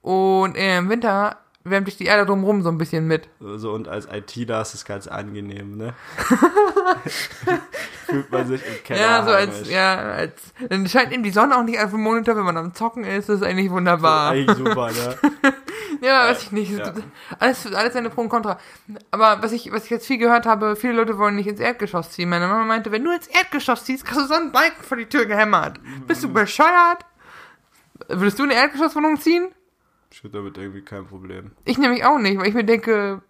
Und 0.00 0.56
im 0.56 0.88
Winter 0.88 1.36
wärmt 1.64 1.86
dich 1.86 1.96
die 1.96 2.06
Erde 2.06 2.26
drumrum 2.26 2.62
so 2.62 2.68
ein 2.68 2.78
bisschen 2.78 3.06
mit. 3.06 3.28
So 3.40 3.72
und 3.72 3.88
als 3.88 4.06
ITler 4.10 4.62
ist 4.62 4.74
es 4.74 4.84
ganz 4.84 5.06
angenehm, 5.06 5.76
ne? 5.76 5.94
Fühlt 8.06 8.30
man 8.30 8.46
sich 8.46 8.62
im 8.66 8.84
Keller 8.84 9.00
Ja, 9.00 9.24
so 9.24 9.30
als, 9.30 9.70
ja, 9.70 9.94
als, 9.96 10.40
dann 10.68 10.86
scheint 10.88 11.12
eben 11.12 11.22
die 11.22 11.30
Sonne 11.30 11.56
auch 11.56 11.62
nicht 11.62 11.80
auf 11.80 11.90
dem 11.90 12.02
Monitor, 12.02 12.36
wenn 12.36 12.44
man 12.44 12.56
am 12.56 12.74
Zocken 12.74 13.04
ist, 13.04 13.28
das 13.28 13.40
ist 13.40 13.46
eigentlich 13.46 13.70
wunderbar. 13.70 14.30
Eigentlich 14.32 14.56
super, 14.56 14.90
ne? 14.90 15.16
Ja, 16.00 16.28
weiß 16.28 16.42
ich 16.42 16.52
nicht. 16.52 16.72
Ja. 16.72 16.92
Alles, 17.38 17.72
alles 17.72 17.94
eine 17.94 18.10
Pro 18.10 18.22
und 18.22 18.28
Contra. 18.28 18.58
Aber 19.12 19.40
was 19.40 19.52
ich, 19.52 19.70
was 19.70 19.84
ich 19.84 19.90
jetzt 19.90 20.06
viel 20.06 20.18
gehört 20.18 20.46
habe, 20.46 20.74
viele 20.74 20.94
Leute 20.94 21.16
wollen 21.16 21.36
nicht 21.36 21.46
ins 21.46 21.60
Erdgeschoss 21.60 22.10
ziehen. 22.10 22.28
Meine 22.28 22.48
Mama 22.48 22.64
meinte, 22.64 22.90
wenn 22.90 23.04
du 23.04 23.12
ins 23.12 23.28
Erdgeschoss 23.28 23.84
ziehst, 23.84 24.04
kriegst 24.04 24.20
du 24.20 24.26
so 24.26 24.34
einen 24.34 24.50
Balken 24.50 24.82
vor 24.82 24.96
die 24.96 25.06
Tür 25.06 25.26
gehämmert. 25.26 25.78
Bist 26.08 26.24
du 26.24 26.32
bescheuert? 26.32 27.06
Würdest 28.08 28.38
du 28.40 28.42
eine 28.42 28.54
Erdgeschosswohnung 28.54 29.20
ziehen? 29.20 29.48
Ich 30.12 30.18
hätte 30.18 30.34
damit 30.34 30.58
irgendwie 30.58 30.82
kein 30.82 31.06
Problem. 31.06 31.52
Ich 31.64 31.78
nämlich 31.78 32.04
auch 32.04 32.18
nicht, 32.18 32.38
weil 32.38 32.48
ich 32.48 32.54
mir 32.54 32.64
denke, 32.64 33.22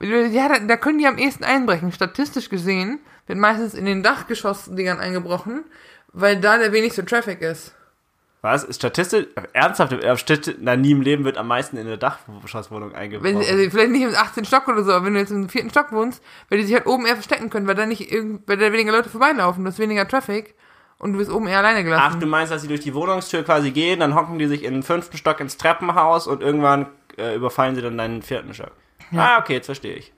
ja, 0.00 0.48
da, 0.48 0.58
da 0.58 0.76
können 0.76 0.98
die 0.98 1.06
am 1.06 1.18
ehesten 1.18 1.44
einbrechen. 1.44 1.92
Statistisch 1.92 2.48
gesehen 2.48 2.98
wird 3.26 3.38
meistens 3.38 3.74
in 3.74 3.84
den 3.84 4.02
Dachgeschossdingern 4.02 4.98
eingebrochen, 4.98 5.64
weil 6.12 6.40
da 6.40 6.58
der 6.58 6.72
wenigste 6.72 7.04
Traffic 7.04 7.40
ist. 7.42 7.74
Was? 8.42 8.66
Statistisch, 8.74 9.26
ernsthaft, 9.54 9.96
na, 10.60 10.76
nie 10.76 10.90
im 10.90 11.00
Leben 11.00 11.24
wird 11.24 11.38
am 11.38 11.46
meisten 11.48 11.78
in 11.78 11.86
der 11.86 11.96
Dachgeschosswohnung 11.96 12.92
eingebrochen. 12.94 13.38
Wenn, 13.38 13.38
also 13.38 13.70
vielleicht 13.70 13.92
nicht 13.92 14.02
im 14.02 14.14
18. 14.14 14.44
Stock 14.44 14.68
oder 14.68 14.82
so, 14.82 14.92
aber 14.92 15.06
wenn 15.06 15.14
du 15.14 15.20
jetzt 15.20 15.30
im 15.30 15.48
vierten 15.48 15.70
Stock 15.70 15.92
wohnst, 15.92 16.22
weil 16.50 16.58
die 16.58 16.64
sich 16.64 16.74
halt 16.74 16.86
oben 16.86 17.06
eher 17.06 17.14
verstecken 17.14 17.48
können, 17.48 17.66
weil 17.66 17.76
da 17.76 17.86
nicht 17.86 18.12
irgend, 18.12 18.46
weil 18.46 18.58
da 18.58 18.70
weniger 18.70 18.92
Leute 18.92 19.08
vorbeilaufen, 19.08 19.64
du 19.64 19.70
hast 19.70 19.78
weniger 19.78 20.06
Traffic 20.06 20.54
und 20.98 21.12
du 21.12 21.18
bist 21.18 21.30
oben 21.30 21.46
eher 21.46 21.58
alleine 21.58 21.80
Ach, 21.80 21.84
gelassen. 21.84 22.20
du 22.20 22.26
meinst, 22.26 22.52
dass 22.52 22.62
sie 22.62 22.68
durch 22.68 22.80
die 22.80 22.94
Wohnungstür 22.94 23.42
quasi 23.42 23.70
gehen, 23.70 24.00
dann 24.00 24.14
hocken 24.14 24.38
die 24.38 24.46
sich 24.46 24.62
in 24.64 24.72
den 24.74 24.82
fünften 24.82 25.16
Stock 25.16 25.40
ins 25.40 25.56
Treppenhaus 25.56 26.26
und 26.26 26.42
irgendwann 26.42 26.86
äh, 27.18 27.34
überfallen 27.36 27.74
sie 27.74 27.82
dann 27.82 27.98
deinen 27.98 28.22
vierten 28.22 28.54
Stock. 28.54 28.72
Ah, 29.14 29.38
okay, 29.38 29.54
jetzt 29.54 29.66
verstehe 29.66 29.94
ich. 29.94 30.12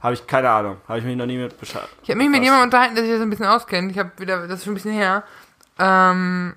Habe 0.00 0.14
ich 0.14 0.26
keine 0.26 0.48
Ahnung. 0.48 0.76
Habe 0.88 0.98
ich 1.00 1.04
mich 1.04 1.16
noch 1.16 1.26
nie 1.26 1.36
mit 1.36 1.58
beschäftigt. 1.60 1.92
ich 2.02 2.08
habe 2.10 2.18
mich 2.18 2.30
mit 2.30 2.42
jemandem 2.42 2.64
unterhalten, 2.68 2.94
der 2.94 3.04
sich 3.04 3.12
das 3.12 3.20
ein 3.22 3.28
bisschen 3.30 3.46
auskennt. 3.46 3.90
Ich 3.92 3.98
habe 3.98 4.10
wieder, 4.18 4.46
das 4.46 4.60
ist 4.60 4.64
schon 4.64 4.72
ein 4.72 4.76
bisschen 4.76 4.92
her. 4.94 5.24
Ähm, 5.78 6.54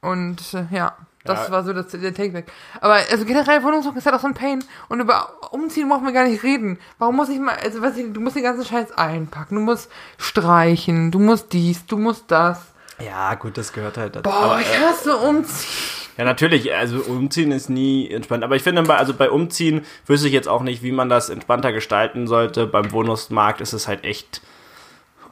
und 0.00 0.54
äh, 0.54 0.66
ja, 0.70 0.94
das 1.24 1.46
Ja. 1.46 1.52
war 1.52 1.64
so 1.64 1.72
das, 1.72 1.88
der 1.88 2.14
Takeback. 2.14 2.46
Aber 2.80 2.94
also 3.10 3.24
generell 3.24 3.62
Wohnungssuche 3.64 3.98
ist 3.98 4.06
halt 4.06 4.14
auch 4.14 4.20
so 4.20 4.26
ein 4.28 4.34
Pain. 4.34 4.62
Und 4.88 5.00
über 5.00 5.32
Umziehen 5.50 5.88
brauchen 5.88 6.04
wir 6.04 6.12
gar 6.12 6.24
nicht 6.24 6.42
reden. 6.44 6.78
Warum 6.98 7.16
muss 7.16 7.30
ich 7.30 7.40
mal, 7.40 7.56
also 7.56 7.80
weiß 7.82 7.96
ich, 7.96 8.12
du 8.12 8.20
musst 8.20 8.36
den 8.36 8.42
ganzen 8.44 8.64
Scheiß 8.64 8.92
einpacken, 8.92 9.56
du 9.56 9.60
musst 9.62 9.90
streichen, 10.18 11.10
du 11.10 11.18
musst 11.18 11.52
dies, 11.52 11.86
du 11.86 11.96
musst 11.96 12.30
das. 12.30 12.60
Ja, 13.04 13.34
gut, 13.34 13.56
das 13.58 13.72
gehört 13.72 13.96
halt 13.96 14.16
dazu. 14.16 14.22
Boah, 14.30 14.34
Aber, 14.44 14.60
ich 14.60 14.68
äh, 14.68 14.78
hasse 14.78 15.16
Umziehen. 15.16 16.08
ja, 16.16 16.24
natürlich, 16.24 16.72
also 16.74 16.98
umziehen 17.00 17.50
ist 17.52 17.68
nie 17.70 18.08
entspannt. 18.10 18.44
Aber 18.44 18.56
ich 18.56 18.62
finde, 18.62 18.82
bei, 18.82 18.96
also 18.96 19.14
bei 19.14 19.30
Umziehen 19.30 19.84
wüsste 20.06 20.28
ich 20.28 20.32
jetzt 20.34 20.48
auch 20.48 20.62
nicht, 20.62 20.82
wie 20.82 20.92
man 20.92 21.08
das 21.08 21.28
entspannter 21.28 21.72
gestalten 21.72 22.26
sollte. 22.26 22.66
Beim 22.66 22.92
Wohnungsmarkt 22.92 23.60
ist 23.60 23.72
es 23.72 23.88
halt 23.88 24.04
echt 24.04 24.42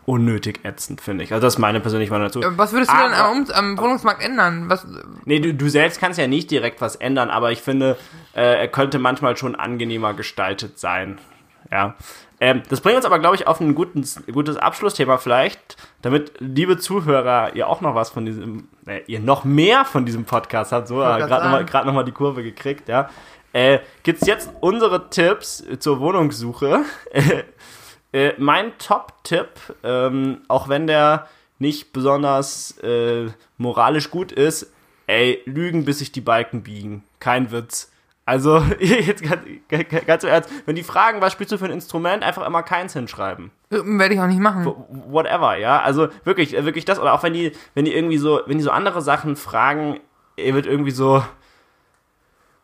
unnötig 0.05 0.61
ätzend, 0.65 1.01
finde 1.01 1.23
ich. 1.23 1.33
Also 1.33 1.47
das 1.47 1.55
ist 1.55 1.59
meine 1.61 1.79
persönliche 1.79 2.11
Meinung 2.11 2.27
dazu. 2.27 2.41
Was 2.57 2.73
würdest 2.73 2.91
du 2.91 2.97
denn 2.97 3.13
Aber- 3.15 3.29
am, 3.31 3.43
Um- 3.43 3.51
am 3.53 3.79
Wohnungsmarkt 3.79 4.23
ändern? 4.25 4.69
Was, 4.69 4.85
Nee, 5.25 5.39
du, 5.39 5.55
du 5.55 5.69
selbst 5.69 6.01
kannst 6.01 6.19
ja 6.19 6.27
nicht 6.27 6.51
direkt 6.51 6.81
was 6.81 6.97
ändern, 6.97 7.31
aber 7.31 7.53
ich 7.53 7.63
finde, 7.63 7.97
äh, 8.35 8.43
er 8.59 8.67
könnte 8.69 8.99
manchmal 8.99 9.37
schon 9.37 9.55
angenehmer 9.55 10.13
gestaltet 10.15 10.81
sein. 10.81 11.19
Ja. 11.71 11.95
Ähm, 12.41 12.63
das 12.69 12.81
bringt 12.81 12.97
uns 12.97 13.05
aber, 13.05 13.19
glaube 13.19 13.37
ich, 13.37 13.47
auf 13.47 13.61
ein 13.61 13.75
gutes, 13.75 14.23
gutes 14.33 14.57
Abschlussthema 14.57 15.19
vielleicht, 15.19 15.77
damit, 16.03 16.33
liebe 16.41 16.77
Zuhörer, 16.79 17.55
ihr 17.55 17.69
auch 17.69 17.81
noch 17.81 17.95
was 17.95 18.11
von 18.11 18.27
diesem, 18.27 18.69
äh, 18.87 19.03
ihr 19.07 19.21
noch 19.21 19.45
mehr 19.45 19.85
von 19.85 20.05
diesem 20.05 20.25
Podcast 20.25 20.73
habt, 20.73 20.89
so, 20.89 21.01
äh, 21.01 21.19
gerade 21.19 21.45
nochmal 21.45 21.85
noch 21.85 21.93
mal 21.93 22.05
die 22.05 22.13
Kurve 22.13 22.43
gekriegt, 22.43 22.89
ja. 22.89 23.09
Äh, 23.53 23.81
gibt's 24.03 24.27
jetzt 24.27 24.51
unsere 24.61 25.11
Tipps 25.11 25.65
zur 25.79 26.01
Wohnungssuche? 26.01 26.85
Äh, 28.15 28.35
mein 28.37 28.77
Top-Tipp, 28.77 29.49
ähm, 29.83 30.43
auch 30.47 30.69
wenn 30.69 30.87
der 30.87 31.29
nicht 31.59 31.93
besonders 31.93 32.77
äh, 32.83 33.29
moralisch 33.57 34.11
gut 34.11 34.33
ist, 34.33 34.71
ey, 35.07 35.41
lügen, 35.47 35.85
bis 35.85 36.01
sich 36.01 36.13
die 36.13 36.21
Balken 36.21 36.63
biegen. 36.63 37.05
Kein 37.21 37.51
Witz. 37.53 37.92
Also, 38.33 38.65
jetzt 38.81 39.23
ganz, 39.23 39.43
ganz 40.07 40.25
im 40.25 40.31
Ernst, 40.31 40.49
wenn 40.65 40.75
die 40.75 40.83
fragen, 40.83 41.21
was 41.21 41.35
spielst 41.35 41.53
du 41.53 41.59
für 41.59 41.67
ein 41.67 41.71
Instrument, 41.71 42.23
einfach 42.23 42.47
immer 42.47 42.63
keins 42.63 42.95
hinschreiben. 42.95 43.51
Werde 43.69 44.15
ich 44.15 44.21
auch 44.21 44.27
nicht 44.27 44.41
machen. 44.41 44.65
Whatever, 44.89 45.59
ja. 45.59 45.83
Also 45.83 46.09
wirklich, 46.25 46.57
äh, 46.57 46.65
wirklich 46.65 46.87
das, 46.87 46.99
oder 46.99 47.13
auch 47.13 47.23
wenn 47.23 47.35
die, 47.35 47.53
wenn 47.75 47.85
die 47.85 47.93
irgendwie 47.95 48.17
so, 48.17 48.41
wenn 48.47 48.57
die 48.57 48.65
so 48.65 48.71
andere 48.71 49.03
Sachen 49.03 49.37
fragen, 49.37 50.01
ihr 50.39 50.55
wird 50.55 50.65
irgendwie 50.65 50.93
so, 50.93 51.23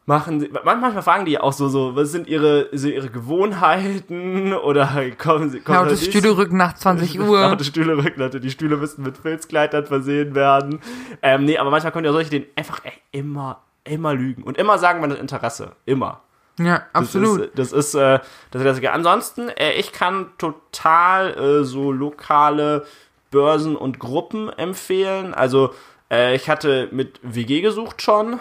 machen 0.06 0.40
sie, 0.40 0.50
manchmal 0.64 1.02
fragen 1.02 1.26
die 1.26 1.38
auch 1.38 1.52
so, 1.52 1.68
so, 1.68 1.94
was 1.94 2.12
sind 2.12 2.28
ihre, 2.28 2.70
so 2.72 2.88
ihre 2.88 3.10
Gewohnheiten 3.10 4.54
oder 4.64 4.88
kommen 5.18 5.50
sie, 5.50 5.60
kommen 5.60 5.80
Lautes 5.80 6.02
Stühlerücken 6.02 6.56
nach 6.56 6.76
20 6.76 7.20
Uhr. 7.28 7.42
Laute 7.42 7.64
Stühle 7.64 7.94
rücken, 7.94 8.20
Leute. 8.20 8.40
Die 8.40 8.50
Stühle 8.50 8.78
müssten 8.78 9.02
mit 9.02 9.18
Filzkleidern 9.18 9.84
versehen 9.84 10.34
werden. 10.34 10.80
Ähm, 11.20 11.44
nee, 11.44 11.58
aber 11.58 11.70
manchmal 11.70 11.92
können 11.92 12.06
ja 12.06 12.12
solche 12.12 12.30
denen 12.30 12.46
einfach 12.56 12.82
echt 12.86 13.02
immer, 13.12 13.60
immer 13.84 14.14
lügen. 14.14 14.42
Und 14.42 14.58
immer 14.58 14.78
sagen, 14.78 15.00
man 15.00 15.10
hat 15.12 15.18
Interesse. 15.18 15.72
Immer. 15.84 16.22
Ja, 16.58 16.82
absolut. 16.92 17.50
Das 17.56 17.72
ist, 17.72 17.72
das 17.72 17.72
ist, 17.72 17.94
äh, 17.94 17.98
das 17.98 18.18
ist 18.18 18.24
das 18.52 18.62
Klassiker. 18.62 18.92
Ansonsten, 18.92 19.48
äh, 19.50 19.72
ich 19.72 19.92
kann 19.92 20.30
total 20.38 21.34
äh, 21.34 21.64
so 21.64 21.92
lokale 21.92 22.84
Börsen 23.30 23.76
und 23.76 23.98
Gruppen 23.98 24.48
empfehlen. 24.50 25.34
Also, 25.34 25.74
äh, 26.10 26.34
ich 26.34 26.48
hatte 26.50 26.88
mit 26.90 27.20
WG 27.22 27.60
gesucht 27.60 28.02
schon. 28.02 28.40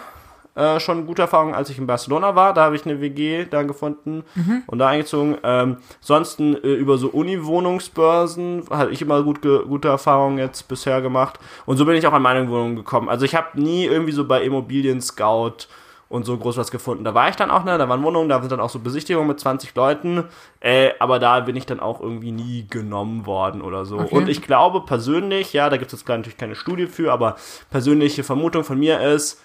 Äh, 0.57 0.79
schon 0.79 1.05
gute 1.05 1.21
Erfahrungen, 1.21 1.53
als 1.53 1.69
ich 1.69 1.77
in 1.77 1.85
Barcelona 1.85 2.33
war. 2.33 2.51
Da 2.51 2.63
habe 2.63 2.75
ich 2.75 2.83
eine 2.83 2.99
WG 2.99 3.45
da 3.45 3.61
gefunden 3.61 4.23
und 4.65 4.79
da 4.79 4.87
eingezogen. 4.87 5.37
Ähm, 5.43 5.77
ansonsten 6.01 6.55
äh, 6.55 6.73
über 6.73 6.97
so 6.97 7.09
Uni-Wohnungsbörsen 7.09 8.63
hatte 8.71 8.89
ich 8.89 9.03
immer 9.03 9.21
gut 9.21 9.43
gute 9.43 9.87
Erfahrungen 9.87 10.39
jetzt 10.39 10.67
bisher 10.67 11.01
gemacht. 11.01 11.37
Und 11.67 11.77
so 11.77 11.85
bin 11.85 11.95
ich 11.95 12.07
auch 12.07 12.13
an 12.13 12.23
meine 12.23 12.49
Wohnung 12.49 12.75
gekommen. 12.75 13.07
Also 13.07 13.23
ich 13.23 13.35
habe 13.35 13.61
nie 13.61 13.85
irgendwie 13.85 14.13
so 14.13 14.27
bei 14.27 14.41
Immobilien 14.41 14.99
Scout 14.99 15.67
und 16.09 16.25
so 16.25 16.35
groß 16.37 16.57
was 16.57 16.71
gefunden. 16.71 17.03
Da 17.03 17.13
war 17.13 17.29
ich 17.29 17.35
dann 17.35 17.51
auch, 17.51 17.63
ne? 17.63 17.77
Da 17.77 17.87
waren 17.87 18.01
Wohnungen, 18.01 18.29
da 18.29 18.39
sind 18.39 18.51
dann 18.51 18.59
auch 18.59 18.69
so 18.69 18.79
Besichtigungen 18.79 19.27
mit 19.27 19.39
20 19.39 19.75
Leuten. 19.75 20.23
Äh, 20.59 20.91
aber 20.99 21.19
da 21.19 21.39
bin 21.41 21.55
ich 21.55 21.67
dann 21.67 21.79
auch 21.79 22.01
irgendwie 22.01 22.31
nie 22.31 22.65
genommen 22.67 23.25
worden 23.27 23.61
oder 23.61 23.85
so. 23.85 23.99
Okay. 23.99 24.15
Und 24.15 24.29
ich 24.29 24.41
glaube 24.41 24.81
persönlich, 24.81 25.53
ja, 25.53 25.69
da 25.69 25.77
gibt 25.77 25.93
es 25.93 25.99
jetzt 25.99 26.05
gar 26.07 26.17
natürlich 26.17 26.37
keine 26.37 26.55
Studie 26.55 26.87
für, 26.87 27.11
aber 27.11 27.35
persönliche 27.69 28.23
Vermutung 28.23 28.63
von 28.63 28.79
mir 28.79 29.01
ist, 29.01 29.41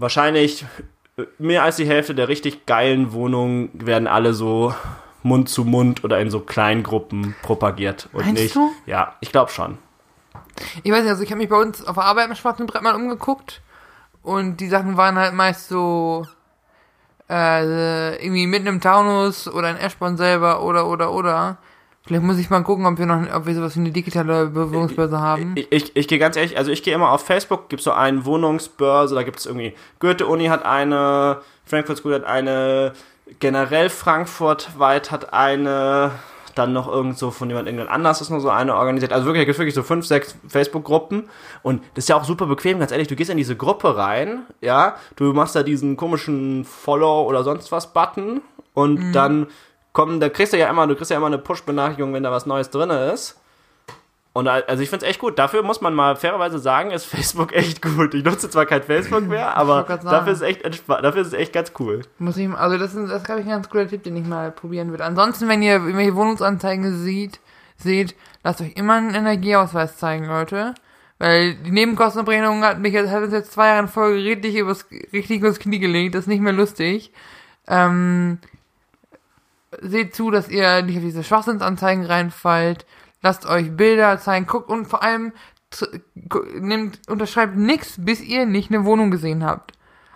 wahrscheinlich 0.00 0.64
mehr 1.38 1.62
als 1.62 1.76
die 1.76 1.86
Hälfte 1.86 2.14
der 2.14 2.28
richtig 2.28 2.66
geilen 2.66 3.12
Wohnungen 3.12 3.70
werden 3.74 4.08
alle 4.08 4.32
so 4.32 4.74
Mund 5.22 5.48
zu 5.48 5.64
Mund 5.64 6.02
oder 6.02 6.18
in 6.18 6.30
so 6.30 6.40
kleinen 6.40 6.82
Gruppen 6.82 7.36
propagiert. 7.42 8.08
Und 8.12 8.24
Meinst 8.24 8.42
nicht, 8.42 8.56
du? 8.56 8.70
Ja, 8.86 9.16
ich 9.20 9.30
glaube 9.30 9.50
schon. 9.50 9.78
Ich 10.82 10.90
weiß 10.90 11.02
nicht, 11.02 11.10
also 11.10 11.22
ich 11.22 11.30
habe 11.30 11.40
mich 11.40 11.50
bei 11.50 11.60
uns 11.60 11.86
auf 11.86 11.94
der 11.94 12.04
Arbeit 12.04 12.28
im 12.28 12.34
schwarzen 12.34 12.66
Brett 12.66 12.82
mal 12.82 12.94
umgeguckt 12.94 13.60
und 14.22 14.58
die 14.58 14.68
Sachen 14.68 14.96
waren 14.96 15.16
halt 15.16 15.34
meist 15.34 15.68
so 15.68 16.26
äh, 17.28 18.22
irgendwie 18.24 18.46
mitten 18.46 18.66
im 18.66 18.80
Taunus 18.80 19.46
oder 19.48 19.70
in 19.70 19.76
Eschborn 19.76 20.16
selber 20.16 20.62
oder 20.62 20.88
oder 20.88 21.12
oder. 21.12 21.58
Vielleicht 22.10 22.26
muss 22.26 22.38
ich 22.38 22.50
mal 22.50 22.64
gucken, 22.64 22.86
ob 22.86 22.98
wir 22.98 23.06
noch 23.06 23.32
ob 23.32 23.46
wir 23.46 23.54
sowas 23.54 23.76
wie 23.76 23.80
eine 23.80 23.92
digitale 23.92 24.46
Bewohnungsbörse 24.46 25.20
haben. 25.20 25.52
Ich, 25.54 25.70
ich, 25.70 25.94
ich 25.96 26.08
gehe 26.08 26.18
ganz 26.18 26.34
ehrlich, 26.34 26.58
also 26.58 26.72
ich 26.72 26.82
gehe 26.82 26.92
immer 26.92 27.12
auf 27.12 27.24
Facebook, 27.24 27.68
gibt 27.68 27.84
so 27.84 27.92
eine 27.92 28.24
Wohnungsbörse, 28.24 29.14
da 29.14 29.22
gibt 29.22 29.38
es 29.38 29.46
irgendwie, 29.46 29.74
Goethe-Uni 30.00 30.46
hat 30.46 30.64
eine, 30.64 31.40
Frankfurt 31.64 31.98
School 31.98 32.14
hat 32.14 32.24
eine, 32.24 32.94
generell 33.38 33.90
Frankfurt 33.90 34.76
weit 34.76 35.12
hat 35.12 35.32
eine, 35.32 36.10
dann 36.56 36.72
noch 36.72 36.88
irgend 36.88 37.16
so 37.16 37.30
von 37.30 37.48
jemand 37.48 37.68
irgendwann 37.68 37.86
anders 37.86 38.20
ist 38.20 38.30
nur 38.30 38.40
so 38.40 38.50
eine 38.50 38.74
organisiert. 38.74 39.12
Also 39.12 39.26
wirklich, 39.26 39.42
da 39.42 39.46
gibt 39.46 39.58
wirklich 39.60 39.76
so 39.76 39.84
fünf, 39.84 40.04
sechs 40.04 40.34
Facebook-Gruppen 40.48 41.28
und 41.62 41.80
das 41.94 42.06
ist 42.06 42.08
ja 42.08 42.16
auch 42.16 42.24
super 42.24 42.46
bequem, 42.46 42.80
ganz 42.80 42.90
ehrlich, 42.90 43.06
du 43.06 43.14
gehst 43.14 43.30
in 43.30 43.36
diese 43.36 43.54
Gruppe 43.54 43.96
rein, 43.96 44.46
ja, 44.60 44.96
du 45.14 45.32
machst 45.32 45.54
da 45.54 45.62
diesen 45.62 45.96
komischen 45.96 46.64
Follow 46.64 47.22
oder 47.22 47.44
sonst 47.44 47.70
was 47.70 47.92
Button 47.92 48.40
und 48.74 49.12
dann 49.12 49.46
kommen, 49.92 50.20
da 50.20 50.28
kriegst 50.28 50.52
du 50.52 50.58
ja 50.58 50.68
immer, 50.68 50.86
du 50.86 50.94
kriegst 50.94 51.10
ja 51.10 51.16
immer 51.16 51.26
eine 51.26 51.38
Push-Benachrichtigung, 51.38 52.12
wenn 52.14 52.22
da 52.22 52.30
was 52.30 52.46
Neues 52.46 52.70
drin 52.70 52.90
ist. 52.90 53.40
Und 54.32 54.46
also 54.46 54.80
ich 54.80 54.88
finde 54.88 55.04
es 55.04 55.10
echt 55.10 55.20
gut. 55.20 55.38
Dafür 55.38 55.64
muss 55.64 55.80
man 55.80 55.92
mal 55.92 56.14
fairerweise 56.14 56.60
sagen, 56.60 56.92
ist 56.92 57.04
Facebook 57.06 57.52
echt 57.52 57.82
gut. 57.82 58.14
Ich 58.14 58.24
nutze 58.24 58.48
zwar 58.48 58.66
kein 58.66 58.82
Facebook 58.82 59.26
mehr, 59.26 59.56
aber 59.56 59.82
dafür 59.82 60.32
ist 60.32 60.38
es 60.38 60.42
echt 60.42 60.88
dafür 60.88 61.22
ist 61.22 61.28
es 61.28 61.32
echt 61.32 61.52
ganz 61.52 61.72
cool. 61.78 62.02
Muss 62.18 62.36
ich, 62.36 62.48
also 62.50 62.78
das 62.78 62.94
ist, 62.94 63.10
das 63.10 63.24
glaube 63.24 63.40
ich, 63.40 63.46
ein 63.46 63.52
ganz 63.52 63.68
cooler 63.68 63.88
Tipp, 63.88 64.04
den 64.04 64.16
ich 64.16 64.24
mal 64.24 64.52
probieren 64.52 64.90
würde. 64.90 65.04
Ansonsten, 65.04 65.48
wenn 65.48 65.62
ihr 65.62 65.74
irgendwelche 65.74 66.14
Wohnungsanzeigen 66.14 66.96
sieht, 66.98 67.40
seht, 67.76 68.14
lasst 68.44 68.60
euch 68.60 68.76
immer 68.76 68.94
einen 68.94 69.14
Energieausweis 69.14 69.96
zeigen, 69.96 70.26
Leute. 70.26 70.74
Weil 71.18 71.56
die 71.56 71.70
Nebenkostenabrechnung 71.70 72.64
hat 72.64 72.78
mich 72.78 72.94
jetzt, 72.94 73.10
hat 73.10 73.22
uns 73.22 73.32
jetzt 73.32 73.52
zwei 73.52 73.66
Jahre 73.66 73.80
in 73.80 73.88
Folge 73.88 74.24
richtig 74.24 74.54
übers, 74.56 74.86
richtig 75.12 75.40
übers 75.40 75.58
Knie 75.58 75.78
gelegt. 75.78 76.14
Das 76.14 76.22
ist 76.22 76.28
nicht 76.28 76.40
mehr 76.40 76.52
lustig. 76.52 77.12
Ähm, 77.68 78.38
seht 79.80 80.14
zu, 80.14 80.30
dass 80.30 80.48
ihr 80.48 80.82
nicht 80.82 80.96
auf 80.96 81.02
diese 81.02 81.24
Schwachsinnsanzeigen 81.24 82.04
reinfallt. 82.04 82.86
Lasst 83.22 83.46
euch 83.46 83.76
Bilder 83.76 84.18
zeigen, 84.18 84.46
guckt 84.46 84.68
und 84.68 84.86
vor 84.86 85.02
allem 85.02 85.32
nehmt, 86.58 87.00
unterschreibt 87.08 87.56
nichts, 87.56 87.94
bis 87.98 88.20
ihr 88.20 88.46
nicht 88.46 88.70
eine 88.70 88.84
Wohnung 88.84 89.10
gesehen 89.10 89.44
habt. 89.44 89.72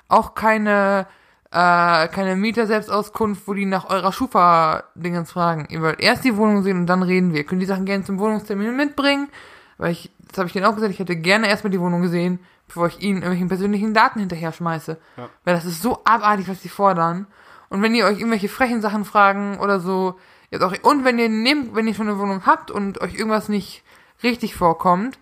Auch 0.09 0.35
keine, 0.35 1.07
äh, 1.51 2.09
keine 2.09 2.37
Mieter-Selbstauskunft, 2.37 3.47
wo 3.47 3.55
die 3.55 3.67
nach 3.67 3.89
eurer 3.89 4.13
Schufa-Dingens 4.13 5.33
fragen. 5.33 5.67
Ihr 5.71 5.83
wollt 5.83 6.01
erst 6.01 6.25
die 6.25 6.37
Wohnung 6.37 6.63
sehen 6.63 6.79
und 6.79 6.87
dann 6.87 7.03
reden 7.03 7.33
wir. 7.33 7.41
Ihr 7.41 7.47
könnt 7.47 7.63
die 7.63 7.67
Sachen 7.67 7.85
gerne 7.85 8.05
zum 8.05 8.19
Wohnungstermin 8.19 8.77
mitbringen, 8.77 9.29
weil 9.79 9.93
ich, 9.93 10.11
das 10.29 10.39
habe 10.39 10.47
ich 10.49 10.53
denen 10.53 10.67
auch 10.67 10.75
gesagt, 10.75 10.93
ich 10.93 10.99
hätte 10.99 11.17
gerne 11.17 11.49
erstmal 11.49 11.71
die 11.71 11.81
Wohnung 11.81 12.03
gesehen, 12.03 12.41
bevor 12.67 12.89
ich 12.89 13.01
ihnen 13.01 13.19
irgendwelchen 13.19 13.49
persönlichen 13.49 13.95
Daten 13.95 14.21
hinterher 14.21 14.53
schmeiße. 14.53 14.99
Ja. 15.17 15.29
Weil 15.45 15.55
das 15.55 15.65
ist 15.65 15.83
so 15.83 16.01
abartig, 16.05 16.49
was 16.49 16.61
die 16.61 16.69
fordern. 16.69 17.27
Und 17.69 17.83
wenn 17.83 17.95
ihr 17.95 18.07
euch 18.07 18.19
irgendwelche 18.19 18.49
frechen 18.49 18.81
Sachen 18.81 19.05
fragen 19.05 19.59
oder 19.59 19.81
so, 19.81 20.19
jetzt 20.51 20.62
auch, 20.62 20.75
und 20.83 21.05
wenn 21.05 21.19
ihr 21.19 21.29
nehmt, 21.29 21.75
wenn 21.75 21.89
ihr 21.89 21.95
schon 21.95 22.09
eine 22.09 22.19
Wohnung 22.19 22.47
habt 22.47 22.71
und 22.71 23.01
euch 23.01 23.15
irgendwas 23.15 23.49
nicht 23.49 23.83
richtig 24.23 24.55
vorkommt, 24.55 25.19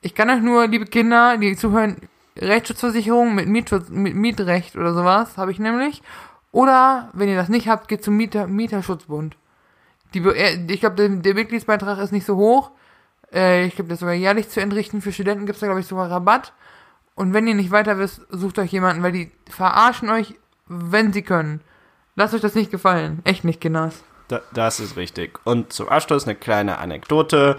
ich 0.00 0.14
kann 0.14 0.30
euch 0.30 0.40
nur, 0.40 0.66
liebe 0.66 0.86
Kinder, 0.86 1.36
die 1.38 1.56
zuhören, 1.56 1.96
Rechtsschutzversicherung 2.36 3.34
mit, 3.34 3.46
Mietschutz, 3.46 3.88
mit 3.88 4.14
Mietrecht 4.14 4.76
oder 4.76 4.94
sowas 4.94 5.36
habe 5.36 5.52
ich 5.52 5.58
nämlich. 5.58 6.02
Oder, 6.50 7.10
wenn 7.12 7.28
ihr 7.28 7.36
das 7.36 7.48
nicht 7.48 7.68
habt, 7.68 7.88
geht 7.88 8.02
zum 8.02 8.16
Mieter, 8.16 8.46
Mieterschutzbund. 8.46 9.36
Die, 10.14 10.20
äh, 10.20 10.58
ich 10.70 10.80
glaube, 10.80 10.96
der, 10.96 11.08
der 11.08 11.34
Mitgliedsbeitrag 11.34 11.98
ist 11.98 12.12
nicht 12.12 12.26
so 12.26 12.36
hoch. 12.36 12.70
Äh, 13.32 13.66
ich 13.66 13.74
glaube, 13.74 13.88
das 13.88 13.96
ist 13.96 14.00
sogar 14.00 14.14
jährlich 14.14 14.48
zu 14.48 14.60
entrichten. 14.60 15.00
Für 15.00 15.12
Studenten 15.12 15.46
gibt 15.46 15.56
es 15.56 15.60
da, 15.60 15.66
glaube 15.66 15.80
ich, 15.80 15.86
sogar 15.86 16.10
Rabatt. 16.10 16.52
Und 17.14 17.32
wenn 17.32 17.46
ihr 17.46 17.54
nicht 17.54 17.70
weiter 17.70 17.98
wisst, 17.98 18.22
sucht 18.30 18.58
euch 18.58 18.72
jemanden, 18.72 19.02
weil 19.02 19.12
die 19.12 19.30
verarschen 19.48 20.10
euch, 20.10 20.34
wenn 20.66 21.12
sie 21.12 21.22
können. 21.22 21.60
Lasst 22.14 22.34
euch 22.34 22.40
das 22.40 22.54
nicht 22.54 22.70
gefallen. 22.70 23.20
Echt 23.24 23.44
nicht, 23.44 23.60
Kinders. 23.60 24.02
Da, 24.28 24.40
das 24.52 24.80
ist 24.80 24.96
richtig. 24.96 25.38
Und 25.44 25.72
zum 25.72 25.88
Abschluss 25.88 26.24
eine 26.24 26.34
kleine 26.34 26.78
Anekdote. 26.78 27.58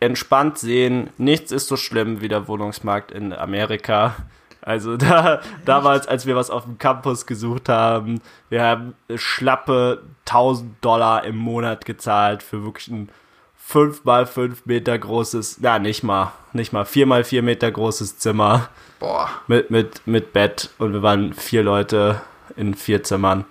Entspannt 0.00 0.58
sehen, 0.58 1.10
nichts 1.18 1.52
ist 1.52 1.68
so 1.68 1.76
schlimm 1.76 2.20
wie 2.20 2.28
der 2.28 2.48
Wohnungsmarkt 2.48 3.10
in 3.10 3.32
Amerika. 3.32 4.16
Also 4.62 4.96
da, 4.96 5.40
damals, 5.64 6.08
als 6.08 6.26
wir 6.26 6.34
was 6.34 6.50
auf 6.50 6.64
dem 6.64 6.78
Campus 6.78 7.26
gesucht 7.26 7.68
haben, 7.68 8.20
wir 8.48 8.62
haben 8.62 8.94
schlappe 9.14 10.02
1000 10.26 10.84
Dollar 10.84 11.24
im 11.24 11.36
Monat 11.36 11.84
gezahlt 11.84 12.42
für 12.42 12.64
wirklich 12.64 12.88
ein 12.88 13.08
5 13.56 14.04
mal 14.04 14.26
5 14.26 14.66
Meter 14.66 14.96
großes, 14.98 15.58
na 15.60 15.78
nicht 15.78 16.02
mal, 16.02 16.32
nicht 16.52 16.72
mal 16.72 16.84
4 16.84 17.06
mal 17.06 17.24
4 17.24 17.42
Meter 17.42 17.70
großes 17.70 18.18
Zimmer 18.18 18.68
Boah. 19.00 19.28
mit, 19.46 19.70
mit, 19.70 20.06
mit 20.06 20.32
Bett 20.32 20.70
und 20.78 20.92
wir 20.92 21.02
waren 21.02 21.32
vier 21.32 21.62
Leute 21.62 22.22
in 22.56 22.74
vier 22.74 23.02
Zimmern. 23.02 23.44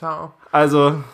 Ciao. 0.00 0.32
Also, 0.50 1.04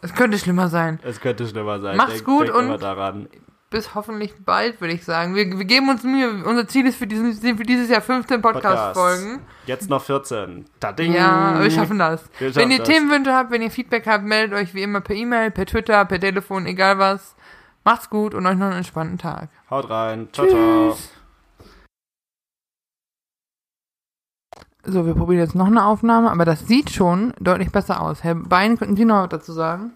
Es 0.00 0.14
könnte 0.14 0.38
schlimmer 0.38 0.68
sein. 0.68 0.98
Es 1.02 1.20
könnte 1.20 1.46
schlimmer 1.46 1.78
sein. 1.78 1.98
Macht's 1.98 2.24
gut 2.24 2.46
denk 2.48 2.54
und- 2.56 2.82
daran. 2.82 3.28
Bis 3.68 3.94
hoffentlich 3.94 4.32
bald, 4.44 4.80
würde 4.80 4.94
ich 4.94 5.04
sagen. 5.04 5.34
Wir, 5.36 5.46
wir 5.58 5.64
geben 5.66 5.90
uns 5.90 6.02
Mühe. 6.02 6.42
Unser 6.44 6.66
Ziel 6.66 6.86
ist 6.86 6.96
für, 6.96 7.06
diesen, 7.06 7.34
für 7.56 7.62
dieses 7.64 7.90
Jahr 7.90 8.00
15 8.00 8.40
Podcast-Folgen. 8.42 9.40
Jetzt 9.66 9.90
noch 9.90 10.02
14. 10.02 10.64
Tading. 10.80 11.12
Ja, 11.12 11.60
wir 11.62 11.70
schaffen 11.70 11.98
das. 11.98 12.24
Wir 12.38 12.46
wenn 12.48 12.54
schaffen 12.54 12.70
ihr 12.72 12.78
das. 12.78 12.88
Themenwünsche 12.88 13.32
habt, 13.34 13.50
wenn 13.52 13.60
ihr 13.62 13.70
Feedback 13.70 14.06
habt, 14.06 14.24
meldet 14.24 14.58
euch 14.58 14.74
wie 14.74 14.82
immer 14.82 15.02
per 15.02 15.14
E-Mail, 15.14 15.50
per 15.50 15.66
Twitter, 15.66 16.02
per 16.06 16.18
Telefon, 16.18 16.64
egal 16.66 16.98
was. 16.98 17.36
Macht's 17.84 18.08
gut 18.10 18.34
und 18.34 18.46
euch 18.46 18.56
noch 18.56 18.66
einen 18.68 18.78
entspannten 18.78 19.18
Tag. 19.18 19.50
Haut 19.70 19.88
rein. 19.90 20.28
Ciao, 20.32 20.46
ciao. 20.48 20.96
So, 24.84 25.04
wir 25.06 25.14
probieren 25.14 25.40
jetzt 25.40 25.54
noch 25.54 25.66
eine 25.66 25.84
Aufnahme, 25.84 26.30
aber 26.30 26.44
das 26.44 26.66
sieht 26.66 26.90
schon 26.90 27.34
deutlich 27.38 27.70
besser 27.70 28.00
aus. 28.00 28.24
Herr 28.24 28.34
Bein, 28.34 28.78
könnten 28.78 28.96
Sie 28.96 29.04
noch 29.04 29.22
was 29.24 29.28
dazu 29.28 29.52
sagen? 29.52 29.92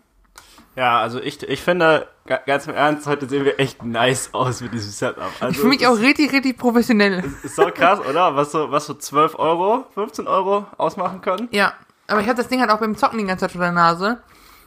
Ja, 0.76 1.01
also 1.01 1.20
ich, 1.20 1.43
ich 1.43 1.62
finde, 1.62 2.07
ga- 2.26 2.41
ganz 2.47 2.66
im 2.66 2.74
Ernst, 2.74 3.07
heute 3.07 3.26
sehen 3.28 3.45
wir 3.45 3.59
echt 3.61 3.82
nice 3.85 4.30
aus 4.32 4.61
mit 4.61 4.74
diesem 4.74 4.91
Setup. 4.91 5.30
Also 5.41 5.53
ich 5.53 5.57
fühle 5.59 5.68
mich 5.70 5.87
auch 5.87 5.99
richtig, 5.99 6.32
richtig 6.32 6.59
professionell. 6.59 7.24
Ist 7.43 7.57
so 7.57 7.66
krass, 7.72 8.01
oder? 8.01 8.35
Was 8.37 8.53
so, 8.53 8.70
was 8.70 8.87
so 8.87 8.95
12 8.95 9.39
Euro, 9.39 9.85
15 9.95 10.26
Euro 10.26 10.66
ausmachen 10.76 11.20
können? 11.22 11.49
Ja, 11.53 11.72
aber 12.09 12.20
ich 12.20 12.26
habe 12.26 12.37
das 12.37 12.49
Ding 12.49 12.61
halt 12.61 12.70
auch 12.70 12.80
beim 12.80 12.97
Zocken 12.97 13.18
die 13.18 13.24
ganze 13.24 13.43
Zeit 13.47 13.53
vor 13.53 13.61
der 13.62 13.72
Nase. 13.72 14.18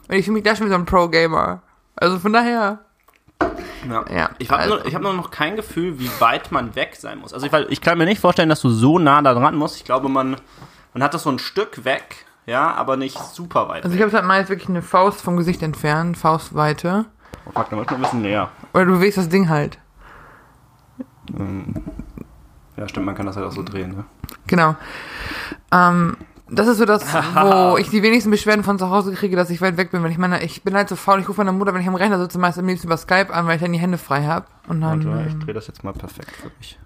Und 0.08 0.16
ich 0.16 0.26
fühle 0.26 0.36
mich 0.36 0.44
da 0.44 0.56
schon 0.56 0.68
wie 0.68 0.72
so 0.72 0.78
ein 0.78 0.86
Pro-Gamer. 0.86 1.62
Also 1.96 2.18
von 2.20 2.32
daher, 2.34 2.80
Ja. 3.90 4.06
ja. 4.10 4.30
Ich 4.38 4.50
habe 4.50 4.62
also, 4.62 4.76
nur, 4.76 4.86
ich 4.86 4.96
hab 4.96 5.02
nur 5.02 5.14
noch 5.14 5.32
kein 5.32 5.56
Gefühl, 5.56 6.00
wie 6.00 6.10
weit 6.20 6.52
man 6.52 6.76
weg 6.76 6.96
sein 6.98 7.20
muss. 7.20 7.34
Also 7.34 7.48
ich, 7.48 7.54
ich 7.70 7.82
kann 7.82 7.98
mir 7.98 8.06
nicht 8.06 8.22
vorstellen, 8.22 8.50
dass 8.50 8.62
du 8.62 8.70
so 8.70 9.00
nah 9.00 9.22
da 9.22 9.34
dran 9.34 9.56
musst. 9.56 9.78
Ich 9.78 9.86
glaube, 9.86 10.10
man, 10.10 10.36
und 10.94 11.04
hat 11.04 11.14
das 11.14 11.24
so 11.24 11.30
ein 11.30 11.40
Stück 11.40 11.86
weg, 11.86 12.26
ja, 12.46 12.74
aber 12.74 12.98
nicht 12.98 13.18
super 13.18 13.68
weit 13.70 13.84
Also 13.84 13.96
ich 13.96 14.02
habe 14.02 14.12
halt 14.12 14.26
meist 14.26 14.50
wirklich 14.50 14.70
eine 14.70 14.82
Faust 14.82 15.22
vom 15.22 15.38
Gesicht 15.38 15.62
entfernt, 15.62 16.18
Faustweite. 16.18 17.06
Oh, 17.46 17.52
fuck, 17.54 17.70
dann 17.70 17.80
muss 17.80 17.88
man 17.88 17.96
ein 17.96 18.02
bisschen 18.02 18.22
näher. 18.22 18.50
Oder 18.74 18.86
du 18.86 18.92
bewegst 18.94 19.18
das 19.18 19.30
Ding 19.30 19.50
halt. 19.50 19.78
Ähm, 21.38 21.74
Ja, 22.78 22.88
stimmt, 22.88 23.06
man 23.06 23.16
kann 23.16 23.26
das 23.26 23.36
halt 23.36 23.46
auch 23.46 23.52
so 23.52 23.64
drehen, 23.64 23.92
ne? 23.92 24.06
Genau. 24.48 24.76
Ähm, 25.72 26.18
das 26.50 26.68
ist 26.68 26.78
so 26.78 26.86
das, 26.86 27.04
wo 27.14 27.78
ich 27.80 27.90
die 27.90 28.04
wenigsten 28.04 28.32
Beschwerden 28.32 28.64
von 28.64 28.80
zu 28.80 28.90
Hause 28.90 29.14
kriege, 29.14 29.36
dass 29.36 29.50
ich 29.50 29.62
weit 29.62 29.78
weg 29.78 29.92
bin. 29.92 30.04
Wenn 30.04 30.12
ich 30.12 30.18
meine, 30.18 30.44
ich 30.44 30.64
bin 30.64 30.76
halt 30.76 30.90
so 30.90 30.96
faul, 30.96 31.20
ich 31.20 31.28
rufe 31.28 31.40
meine 31.44 31.52
Mutter, 31.52 31.74
wenn 31.74 31.82
ich 31.82 31.88
am 31.88 31.96
Rechner 31.96 32.20
sitze, 32.20 32.40
meist 32.40 32.58
am 32.58 32.68
liebsten 32.68 32.88
über 32.88 32.98
Skype 32.98 33.34
an, 33.34 33.48
weil 33.48 33.56
ich 33.56 33.62
dann 33.62 33.74
die 33.74 33.80
Hände 33.80 33.98
frei 33.98 34.26
habe. 34.26 34.46
Und 34.68 34.82
dann. 34.82 35.06
Warte, 35.06 35.28
ich 35.28 35.34
ähm, 35.34 35.40
drehe 35.42 35.54
das 35.54 35.68
jetzt 35.68 35.84
mal 35.84 35.94
perfekt 35.94 36.32
für 36.32 36.52
mich. 36.58 36.80